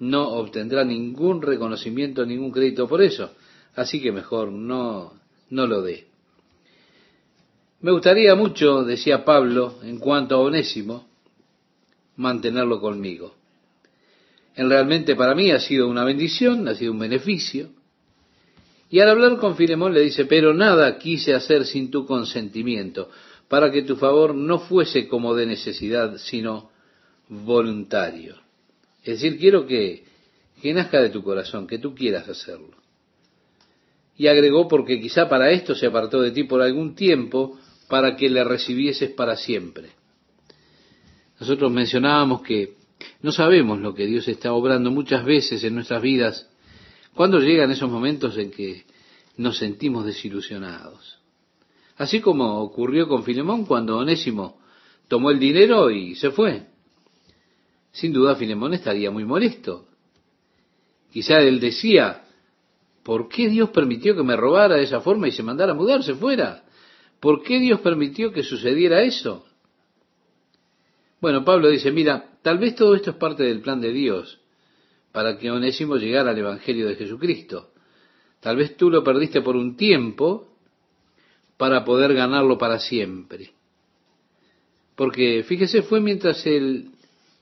no 0.00 0.28
obtendrá 0.30 0.82
ningún 0.82 1.42
reconocimiento, 1.42 2.24
ningún 2.26 2.50
crédito 2.50 2.88
por 2.88 3.02
eso. 3.02 3.30
Así 3.76 4.00
que 4.00 4.10
mejor 4.10 4.50
no, 4.50 5.12
no 5.50 5.66
lo 5.66 5.82
dé. 5.82 6.06
Me 7.82 7.92
gustaría 7.92 8.34
mucho, 8.34 8.82
decía 8.82 9.24
Pablo, 9.24 9.76
en 9.82 9.98
cuanto 9.98 10.34
a 10.34 10.38
Onésimo, 10.38 11.06
mantenerlo 12.16 12.80
conmigo. 12.80 13.34
Realmente 14.68 15.16
para 15.16 15.34
mí 15.34 15.50
ha 15.50 15.60
sido 15.60 15.88
una 15.88 16.04
bendición, 16.04 16.68
ha 16.68 16.74
sido 16.74 16.92
un 16.92 16.98
beneficio. 16.98 17.70
Y 18.90 19.00
al 19.00 19.08
hablar 19.08 19.38
con 19.38 19.56
Filemón 19.56 19.94
le 19.94 20.00
dice, 20.00 20.26
pero 20.26 20.52
nada 20.52 20.98
quise 20.98 21.32
hacer 21.34 21.64
sin 21.64 21.90
tu 21.90 22.04
consentimiento, 22.04 23.08
para 23.48 23.70
que 23.70 23.82
tu 23.82 23.96
favor 23.96 24.34
no 24.34 24.58
fuese 24.58 25.08
como 25.08 25.34
de 25.34 25.46
necesidad, 25.46 26.16
sino 26.18 26.70
voluntario. 27.28 28.36
Es 29.02 29.20
decir, 29.20 29.38
quiero 29.38 29.66
que, 29.66 30.04
que 30.60 30.74
nazca 30.74 31.00
de 31.00 31.10
tu 31.10 31.22
corazón, 31.22 31.66
que 31.66 31.78
tú 31.78 31.94
quieras 31.94 32.28
hacerlo. 32.28 32.76
Y 34.16 34.26
agregó, 34.26 34.68
porque 34.68 35.00
quizá 35.00 35.28
para 35.28 35.50
esto 35.52 35.74
se 35.74 35.86
apartó 35.86 36.20
de 36.20 36.32
ti 36.32 36.44
por 36.44 36.60
algún 36.60 36.94
tiempo, 36.94 37.58
para 37.88 38.16
que 38.16 38.28
le 38.28 38.44
recibieses 38.44 39.10
para 39.10 39.36
siempre. 39.36 39.90
Nosotros 41.38 41.72
mencionábamos 41.72 42.42
que 42.42 42.79
no 43.22 43.32
sabemos 43.32 43.80
lo 43.80 43.94
que 43.94 44.06
Dios 44.06 44.28
está 44.28 44.52
obrando 44.52 44.90
muchas 44.90 45.24
veces 45.24 45.62
en 45.64 45.74
nuestras 45.74 46.02
vidas 46.02 46.48
cuando 47.14 47.38
llegan 47.38 47.70
esos 47.70 47.90
momentos 47.90 48.36
en 48.38 48.50
que 48.50 48.84
nos 49.36 49.58
sentimos 49.58 50.04
desilusionados. 50.04 51.18
Así 51.96 52.20
como 52.20 52.60
ocurrió 52.60 53.08
con 53.08 53.24
Filemón 53.24 53.66
cuando 53.66 53.98
Onésimo 53.98 54.60
tomó 55.08 55.30
el 55.30 55.38
dinero 55.38 55.90
y 55.90 56.14
se 56.14 56.30
fue. 56.30 56.66
Sin 57.92 58.12
duda 58.12 58.36
Filemón 58.36 58.74
estaría 58.74 59.10
muy 59.10 59.24
molesto. 59.24 59.86
Quizá 61.12 61.40
él 61.40 61.58
decía, 61.60 62.24
¿por 63.02 63.28
qué 63.28 63.48
Dios 63.48 63.70
permitió 63.70 64.14
que 64.14 64.22
me 64.22 64.36
robara 64.36 64.76
de 64.76 64.84
esa 64.84 65.00
forma 65.00 65.28
y 65.28 65.32
se 65.32 65.42
mandara 65.42 65.72
a 65.72 65.74
mudarse 65.74 66.14
fuera? 66.14 66.64
¿Por 67.18 67.42
qué 67.42 67.58
Dios 67.58 67.80
permitió 67.80 68.32
que 68.32 68.42
sucediera 68.42 69.02
eso? 69.02 69.44
Bueno, 71.20 71.44
Pablo 71.44 71.68
dice, 71.68 71.90
mira, 71.90 72.29
tal 72.42 72.58
vez 72.58 72.74
todo 72.74 72.94
esto 72.94 73.10
es 73.10 73.16
parte 73.16 73.44
del 73.44 73.60
plan 73.60 73.80
de 73.80 73.92
Dios 73.92 74.40
para 75.12 75.38
que 75.38 75.50
Onésimo 75.50 75.96
llegara 75.96 76.30
al 76.30 76.38
Evangelio 76.38 76.88
de 76.88 76.96
Jesucristo. 76.96 77.72
Tal 78.40 78.56
vez 78.56 78.76
tú 78.76 78.90
lo 78.90 79.04
perdiste 79.04 79.42
por 79.42 79.56
un 79.56 79.76
tiempo 79.76 80.56
para 81.56 81.84
poder 81.84 82.14
ganarlo 82.14 82.56
para 82.56 82.78
siempre. 82.78 83.52
Porque, 84.94 85.42
fíjese, 85.42 85.82
fue 85.82 86.00
mientras 86.00 86.46
el 86.46 86.90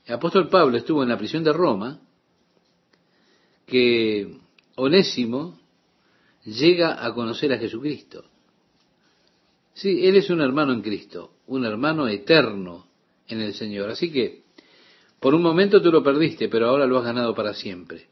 apóstol 0.07 0.49
Pablo 0.49 0.77
estuvo 0.77 1.03
en 1.03 1.09
la 1.09 1.17
prisión 1.17 1.43
de 1.43 1.53
Roma 1.53 2.01
que 3.65 4.39
Onésimo 4.75 5.59
llega 6.43 7.05
a 7.05 7.13
conocer 7.13 7.53
a 7.53 7.59
Jesucristo. 7.59 8.25
Sí, 9.73 10.05
él 10.05 10.15
es 10.17 10.29
un 10.29 10.41
hermano 10.41 10.73
en 10.73 10.81
Cristo, 10.81 11.33
un 11.47 11.65
hermano 11.65 12.07
eterno 12.07 12.87
en 13.27 13.41
el 13.41 13.53
Señor. 13.53 13.89
Así 13.89 14.11
que, 14.11 14.38
por 15.19 15.35
un 15.35 15.41
momento 15.41 15.81
tú 15.81 15.91
lo 15.91 16.03
perdiste, 16.03 16.47
pero 16.47 16.67
ahora 16.67 16.85
lo 16.85 16.97
has 16.97 17.05
ganado 17.05 17.35
para 17.35 17.53
siempre. 17.53 18.07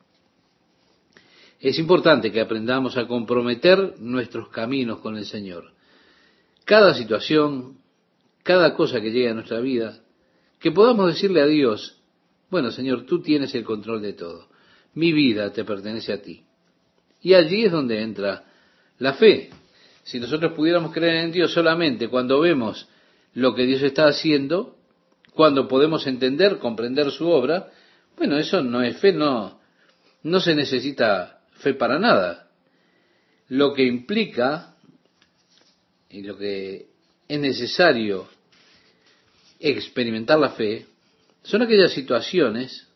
Es 1.59 1.79
importante 1.79 2.31
que 2.31 2.41
aprendamos 2.41 2.97
a 2.97 3.07
comprometer 3.07 3.95
nuestros 3.99 4.49
caminos 4.49 4.99
con 4.99 5.17
el 5.17 5.25
Señor. 5.25 5.71
Cada 6.65 6.93
situación, 6.93 7.77
cada 8.43 8.75
cosa 8.75 9.01
que 9.01 9.11
llegue 9.11 9.29
a 9.29 9.33
nuestra 9.33 9.59
vida, 9.59 9.99
que 10.59 10.71
podamos 10.71 11.07
decirle 11.07 11.41
a 11.41 11.47
Dios, 11.47 11.99
bueno 12.49 12.71
Señor, 12.71 13.05
tú 13.05 13.21
tienes 13.21 13.55
el 13.55 13.63
control 13.63 14.01
de 14.01 14.13
todo, 14.13 14.49
mi 14.93 15.13
vida 15.13 15.51
te 15.51 15.63
pertenece 15.63 16.13
a 16.13 16.21
ti. 16.21 16.43
Y 17.21 17.33
allí 17.33 17.65
es 17.65 17.71
donde 17.71 18.01
entra 18.01 18.45
la 18.99 19.13
fe. 19.13 19.49
Si 20.03 20.19
nosotros 20.19 20.53
pudiéramos 20.53 20.93
creer 20.93 21.25
en 21.25 21.31
Dios 21.31 21.51
solamente 21.53 22.07
cuando 22.07 22.39
vemos 22.39 22.87
lo 23.33 23.55
que 23.55 23.65
Dios 23.65 23.81
está 23.81 24.07
haciendo, 24.07 24.76
cuando 25.37 25.67
podemos 25.67 26.07
entender, 26.07 26.57
comprender 26.57 27.11
su 27.11 27.29
obra, 27.29 27.71
bueno, 28.17 28.37
eso 28.37 28.61
no 28.63 28.81
es 28.81 28.97
fe, 28.97 29.13
no, 29.13 29.61
no 30.23 30.39
se 30.39 30.55
necesita 30.55 31.41
fe 31.51 31.75
para 31.75 31.99
nada. 31.99 32.49
Lo 33.49 33.73
que 33.73 33.83
implica 33.85 34.73
y 36.09 36.23
lo 36.23 36.37
que 36.37 36.87
es 37.27 37.39
necesario 37.39 38.27
experimentar 39.59 40.39
la 40.39 40.49
fe 40.49 40.87
son 41.43 41.61
aquellas 41.61 41.93
situaciones, 41.93 42.87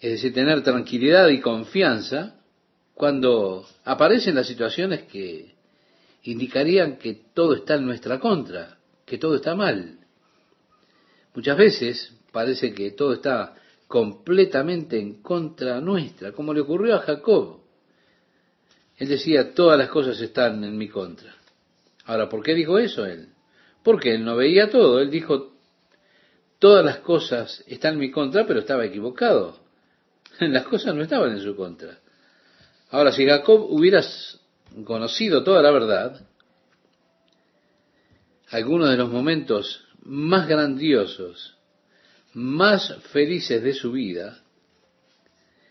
es 0.00 0.12
decir, 0.12 0.34
tener 0.34 0.62
tranquilidad 0.62 1.28
y 1.28 1.40
confianza 1.40 2.34
cuando 2.92 3.66
aparecen 3.84 4.34
las 4.34 4.46
situaciones 4.46 5.04
que 5.04 5.54
indicarían 6.24 6.98
que 6.98 7.14
todo 7.32 7.54
está 7.54 7.76
en 7.76 7.86
nuestra 7.86 8.20
contra, 8.20 8.78
que 9.06 9.16
todo 9.16 9.36
está 9.36 9.54
mal. 9.54 9.97
Muchas 11.38 11.56
veces 11.56 12.12
parece 12.32 12.74
que 12.74 12.90
todo 12.90 13.12
está 13.12 13.54
completamente 13.86 14.98
en 14.98 15.22
contra 15.22 15.80
nuestra, 15.80 16.32
como 16.32 16.52
le 16.52 16.62
ocurrió 16.62 16.96
a 16.96 17.02
Jacob. 17.02 17.60
Él 18.96 19.06
decía, 19.06 19.54
todas 19.54 19.78
las 19.78 19.88
cosas 19.88 20.20
están 20.20 20.64
en 20.64 20.76
mi 20.76 20.88
contra. 20.88 21.32
Ahora, 22.06 22.28
¿por 22.28 22.42
qué 22.42 22.54
dijo 22.54 22.76
eso 22.80 23.06
él? 23.06 23.28
Porque 23.84 24.16
él 24.16 24.24
no 24.24 24.34
veía 24.34 24.68
todo. 24.68 24.98
Él 24.98 25.12
dijo, 25.12 25.52
todas 26.58 26.84
las 26.84 26.98
cosas 26.98 27.62
están 27.68 27.94
en 27.94 28.00
mi 28.00 28.10
contra, 28.10 28.44
pero 28.44 28.58
estaba 28.58 28.84
equivocado. 28.84 29.60
Las 30.40 30.64
cosas 30.64 30.92
no 30.96 31.02
estaban 31.02 31.30
en 31.30 31.40
su 31.40 31.54
contra. 31.54 32.00
Ahora, 32.90 33.12
si 33.12 33.24
Jacob 33.24 33.64
hubiera 33.70 34.02
conocido 34.84 35.44
toda 35.44 35.62
la 35.62 35.70
verdad, 35.70 36.20
algunos 38.50 38.90
de 38.90 38.96
los 38.96 39.08
momentos 39.08 39.84
más 40.08 40.48
grandiosos, 40.48 41.58
más 42.32 42.94
felices 43.12 43.62
de 43.62 43.74
su 43.74 43.92
vida, 43.92 44.42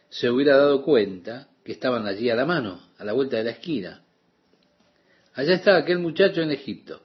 se 0.10 0.30
hubiera 0.30 0.58
dado 0.58 0.84
cuenta 0.84 1.48
que 1.66 1.72
estaban 1.72 2.06
allí 2.06 2.30
a 2.30 2.36
la 2.36 2.46
mano, 2.46 2.80
a 3.00 3.04
la 3.04 3.14
vuelta 3.14 3.38
de 3.38 3.46
la 3.46 3.52
esquina. 3.52 4.04
Allá 5.34 5.56
estaba 5.56 5.80
aquel 5.80 5.98
muchacho 5.98 6.42
en 6.42 6.52
Egipto. 6.52 7.02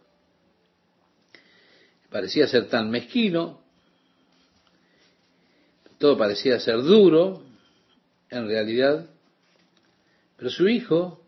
Parecía 2.10 2.46
ser 2.46 2.68
tan 2.68 2.90
mezquino, 2.90 3.62
todo 5.96 6.18
parecía 6.18 6.60
ser 6.60 6.82
duro, 6.82 7.44
en 8.28 8.46
realidad, 8.46 9.06
pero 10.36 10.50
su 10.50 10.68
hijo, 10.68 11.24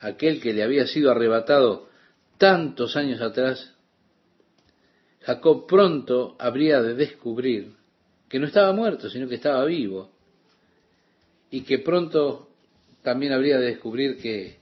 aquel 0.00 0.40
que 0.40 0.52
le 0.52 0.64
había 0.64 0.88
sido 0.88 1.12
arrebatado 1.12 1.88
tantos 2.38 2.96
años 2.96 3.20
atrás, 3.20 3.72
Jacob 5.24 5.66
pronto 5.66 6.36
habría 6.38 6.82
de 6.82 6.94
descubrir 6.94 7.74
que 8.28 8.38
no 8.38 8.46
estaba 8.46 8.72
muerto, 8.72 9.08
sino 9.08 9.28
que 9.28 9.36
estaba 9.36 9.64
vivo. 9.64 10.10
Y 11.50 11.62
que 11.62 11.78
pronto 11.78 12.48
también 13.02 13.32
habría 13.32 13.58
de 13.58 13.66
descubrir 13.66 14.16
que 14.16 14.56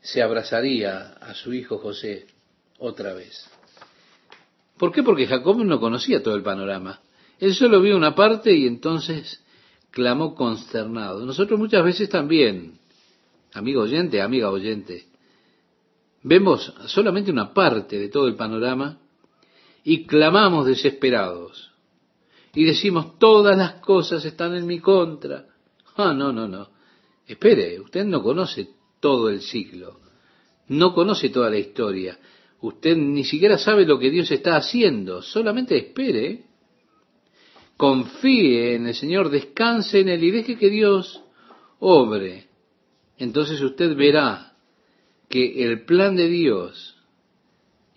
se 0.00 0.22
abrazaría 0.22 1.14
a 1.14 1.34
su 1.34 1.52
hijo 1.52 1.78
José 1.78 2.26
otra 2.78 3.14
vez. 3.14 3.48
¿Por 4.78 4.92
qué? 4.92 5.02
Porque 5.02 5.26
Jacob 5.26 5.64
no 5.64 5.80
conocía 5.80 6.22
todo 6.22 6.34
el 6.34 6.42
panorama. 6.42 7.00
Él 7.38 7.54
solo 7.54 7.80
vio 7.80 7.96
una 7.96 8.14
parte 8.14 8.52
y 8.54 8.66
entonces 8.66 9.42
clamó 9.90 10.34
consternado. 10.34 11.26
Nosotros 11.26 11.58
muchas 11.58 11.84
veces 11.84 12.08
también, 12.08 12.78
amigo 13.52 13.82
oyente, 13.82 14.20
amiga 14.20 14.50
oyente, 14.50 15.06
vemos 16.22 16.72
solamente 16.86 17.30
una 17.30 17.52
parte 17.52 17.98
de 17.98 18.08
todo 18.08 18.28
el 18.28 18.34
panorama 18.34 19.01
y 19.84 20.06
clamamos 20.06 20.66
desesperados 20.66 21.72
y 22.54 22.64
decimos 22.64 23.18
todas 23.18 23.56
las 23.56 23.74
cosas 23.80 24.24
están 24.24 24.54
en 24.54 24.66
mi 24.66 24.78
contra. 24.78 25.46
Ah, 25.96 26.12
no, 26.12 26.32
no, 26.32 26.46
no. 26.46 26.68
Espere, 27.26 27.80
usted 27.80 28.04
no 28.04 28.22
conoce 28.22 28.68
todo 29.00 29.28
el 29.30 29.40
ciclo, 29.40 30.00
no 30.68 30.92
conoce 30.94 31.30
toda 31.30 31.50
la 31.50 31.58
historia, 31.58 32.18
usted 32.60 32.96
ni 32.96 33.24
siquiera 33.24 33.58
sabe 33.58 33.86
lo 33.86 33.98
que 33.98 34.10
Dios 34.10 34.30
está 34.30 34.56
haciendo, 34.56 35.22
solamente 35.22 35.76
espere, 35.76 36.44
confíe 37.76 38.74
en 38.74 38.86
el 38.86 38.94
Señor, 38.94 39.30
descanse 39.30 40.00
en 40.00 40.08
Él 40.08 40.22
y 40.24 40.30
deje 40.30 40.56
que 40.56 40.68
Dios 40.68 41.22
obre. 41.78 42.48
Entonces 43.18 43.60
usted 43.60 43.96
verá 43.96 44.56
que 45.28 45.64
el 45.64 45.84
plan 45.84 46.16
de 46.16 46.28
Dios 46.28 46.96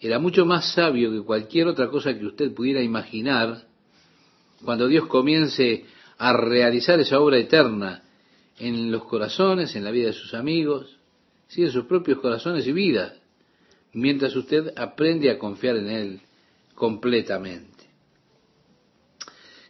era 0.06 0.20
mucho 0.20 0.45
más 0.45 0.74
sabio 0.74 1.12
que 1.12 1.22
cualquier 1.22 1.68
otra 1.68 1.89
cosa 1.89 2.16
que 2.16 2.26
usted 2.26 2.53
pudiera 2.53 2.82
imaginar 2.82 3.64
cuando 4.64 4.88
Dios 4.88 5.08
comience 5.08 5.86
a 6.18 6.32
realizar 6.34 6.99
esa 6.99 7.20
obra 7.20 7.38
eterna 7.38 8.03
en 8.60 8.91
los 8.91 9.06
corazones, 9.06 9.76
en 9.76 9.84
la 9.84 9.89
vida 9.89 10.08
de 10.08 10.14
sus 10.14 10.36
amigos, 10.36 10.99
sí, 11.47 11.64
en 11.64 11.72
sus 11.72 11.86
propios 11.86 12.20
corazones 12.20 12.68
y 12.68 12.72
vidas, 12.72 13.14
mientras 13.93 14.36
usted 14.36 14.74
aprende 14.78 15.32
a 15.32 15.39
confiar 15.39 15.78
en 15.78 15.89
Él 15.89 16.22
completamente. 16.76 17.86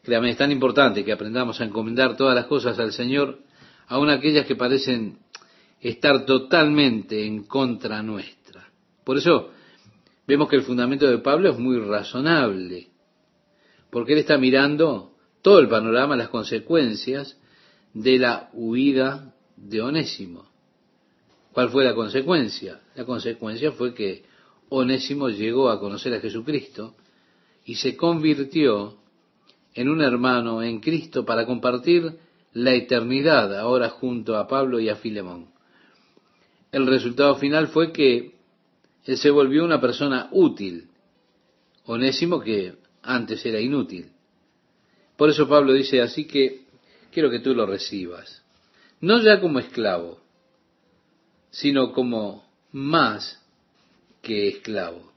Créame, 0.04 0.32
es 0.32 0.38
tan 0.38 0.52
importante 0.52 1.06
que 1.06 1.14
aprendamos 1.14 1.62
a 1.62 1.64
encomendar 1.64 2.18
todas 2.18 2.36
las 2.36 2.46
cosas 2.46 2.78
al 2.78 2.92
Señor, 2.92 3.40
aun 3.88 4.10
aquellas 4.10 4.46
que 4.46 4.56
parecen 4.56 5.18
estar 5.80 6.26
totalmente 6.26 7.26
en 7.26 7.44
contra 7.44 8.04
nuestra. 8.04 8.70
Por 9.04 9.18
eso, 9.18 9.52
vemos 10.28 10.50
que 10.50 10.56
el 10.56 10.64
fundamento 10.64 11.08
de 11.08 11.20
Pablo 11.20 11.52
es 11.52 11.60
muy 11.60 11.80
razonable, 11.80 12.88
porque 13.90 14.14
él 14.14 14.20
está 14.20 14.38
mirando 14.38 15.12
todo 15.42 15.60
el 15.60 15.70
panorama, 15.70 16.16
las 16.16 16.30
consecuencias 16.30 17.40
de 17.94 18.18
la 18.18 18.50
huida 18.54 19.34
de 19.56 19.82
Onésimo. 19.82 20.50
¿Cuál 21.52 21.70
fue 21.70 21.86
la 21.86 21.96
consecuencia? 21.96 22.82
La 22.96 23.06
consecuencia 23.06 23.72
fue 23.72 23.94
que 23.94 24.26
Onésimo 24.70 25.30
llegó 25.30 25.70
a 25.70 25.80
conocer 25.80 26.14
a 26.14 26.20
Jesucristo 26.20 26.96
y 27.64 27.76
se 27.76 27.96
convirtió 27.96 28.98
en 29.74 29.90
un 29.90 30.02
hermano 30.02 30.62
en 30.64 30.80
Cristo 30.80 31.26
para 31.26 31.46
compartir 31.46 32.18
la 32.54 32.74
eternidad 32.74 33.58
ahora 33.58 33.90
junto 33.90 34.38
a 34.38 34.48
Pablo 34.48 34.80
y 34.80 34.90
a 34.90 34.96
Filemón. 34.96 35.48
El 36.72 36.88
resultado 36.88 37.36
final 37.36 37.68
fue 37.68 37.92
que 37.92 38.35
él 39.06 39.18
se 39.18 39.30
volvió 39.30 39.64
una 39.64 39.80
persona 39.80 40.30
útil, 40.32 40.90
Onésimo 41.86 42.42
que 42.42 42.74
antes 43.04 43.46
era 43.46 43.60
inútil. 43.60 44.10
Por 45.16 45.30
eso 45.30 45.48
Pablo 45.48 45.74
dice 45.74 46.02
así 46.02 46.26
que 46.26 46.66
quiero 47.12 47.30
que 47.30 47.40
tú 47.40 47.54
lo 47.54 47.66
recibas, 47.66 48.44
no 49.02 49.22
ya 49.22 49.40
como 49.40 49.60
esclavo, 49.60 50.20
sino 51.52 51.94
como 51.94 52.44
más 52.72 53.42
que 54.22 54.48
esclavo. 54.48 55.14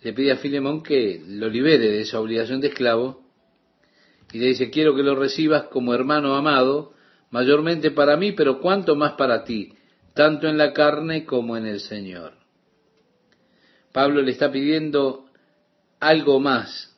Le 0.00 0.12
pide 0.14 0.32
a 0.32 0.36
Filemón 0.36 0.82
que 0.82 1.22
lo 1.24 1.48
libere 1.48 1.88
de 1.88 2.00
esa 2.00 2.18
obligación 2.18 2.60
de 2.60 2.68
esclavo 2.68 3.22
y 4.32 4.38
le 4.38 4.46
dice, 4.46 4.70
quiero 4.70 4.96
que 4.96 5.02
lo 5.02 5.14
recibas 5.14 5.64
como 5.64 5.94
hermano 5.94 6.34
amado, 6.34 6.94
mayormente 7.30 7.90
para 7.90 8.16
mí, 8.16 8.32
pero 8.32 8.60
cuanto 8.60 8.96
más 8.96 9.12
para 9.12 9.44
ti, 9.44 9.74
tanto 10.14 10.48
en 10.48 10.56
la 10.56 10.72
carne 10.72 11.24
como 11.24 11.56
en 11.56 11.66
el 11.66 11.80
Señor. 11.80 12.41
Pablo 13.92 14.22
le 14.22 14.32
está 14.32 14.50
pidiendo 14.50 15.26
algo 16.00 16.40
más 16.40 16.96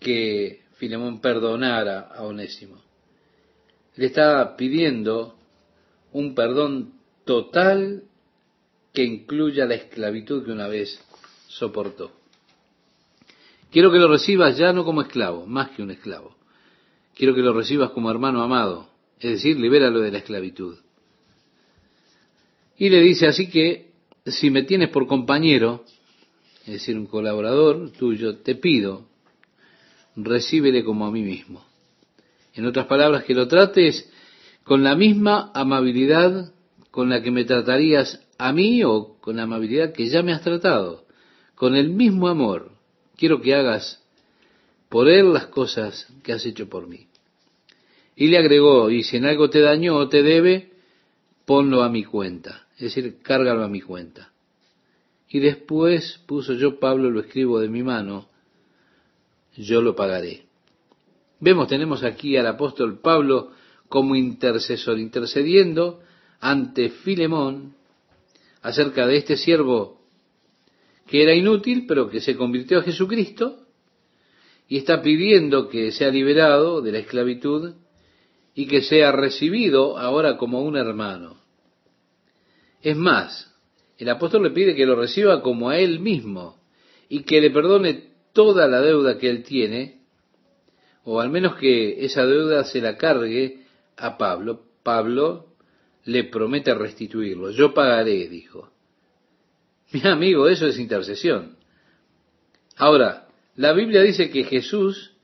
que 0.00 0.62
Filemón 0.76 1.20
perdonara 1.20 2.00
a 2.00 2.22
Onésimo. 2.22 2.80
Le 3.96 4.06
está 4.06 4.56
pidiendo 4.56 5.36
un 6.12 6.34
perdón 6.34 6.92
total 7.24 8.04
que 8.92 9.04
incluya 9.04 9.66
la 9.66 9.74
esclavitud 9.74 10.44
que 10.44 10.52
una 10.52 10.68
vez 10.68 11.00
soportó. 11.48 12.12
Quiero 13.70 13.90
que 13.90 13.98
lo 13.98 14.08
recibas 14.08 14.56
ya 14.56 14.72
no 14.72 14.84
como 14.84 15.02
esclavo, 15.02 15.46
más 15.46 15.70
que 15.70 15.82
un 15.82 15.90
esclavo. 15.90 16.36
Quiero 17.14 17.34
que 17.34 17.42
lo 17.42 17.52
recibas 17.52 17.90
como 17.90 18.10
hermano 18.10 18.42
amado, 18.42 18.88
es 19.18 19.32
decir, 19.32 19.58
libéralo 19.58 20.00
de 20.00 20.12
la 20.12 20.18
esclavitud. 20.18 20.78
Y 22.76 22.88
le 22.88 23.00
dice 23.00 23.26
así 23.26 23.50
que 23.50 23.87
si 24.30 24.50
me 24.50 24.62
tienes 24.62 24.88
por 24.90 25.06
compañero, 25.06 25.84
es 26.66 26.74
decir, 26.74 26.96
un 26.96 27.06
colaborador 27.06 27.90
tuyo, 27.92 28.38
te 28.38 28.54
pido, 28.54 29.06
recíbele 30.16 30.84
como 30.84 31.06
a 31.06 31.10
mí 31.10 31.22
mismo. 31.22 31.64
En 32.54 32.66
otras 32.66 32.86
palabras, 32.86 33.24
que 33.24 33.34
lo 33.34 33.48
trates 33.48 34.10
con 34.64 34.82
la 34.82 34.94
misma 34.94 35.50
amabilidad 35.54 36.52
con 36.90 37.08
la 37.10 37.22
que 37.22 37.30
me 37.30 37.44
tratarías 37.44 38.20
a 38.38 38.52
mí 38.52 38.82
o 38.82 39.16
con 39.20 39.36
la 39.36 39.44
amabilidad 39.44 39.92
que 39.92 40.08
ya 40.08 40.22
me 40.22 40.32
has 40.32 40.42
tratado, 40.42 41.06
con 41.54 41.76
el 41.76 41.90
mismo 41.90 42.28
amor. 42.28 42.72
Quiero 43.16 43.40
que 43.40 43.54
hagas 43.54 44.02
por 44.88 45.08
él 45.08 45.32
las 45.32 45.46
cosas 45.46 46.06
que 46.22 46.32
has 46.32 46.44
hecho 46.46 46.68
por 46.68 46.86
mí. 46.86 47.06
Y 48.16 48.28
le 48.28 48.38
agregó, 48.38 48.90
y 48.90 49.04
si 49.04 49.16
en 49.16 49.26
algo 49.26 49.48
te 49.48 49.60
dañó 49.60 49.96
o 49.96 50.08
te 50.08 50.22
debe, 50.22 50.72
ponlo 51.44 51.82
a 51.82 51.88
mi 51.88 52.04
cuenta, 52.04 52.66
es 52.78 52.94
decir, 52.94 53.18
cárgalo 53.22 53.64
a 53.64 53.68
mi 53.68 53.80
cuenta. 53.80 54.32
Y 55.28 55.40
después 55.40 56.20
puso 56.26 56.54
yo, 56.54 56.78
Pablo, 56.78 57.10
lo 57.10 57.20
escribo 57.20 57.58
de 57.58 57.68
mi 57.68 57.82
mano, 57.82 58.28
yo 59.56 59.82
lo 59.82 59.96
pagaré. 59.96 60.46
Vemos, 61.40 61.68
tenemos 61.68 62.04
aquí 62.04 62.36
al 62.36 62.46
apóstol 62.46 63.00
Pablo 63.00 63.50
como 63.88 64.14
intercesor, 64.14 64.98
intercediendo 64.98 66.00
ante 66.40 66.90
Filemón 66.90 67.74
acerca 68.62 69.06
de 69.06 69.16
este 69.16 69.36
siervo 69.36 69.98
que 71.06 71.22
era 71.22 71.34
inútil, 71.34 71.86
pero 71.88 72.08
que 72.08 72.20
se 72.20 72.36
convirtió 72.36 72.78
a 72.78 72.82
Jesucristo 72.82 73.66
y 74.68 74.76
está 74.76 75.02
pidiendo 75.02 75.68
que 75.68 75.90
sea 75.90 76.10
liberado 76.10 76.80
de 76.82 76.92
la 76.92 76.98
esclavitud 76.98 77.74
y 78.54 78.66
que 78.66 78.82
sea 78.82 79.10
recibido 79.10 79.98
ahora 79.98 80.36
como 80.36 80.62
un 80.62 80.76
hermano. 80.76 81.37
Es 82.82 82.96
más, 82.96 83.54
el 83.98 84.08
apóstol 84.08 84.44
le 84.44 84.50
pide 84.50 84.74
que 84.74 84.86
lo 84.86 84.96
reciba 84.96 85.42
como 85.42 85.70
a 85.70 85.78
él 85.78 86.00
mismo 86.00 86.56
y 87.08 87.22
que 87.22 87.40
le 87.40 87.50
perdone 87.50 88.10
toda 88.32 88.68
la 88.68 88.80
deuda 88.80 89.18
que 89.18 89.28
él 89.28 89.42
tiene, 89.42 90.02
o 91.04 91.20
al 91.20 91.30
menos 91.30 91.56
que 91.56 92.04
esa 92.04 92.24
deuda 92.26 92.64
se 92.64 92.80
la 92.80 92.96
cargue 92.96 93.64
a 93.96 94.16
Pablo. 94.18 94.62
Pablo 94.82 95.46
le 96.04 96.24
promete 96.24 96.74
restituirlo. 96.74 97.50
Yo 97.50 97.74
pagaré, 97.74 98.28
dijo. 98.28 98.70
Mi 99.92 100.06
amigo, 100.06 100.48
eso 100.48 100.66
es 100.66 100.78
intercesión. 100.78 101.56
Ahora, 102.76 103.28
la 103.56 103.72
Biblia 103.72 104.02
dice 104.02 104.30
que 104.30 104.44
Jesús 104.44 105.14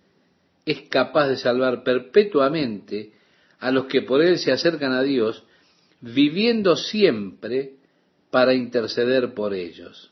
es 0.66 0.82
capaz 0.88 1.28
de 1.28 1.36
salvar 1.36 1.84
perpetuamente 1.84 3.12
a 3.60 3.70
los 3.70 3.86
que 3.86 4.02
por 4.02 4.22
él 4.22 4.38
se 4.38 4.52
acercan 4.52 4.92
a 4.92 5.02
Dios, 5.02 5.44
viviendo 6.12 6.76
siempre 6.76 7.76
para 8.30 8.52
interceder 8.52 9.32
por 9.32 9.54
ellos. 9.54 10.10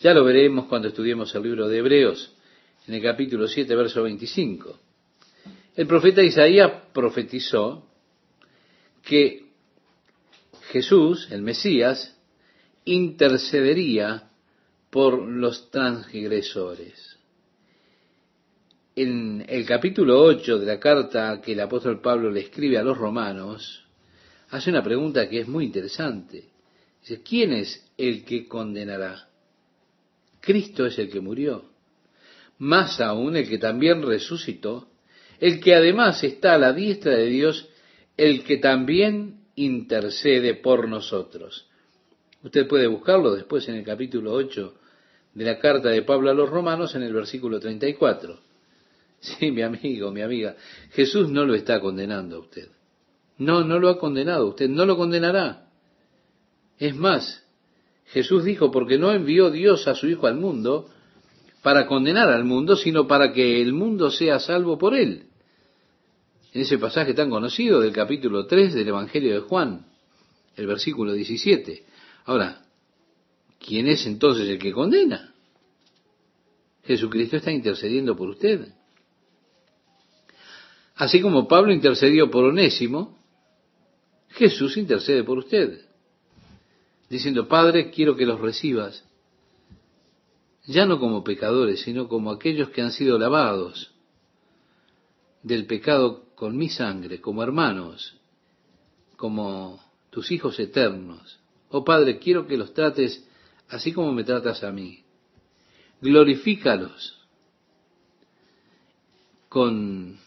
Ya 0.00 0.12
lo 0.12 0.24
veremos 0.24 0.66
cuando 0.66 0.88
estudiemos 0.88 1.34
el 1.34 1.42
libro 1.42 1.68
de 1.68 1.78
Hebreos, 1.78 2.34
en 2.86 2.94
el 2.94 3.02
capítulo 3.02 3.48
7, 3.48 3.74
verso 3.74 4.02
25. 4.02 4.78
El 5.76 5.86
profeta 5.86 6.22
Isaías 6.22 6.70
profetizó 6.92 7.86
que 9.02 9.46
Jesús, 10.70 11.28
el 11.30 11.40
Mesías, 11.40 12.18
intercedería 12.84 14.28
por 14.90 15.26
los 15.26 15.70
transgresores. 15.70 17.16
En 18.96 19.46
el 19.48 19.64
capítulo 19.64 20.20
8 20.22 20.58
de 20.58 20.66
la 20.66 20.78
carta 20.78 21.40
que 21.40 21.52
el 21.52 21.60
apóstol 21.60 22.02
Pablo 22.02 22.30
le 22.30 22.40
escribe 22.40 22.76
a 22.76 22.82
los 22.82 22.98
romanos, 22.98 23.81
hace 24.52 24.68
una 24.68 24.82
pregunta 24.82 25.28
que 25.28 25.40
es 25.40 25.48
muy 25.48 25.64
interesante. 25.64 26.44
Dice, 27.00 27.22
¿quién 27.22 27.52
es 27.52 27.90
el 27.96 28.24
que 28.24 28.46
condenará? 28.46 29.28
Cristo 30.40 30.84
es 30.86 30.98
el 30.98 31.08
que 31.10 31.20
murió. 31.20 31.64
Más 32.58 33.00
aún 33.00 33.34
el 33.34 33.48
que 33.48 33.58
también 33.58 34.02
resucitó, 34.02 34.88
el 35.40 35.58
que 35.58 35.74
además 35.74 36.22
está 36.22 36.54
a 36.54 36.58
la 36.58 36.72
diestra 36.72 37.16
de 37.16 37.26
Dios 37.26 37.68
el 38.16 38.44
que 38.44 38.58
también 38.58 39.40
intercede 39.56 40.54
por 40.54 40.86
nosotros. 40.86 41.66
Usted 42.42 42.68
puede 42.68 42.86
buscarlo 42.86 43.34
después 43.34 43.66
en 43.68 43.76
el 43.76 43.84
capítulo 43.84 44.32
8 44.34 44.74
de 45.32 45.44
la 45.44 45.58
carta 45.58 45.88
de 45.88 46.02
Pablo 46.02 46.30
a 46.30 46.34
los 46.34 46.50
romanos 46.50 46.94
en 46.94 47.02
el 47.02 47.14
versículo 47.14 47.58
34. 47.58 48.38
Sí, 49.20 49.50
mi 49.52 49.62
amigo, 49.62 50.10
mi 50.10 50.20
amiga, 50.20 50.56
Jesús 50.90 51.30
no 51.30 51.44
lo 51.46 51.54
está 51.54 51.80
condenando 51.80 52.36
a 52.36 52.40
usted. 52.40 52.68
No, 53.38 53.64
no 53.64 53.78
lo 53.78 53.88
ha 53.88 53.98
condenado, 53.98 54.48
usted 54.48 54.68
no 54.68 54.86
lo 54.86 54.96
condenará. 54.96 55.68
Es 56.78 56.94
más, 56.94 57.44
Jesús 58.06 58.44
dijo, 58.44 58.70
porque 58.70 58.98
no 58.98 59.12
envió 59.12 59.50
Dios 59.50 59.88
a 59.88 59.94
su 59.94 60.08
Hijo 60.08 60.26
al 60.26 60.36
mundo 60.36 60.88
para 61.62 61.86
condenar 61.86 62.28
al 62.28 62.44
mundo, 62.44 62.76
sino 62.76 63.06
para 63.06 63.32
que 63.32 63.62
el 63.62 63.72
mundo 63.72 64.10
sea 64.10 64.38
salvo 64.38 64.78
por 64.78 64.94
él 64.94 65.26
en 66.52 66.62
ese 66.62 66.78
pasaje 66.78 67.14
tan 67.14 67.30
conocido 67.30 67.80
del 67.80 67.92
capítulo 67.92 68.46
3 68.46 68.74
del 68.74 68.88
Evangelio 68.88 69.34
de 69.34 69.40
Juan, 69.40 69.86
el 70.56 70.66
versículo 70.66 71.14
17. 71.14 71.84
Ahora, 72.26 72.62
¿quién 73.58 73.88
es 73.88 74.06
entonces 74.06 74.48
el 74.48 74.58
que 74.58 74.72
condena? 74.72 75.32
Jesucristo 76.84 77.36
está 77.36 77.50
intercediendo 77.50 78.16
por 78.16 78.28
usted. 78.28 78.68
Así 80.96 81.22
como 81.22 81.48
Pablo 81.48 81.72
intercedió 81.72 82.30
por 82.30 82.44
Onésimo, 82.44 83.18
Jesús 84.34 84.76
intercede 84.76 85.24
por 85.24 85.38
usted, 85.38 85.80
diciendo, 87.08 87.48
Padre, 87.48 87.90
quiero 87.90 88.16
que 88.16 88.26
los 88.26 88.40
recibas, 88.40 89.04
ya 90.66 90.86
no 90.86 90.98
como 90.98 91.24
pecadores, 91.24 91.80
sino 91.80 92.08
como 92.08 92.30
aquellos 92.30 92.70
que 92.70 92.82
han 92.82 92.92
sido 92.92 93.18
lavados 93.18 93.92
del 95.42 95.66
pecado 95.66 96.26
con 96.34 96.56
mi 96.56 96.68
sangre, 96.68 97.20
como 97.20 97.42
hermanos, 97.42 98.16
como 99.16 99.80
tus 100.10 100.30
hijos 100.30 100.58
eternos. 100.58 101.40
Oh 101.70 101.84
Padre, 101.84 102.18
quiero 102.18 102.46
que 102.46 102.56
los 102.56 102.72
trates 102.74 103.26
así 103.68 103.92
como 103.92 104.12
me 104.12 104.24
tratas 104.24 104.62
a 104.62 104.70
mí. 104.70 105.04
Glorifícalos 106.00 107.18
con 109.48 110.18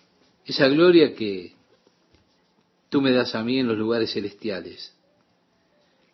esa 0.45 0.68
gloria 0.68 1.16
que 1.16 1.55
tú 2.96 3.02
me 3.02 3.12
das 3.12 3.36
a 3.36 3.43
mí 3.43 3.60
en 3.60 3.68
los 3.68 3.78
lugares 3.78 4.14
celestiales. 4.14 4.96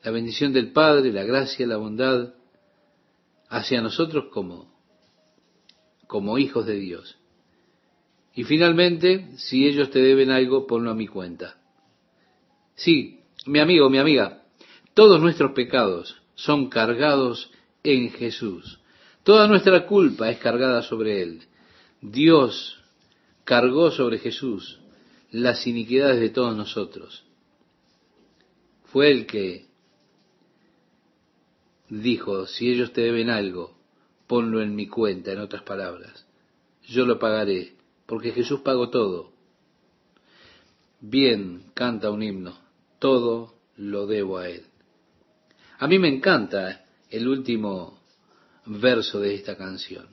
La 0.02 0.10
bendición 0.10 0.52
del 0.52 0.72
Padre, 0.72 1.14
la 1.14 1.24
gracia, 1.24 1.68
la 1.68 1.78
bondad 1.78 2.34
hacia 3.50 3.82
nosotros 3.82 4.30
como, 4.34 4.74
como 6.08 6.40
hijos 6.40 6.66
de 6.66 6.80
Dios. 6.80 7.20
Y 8.34 8.46
finalmente, 8.46 9.28
si 9.38 9.68
ellos 9.68 9.92
te 9.92 10.00
deben 10.00 10.32
algo, 10.32 10.66
ponlo 10.66 10.90
a 10.90 10.96
mi 10.96 11.06
cuenta. 11.06 11.56
Sí, 12.74 13.20
mi 13.46 13.60
amigo, 13.60 13.88
mi 13.92 14.00
amiga, 14.00 14.42
todos 14.96 15.22
nuestros 15.22 15.52
pecados 15.52 16.20
son 16.34 16.68
cargados 16.70 17.52
en 17.84 18.10
Jesús. 18.10 18.80
Toda 19.22 19.48
nuestra 19.48 19.86
culpa 19.86 20.32
es 20.32 20.40
cargada 20.40 20.82
sobre 20.82 21.22
Él. 21.22 21.44
Dios 22.02 22.82
cargó 23.44 23.92
sobre 23.92 24.18
Jesús 24.18 24.81
las 25.32 25.66
iniquidades 25.66 26.20
de 26.20 26.30
todos 26.30 26.56
nosotros. 26.56 27.24
Fue 28.86 29.10
el 29.10 29.26
que 29.26 29.66
dijo, 31.90 32.46
si 32.48 32.70
ellos 32.70 32.92
te 32.94 33.02
deben 33.02 33.30
algo, 33.30 33.78
ponlo 34.28 34.62
en 34.62 34.76
mi 34.76 34.88
cuenta, 34.88 35.32
en 35.32 35.40
otras 35.40 35.64
palabras. 35.64 36.26
Yo 36.84 37.06
lo 37.06 37.18
pagaré, 37.20 37.74
porque 38.06 38.32
Jesús 38.32 38.62
pagó 38.62 38.90
todo. 38.90 39.32
Bien, 41.00 41.64
canta 41.74 42.12
un 42.12 42.22
himno, 42.22 42.58
todo 43.00 43.56
lo 43.78 44.06
debo 44.08 44.38
a 44.38 44.50
Él. 44.50 44.66
A 45.80 45.88
mí 45.88 45.98
me 45.98 46.10
encanta 46.10 46.86
el 47.10 47.28
último 47.28 48.00
verso 48.66 49.20
de 49.20 49.34
esta 49.34 49.58
canción. 49.58 50.08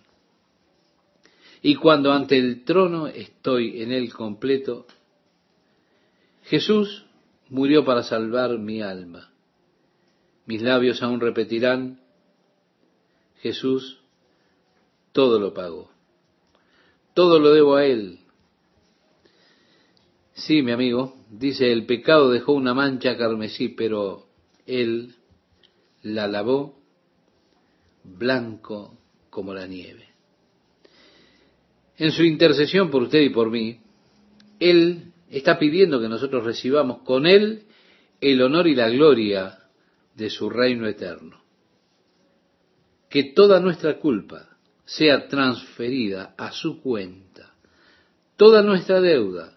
Y 1.61 1.75
cuando 1.75 2.13
ante 2.13 2.39
el 2.39 2.65
trono 2.65 3.09
estoy 3.09 3.83
en 3.83 3.93
él 3.93 4.13
completo, 4.13 4.87
Jesús 6.49 7.05
murió 7.51 7.85
para 7.85 8.03
salvar 8.03 8.59
mi 8.59 8.81
alma. 8.81 9.31
Mis 10.47 10.63
labios 10.63 11.03
aún 11.03 11.21
repetirán, 11.21 12.01
Jesús 13.41 14.01
todo 15.13 15.39
lo 15.39 15.53
pagó. 15.53 15.91
Todo 17.13 17.39
lo 17.39 17.53
debo 17.53 17.77
a 17.77 17.85
Él. 17.85 18.21
Sí, 20.33 20.63
mi 20.63 20.73
amigo, 20.73 21.17
dice, 21.31 21.71
el 21.71 21.85
pecado 21.85 22.31
dejó 22.31 22.53
una 22.53 22.73
mancha 22.73 23.19
carmesí, 23.19 23.69
pero 23.69 24.27
Él 24.65 25.17
la 26.03 26.29
lavó 26.29 26.79
blanco 28.05 28.97
como 29.29 29.53
la 29.53 29.67
nieve. 29.67 30.07
En 31.99 32.13
su 32.13 32.23
intercesión 32.23 32.91
por 32.91 33.03
usted 33.03 33.21
y 33.21 33.31
por 33.31 33.51
mí, 33.51 33.81
Él 34.61 35.08
está 35.31 35.59
pidiendo 35.59 36.01
que 36.01 36.09
nosotros 36.09 36.45
recibamos 36.45 37.03
con 37.03 37.27
Él 37.27 37.65
el 38.21 38.43
honor 38.43 38.67
y 38.67 38.75
la 38.75 38.89
gloria 38.89 39.59
de 40.15 40.31
su 40.31 40.51
reino 40.51 40.87
eterno. 40.87 41.41
Que 43.09 43.33
toda 43.33 43.61
nuestra 43.61 43.99
culpa 43.99 44.49
sea 44.85 45.29
transferida 45.29 46.35
a 46.37 46.53
su 46.53 46.81
cuenta. 46.81 47.55
Toda 48.37 48.63
nuestra 48.63 49.01
deuda, 49.01 49.57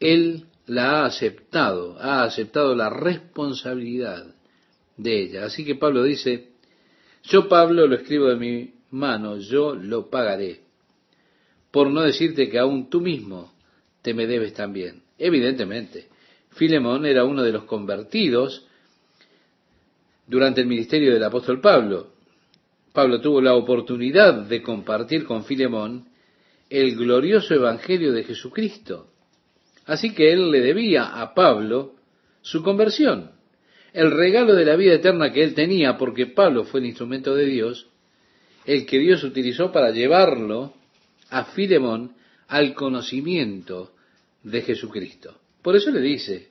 Él 0.00 0.46
la 0.66 1.02
ha 1.02 1.06
aceptado, 1.06 1.98
ha 1.98 2.24
aceptado 2.24 2.74
la 2.74 2.90
responsabilidad 2.90 4.34
de 4.96 5.22
ella. 5.22 5.44
Así 5.44 5.64
que 5.64 5.74
Pablo 5.74 6.02
dice, 6.02 6.52
yo 7.24 7.48
Pablo 7.48 7.86
lo 7.86 7.96
escribo 7.96 8.28
de 8.28 8.36
mi 8.36 8.74
mano, 8.90 9.38
yo 9.38 9.74
lo 9.74 10.10
pagaré. 10.10 10.62
Por 11.70 11.90
no 11.90 12.02
decirte 12.02 12.48
que 12.48 12.58
aún 12.58 12.90
tú 12.90 13.00
mismo 13.00 13.52
te 14.02 14.14
me 14.14 14.26
debes 14.26 14.54
también. 14.54 15.02
Evidentemente, 15.18 16.08
Filemón 16.50 17.06
era 17.06 17.24
uno 17.24 17.42
de 17.42 17.52
los 17.52 17.64
convertidos 17.64 18.66
durante 20.26 20.60
el 20.60 20.66
ministerio 20.66 21.12
del 21.12 21.24
apóstol 21.24 21.60
Pablo. 21.60 22.12
Pablo 22.92 23.20
tuvo 23.20 23.40
la 23.40 23.54
oportunidad 23.54 24.34
de 24.34 24.62
compartir 24.62 25.24
con 25.24 25.44
Filemón 25.44 26.08
el 26.68 26.96
glorioso 26.96 27.54
evangelio 27.54 28.12
de 28.12 28.24
Jesucristo. 28.24 29.08
Así 29.86 30.14
que 30.14 30.32
él 30.32 30.50
le 30.50 30.60
debía 30.60 31.20
a 31.20 31.34
Pablo 31.34 31.94
su 32.42 32.62
conversión 32.62 33.30
el 33.92 34.10
regalo 34.10 34.54
de 34.54 34.64
la 34.64 34.76
vida 34.76 34.94
eterna 34.94 35.32
que 35.32 35.42
él 35.42 35.54
tenía, 35.54 35.98
porque 35.98 36.26
Pablo 36.26 36.64
fue 36.64 36.80
el 36.80 36.86
instrumento 36.86 37.34
de 37.34 37.44
Dios, 37.44 37.88
el 38.64 38.86
que 38.86 38.98
Dios 38.98 39.22
utilizó 39.24 39.70
para 39.70 39.90
llevarlo 39.90 40.72
a 41.30 41.44
Filemón 41.46 42.14
al 42.52 42.74
conocimiento 42.74 43.94
de 44.42 44.60
Jesucristo. 44.60 45.38
Por 45.62 45.74
eso 45.74 45.90
le 45.90 46.02
dice, 46.02 46.50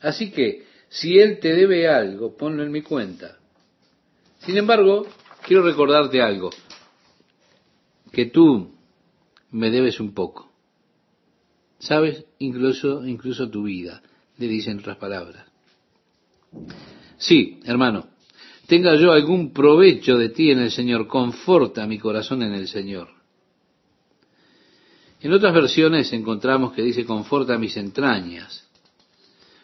así 0.00 0.30
que 0.30 0.66
si 0.88 1.18
él 1.18 1.40
te 1.40 1.52
debe 1.52 1.88
algo, 1.88 2.36
ponlo 2.36 2.62
en 2.62 2.70
mi 2.70 2.82
cuenta. 2.82 3.38
Sin 4.38 4.56
embargo, 4.56 5.04
quiero 5.44 5.64
recordarte 5.64 6.22
algo, 6.22 6.50
que 8.12 8.26
tú 8.26 8.72
me 9.50 9.70
debes 9.70 9.98
un 9.98 10.14
poco. 10.14 10.48
¿Sabes? 11.80 12.24
Incluso, 12.38 13.04
incluso 13.04 13.50
tu 13.50 13.64
vida, 13.64 14.00
le 14.38 14.46
dicen 14.46 14.78
otras 14.78 14.98
palabras. 14.98 15.44
Sí, 17.16 17.58
hermano, 17.64 18.10
tenga 18.68 18.94
yo 18.94 19.10
algún 19.10 19.52
provecho 19.52 20.16
de 20.16 20.28
ti 20.28 20.52
en 20.52 20.60
el 20.60 20.70
Señor, 20.70 21.08
conforta 21.08 21.84
mi 21.88 21.98
corazón 21.98 22.44
en 22.44 22.52
el 22.52 22.68
Señor. 22.68 23.21
En 25.22 25.32
otras 25.32 25.54
versiones 25.54 26.12
encontramos 26.12 26.72
que 26.72 26.82
dice, 26.82 27.04
conforta 27.04 27.56
mis 27.56 27.76
entrañas. 27.76 28.68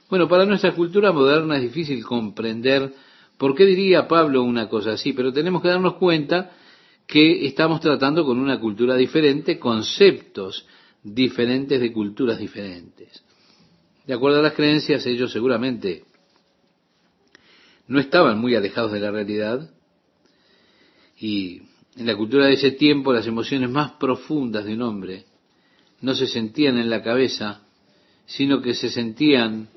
Bueno, 0.09 0.29
para 0.29 0.47
nuestra 0.47 0.73
cultura 0.73 1.11
moderna 1.13 1.57
es 1.57 1.63
difícil 1.63 2.05
comprender 2.05 2.95
por 3.37 3.57
qué 3.57 3.67
diría 3.67 4.07
Pablo 4.07 4.45
una 4.45 4.69
cosa 4.69 4.93
así, 4.93 5.13
pero 5.13 5.33
tenemos 5.33 5.61
que 5.61 5.69
darnos 5.69 5.95
cuenta 5.95 6.53
que 7.07 7.45
estamos 7.47 7.81
tratando 7.81 8.25
con 8.25 8.39
una 8.39 8.61
cultura 8.61 8.95
diferente, 8.95 9.59
conceptos 9.59 10.65
diferentes 11.03 11.81
de 11.81 11.93
culturas 11.93 12.39
diferentes. 12.39 13.25
De 14.07 14.15
acuerdo 14.15 14.39
a 14.39 14.43
las 14.43 14.53
creencias, 14.53 15.05
ellos 15.07 15.33
seguramente 15.33 16.05
no 17.89 17.99
estaban 17.99 18.39
muy 18.39 18.55
alejados 18.55 18.93
de 18.93 19.01
la 19.01 19.11
realidad 19.11 19.71
y 21.19 21.63
en 21.97 22.07
la 22.07 22.17
cultura 22.17 22.47
de 22.47 22.55
ese 22.55 22.71
tiempo 22.71 23.13
las 23.13 23.27
emociones 23.27 23.69
más 23.71 23.93
profundas 23.93 24.65
de 24.65 24.75
un 24.75 24.83
hombre 24.83 25.28
no 26.01 26.15
se 26.15 26.27
sentían 26.27 26.79
en 26.79 26.91
la 26.91 27.03
cabeza, 27.03 27.63
sino 28.27 28.61
que 28.61 28.75
se 28.75 28.91
sentían 28.91 29.69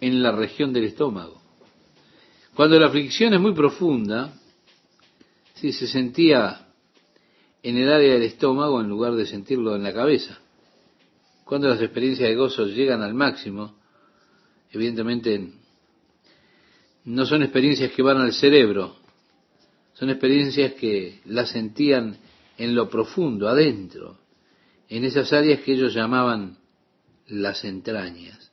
en 0.00 0.22
la 0.22 0.32
región 0.32 0.72
del 0.72 0.84
estómago. 0.84 1.40
Cuando 2.54 2.78
la 2.78 2.86
aflicción 2.86 3.34
es 3.34 3.40
muy 3.40 3.54
profunda, 3.54 4.34
sí, 5.54 5.72
se 5.72 5.86
sentía 5.86 6.66
en 7.62 7.76
el 7.76 7.92
área 7.92 8.14
del 8.14 8.22
estómago 8.22 8.80
en 8.80 8.88
lugar 8.88 9.14
de 9.14 9.26
sentirlo 9.26 9.74
en 9.74 9.82
la 9.82 9.92
cabeza. 9.92 10.38
Cuando 11.44 11.68
las 11.68 11.80
experiencias 11.80 12.28
de 12.28 12.36
gozo 12.36 12.66
llegan 12.66 13.02
al 13.02 13.14
máximo, 13.14 13.74
evidentemente 14.70 15.52
no 17.04 17.26
son 17.26 17.42
experiencias 17.42 17.92
que 17.92 18.02
van 18.02 18.18
al 18.18 18.32
cerebro, 18.32 18.96
son 19.94 20.10
experiencias 20.10 20.74
que 20.74 21.20
las 21.24 21.50
sentían 21.50 22.18
en 22.56 22.74
lo 22.74 22.88
profundo, 22.88 23.48
adentro, 23.48 24.18
en 24.88 25.04
esas 25.04 25.32
áreas 25.32 25.60
que 25.60 25.72
ellos 25.72 25.94
llamaban 25.94 26.58
las 27.26 27.64
entrañas. 27.64 28.50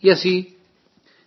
Y 0.00 0.10
así 0.10 0.56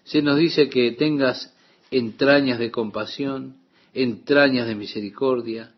se 0.04 0.22
nos 0.22 0.38
dice 0.38 0.70
que 0.70 0.92
tengas 0.92 1.54
entrañas 1.92 2.60
de 2.60 2.72
compasión, 2.72 3.58
entrañas 3.94 4.68
de 4.68 4.76
misericordia. 4.76 5.74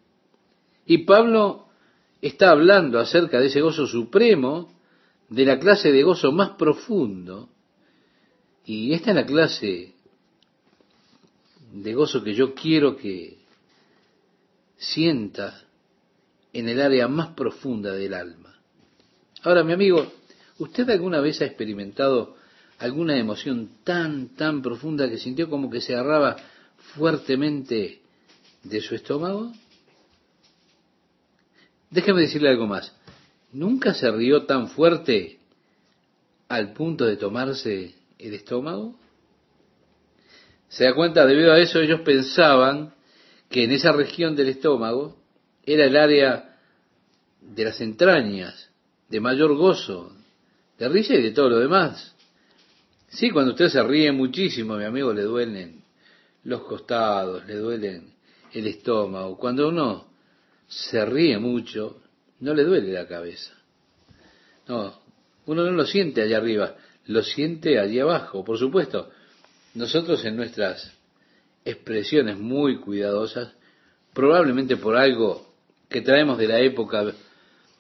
Y 0.86 1.00
Pablo 1.00 1.68
está 2.22 2.50
hablando 2.52 3.00
acerca 3.00 3.40
de 3.40 3.48
ese 3.48 3.62
gozo 3.62 3.86
supremo, 3.86 4.74
de 5.30 5.46
la 5.46 5.60
clase 5.60 5.92
de 5.92 6.04
gozo 6.04 6.32
más 6.32 6.52
profundo. 6.52 7.50
Y 8.66 8.94
esta 8.94 9.12
es 9.12 9.16
la 9.16 9.26
clase 9.26 9.94
de 11.72 11.94
gozo 11.94 12.24
que 12.24 12.34
yo 12.34 12.54
quiero 12.54 12.96
que 12.96 13.38
sienta 14.78 15.67
en 16.58 16.70
el 16.70 16.82
área 16.82 17.08
más 17.08 17.36
profunda 17.36 17.94
del 17.94 18.16
alma. 18.16 18.60
Ahora, 19.44 19.64
mi 19.64 19.74
amigo, 19.74 20.12
¿usted 20.58 20.90
alguna 20.90 21.22
vez 21.22 21.40
ha 21.42 21.46
experimentado 21.46 22.36
alguna 22.80 23.16
emoción 23.16 23.70
tan, 23.84 24.30
tan 24.30 24.64
profunda 24.64 25.08
que 25.08 25.20
sintió 25.20 25.52
como 25.52 25.70
que 25.70 25.82
se 25.82 25.94
agarraba 25.94 26.36
fuertemente 26.96 28.02
de 28.64 28.82
su 28.82 28.96
estómago? 28.96 29.52
Déjeme 31.92 32.22
decirle 32.22 32.50
algo 32.50 32.66
más. 32.66 32.92
¿Nunca 33.52 33.94
se 33.94 34.10
rió 34.10 34.48
tan 34.48 34.70
fuerte 34.70 35.38
al 36.48 36.74
punto 36.74 37.06
de 37.06 37.18
tomarse 37.18 37.94
el 38.18 38.34
estómago? 38.34 38.96
Se 40.70 40.86
da 40.86 40.96
cuenta, 40.96 41.24
debido 41.28 41.54
a 41.54 41.60
eso 41.60 41.80
ellos 41.80 42.02
pensaban 42.02 42.96
que 43.48 43.66
en 43.66 43.72
esa 43.74 43.92
región 43.92 44.36
del 44.36 44.50
estómago 44.50 45.27
era 45.68 45.86
el 45.86 45.98
área 45.98 46.58
de 47.42 47.64
las 47.66 47.82
entrañas, 47.82 48.70
de 49.10 49.20
mayor 49.20 49.54
gozo, 49.56 50.14
de 50.80 50.88
risa 50.88 51.14
y 51.16 51.22
de 51.22 51.32
todo 51.32 51.50
lo 51.50 51.60
demás. 51.60 52.16
Sí, 53.10 53.32
cuando 53.32 53.52
usted 53.52 53.68
se 53.68 53.84
ríe 53.84 54.12
muchísimo, 54.14 54.78
mi 54.78 54.86
amigo, 54.86 55.14
le 55.14 55.24
duelen 55.24 55.84
los 56.46 56.62
costados, 56.64 57.46
le 57.46 57.56
duelen 57.56 58.14
el 58.54 58.68
estómago. 58.68 59.38
Cuando 59.38 59.68
uno 59.68 60.08
se 60.68 61.06
ríe 61.06 61.38
mucho, 61.38 62.02
no 62.40 62.54
le 62.54 62.64
duele 62.64 62.94
la 62.94 63.06
cabeza. 63.06 63.54
No, 64.68 65.02
uno 65.48 65.66
no 65.66 65.72
lo 65.72 65.86
siente 65.86 66.22
allá 66.22 66.38
arriba, 66.38 66.76
lo 67.08 67.24
siente 67.24 67.78
allí 67.78 68.00
abajo. 68.00 68.44
Por 68.46 68.58
supuesto, 68.58 69.10
nosotros 69.74 70.24
en 70.24 70.38
nuestras 70.38 70.94
expresiones 71.66 72.38
muy 72.38 72.80
cuidadosas, 72.80 73.54
probablemente 74.14 74.78
por 74.78 74.96
algo 74.96 75.47
que 75.90 76.02
traemos 76.02 76.38
de 76.38 76.48
la 76.48 76.60
época 76.60 77.14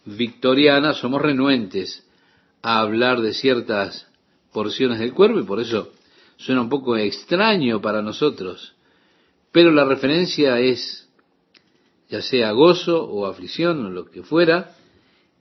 victoriana, 0.05 0.93
somos 0.93 1.21
renuentes 1.21 2.07
a 2.61 2.79
hablar 2.79 3.21
de 3.21 3.33
ciertas 3.33 4.07
porciones 4.53 4.99
del 4.99 5.13
cuerpo 5.13 5.39
y 5.39 5.43
por 5.43 5.59
eso 5.59 5.91
suena 6.37 6.61
un 6.61 6.69
poco 6.69 6.97
extraño 6.97 7.81
para 7.81 8.01
nosotros. 8.01 8.75
Pero 9.51 9.71
la 9.71 9.85
referencia 9.85 10.59
es, 10.59 11.09
ya 12.09 12.21
sea 12.21 12.51
gozo 12.51 13.03
o 13.03 13.25
aflicción 13.25 13.85
o 13.85 13.89
lo 13.89 14.05
que 14.05 14.23
fuera, 14.23 14.75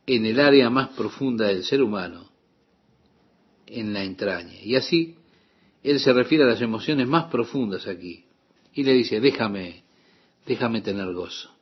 en 0.06 0.24
el 0.26 0.40
área 0.40 0.70
más 0.70 0.90
profunda 0.90 1.48
del 1.48 1.64
ser 1.64 1.82
humano, 1.82 2.30
en 3.66 3.92
la 3.92 4.04
entraña. 4.04 4.60
Y 4.62 4.76
así, 4.76 5.16
él 5.82 6.00
se 6.00 6.12
refiere 6.12 6.44
a 6.44 6.48
las 6.48 6.60
emociones 6.60 7.06
más 7.08 7.24
profundas 7.30 7.86
aquí. 7.86 8.24
Y 8.72 8.84
le 8.84 8.92
dice, 8.92 9.20
déjame, 9.20 9.84
déjame 10.46 10.80
tener 10.82 11.12
gozo. 11.12 11.55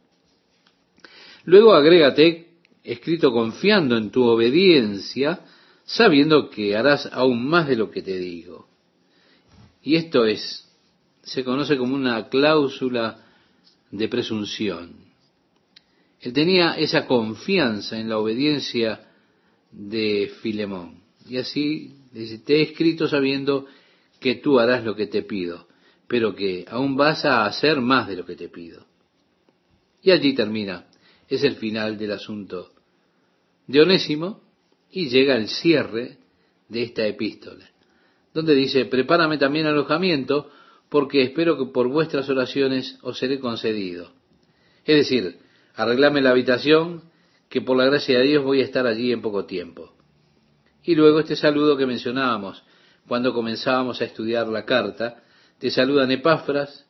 Luego 1.44 1.74
agrégate, 1.74 2.48
escrito 2.82 3.32
confiando 3.32 3.96
en 3.96 4.10
tu 4.10 4.24
obediencia, 4.24 5.40
sabiendo 5.84 6.50
que 6.50 6.76
harás 6.76 7.08
aún 7.12 7.46
más 7.46 7.68
de 7.68 7.76
lo 7.76 7.90
que 7.90 8.02
te 8.02 8.18
digo. 8.18 8.68
Y 9.82 9.96
esto 9.96 10.24
es, 10.24 10.66
se 11.22 11.44
conoce 11.44 11.76
como 11.76 11.94
una 11.94 12.28
cláusula 12.28 13.18
de 13.90 14.08
presunción. 14.08 15.04
Él 16.20 16.32
tenía 16.32 16.72
esa 16.72 17.06
confianza 17.06 17.98
en 17.98 18.08
la 18.08 18.18
obediencia 18.18 19.08
de 19.70 20.32
Filemón. 20.40 21.02
Y 21.28 21.36
así 21.36 21.96
dice, 22.12 22.38
te 22.38 22.56
he 22.56 22.62
escrito 22.62 23.08
sabiendo 23.08 23.66
que 24.20 24.36
tú 24.36 24.58
harás 24.58 24.84
lo 24.84 24.96
que 24.96 25.06
te 25.06 25.22
pido, 25.22 25.66
pero 26.08 26.34
que 26.34 26.64
aún 26.68 26.96
vas 26.96 27.26
a 27.26 27.44
hacer 27.44 27.80
más 27.80 28.08
de 28.08 28.16
lo 28.16 28.24
que 28.24 28.36
te 28.36 28.48
pido. 28.48 28.86
Y 30.02 30.12
allí 30.12 30.34
termina, 30.34 30.86
es 31.28 31.44
el 31.44 31.56
final 31.56 31.98
del 31.98 32.12
asunto 32.12 32.70
de 33.66 33.80
Onésimo 33.80 34.42
y 34.90 35.08
llega 35.08 35.36
el 35.36 35.48
cierre 35.48 36.18
de 36.68 36.82
esta 36.82 37.06
epístola, 37.06 37.64
donde 38.32 38.54
dice, 38.54 38.84
prepárame 38.84 39.38
también 39.38 39.66
alojamiento, 39.66 40.50
porque 40.88 41.22
espero 41.22 41.58
que 41.58 41.72
por 41.72 41.88
vuestras 41.88 42.28
oraciones 42.28 42.98
os 43.02 43.18
seré 43.18 43.40
concedido. 43.40 44.12
Es 44.84 44.96
decir, 44.96 45.38
arreglame 45.74 46.20
la 46.20 46.30
habitación, 46.30 47.02
que 47.48 47.60
por 47.60 47.76
la 47.76 47.86
gracia 47.86 48.18
de 48.18 48.26
Dios 48.26 48.44
voy 48.44 48.60
a 48.60 48.64
estar 48.64 48.86
allí 48.86 49.12
en 49.12 49.22
poco 49.22 49.44
tiempo. 49.44 49.94
Y 50.82 50.94
luego 50.94 51.20
este 51.20 51.36
saludo 51.36 51.76
que 51.76 51.86
mencionábamos 51.86 52.62
cuando 53.06 53.32
comenzábamos 53.32 54.00
a 54.00 54.04
estudiar 54.04 54.48
la 54.48 54.64
carta, 54.64 55.22
te 55.58 55.70
saludan 55.70 56.10
Epafras, 56.10 56.86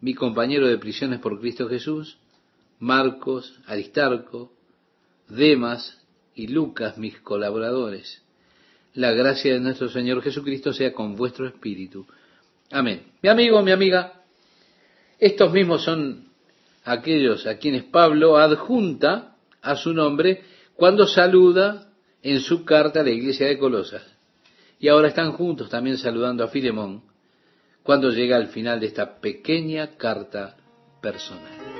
mi 0.00 0.14
compañero 0.14 0.68
de 0.68 0.78
prisiones 0.78 1.20
por 1.20 1.40
Cristo 1.40 1.68
Jesús, 1.68 2.18
Marcos, 2.78 3.58
Aristarco, 3.66 4.52
Demas 5.28 5.98
y 6.34 6.48
Lucas, 6.48 6.98
mis 6.98 7.18
colaboradores. 7.20 8.22
La 8.94 9.12
gracia 9.12 9.54
de 9.54 9.60
nuestro 9.60 9.88
Señor 9.88 10.22
Jesucristo 10.22 10.72
sea 10.72 10.92
con 10.92 11.16
vuestro 11.16 11.46
espíritu. 11.46 12.06
Amén. 12.70 13.12
Mi 13.22 13.28
amigo, 13.28 13.62
mi 13.62 13.72
amiga, 13.72 14.22
estos 15.18 15.52
mismos 15.52 15.82
son 15.84 16.28
aquellos 16.84 17.46
a 17.46 17.58
quienes 17.58 17.84
Pablo 17.84 18.36
adjunta 18.38 19.36
a 19.62 19.76
su 19.76 19.92
nombre 19.92 20.42
cuando 20.74 21.06
saluda 21.06 21.88
en 22.22 22.40
su 22.40 22.64
carta 22.64 23.00
a 23.00 23.04
la 23.04 23.10
iglesia 23.10 23.46
de 23.46 23.58
Colosas. 23.58 24.02
Y 24.78 24.88
ahora 24.88 25.08
están 25.08 25.32
juntos 25.32 25.70
también 25.70 25.96
saludando 25.96 26.44
a 26.44 26.48
Filemón 26.48 27.02
cuando 27.82 28.10
llega 28.10 28.36
al 28.36 28.48
final 28.48 28.80
de 28.80 28.86
esta 28.86 29.20
pequeña 29.20 29.96
carta 29.96 30.56
personal. 31.00 31.75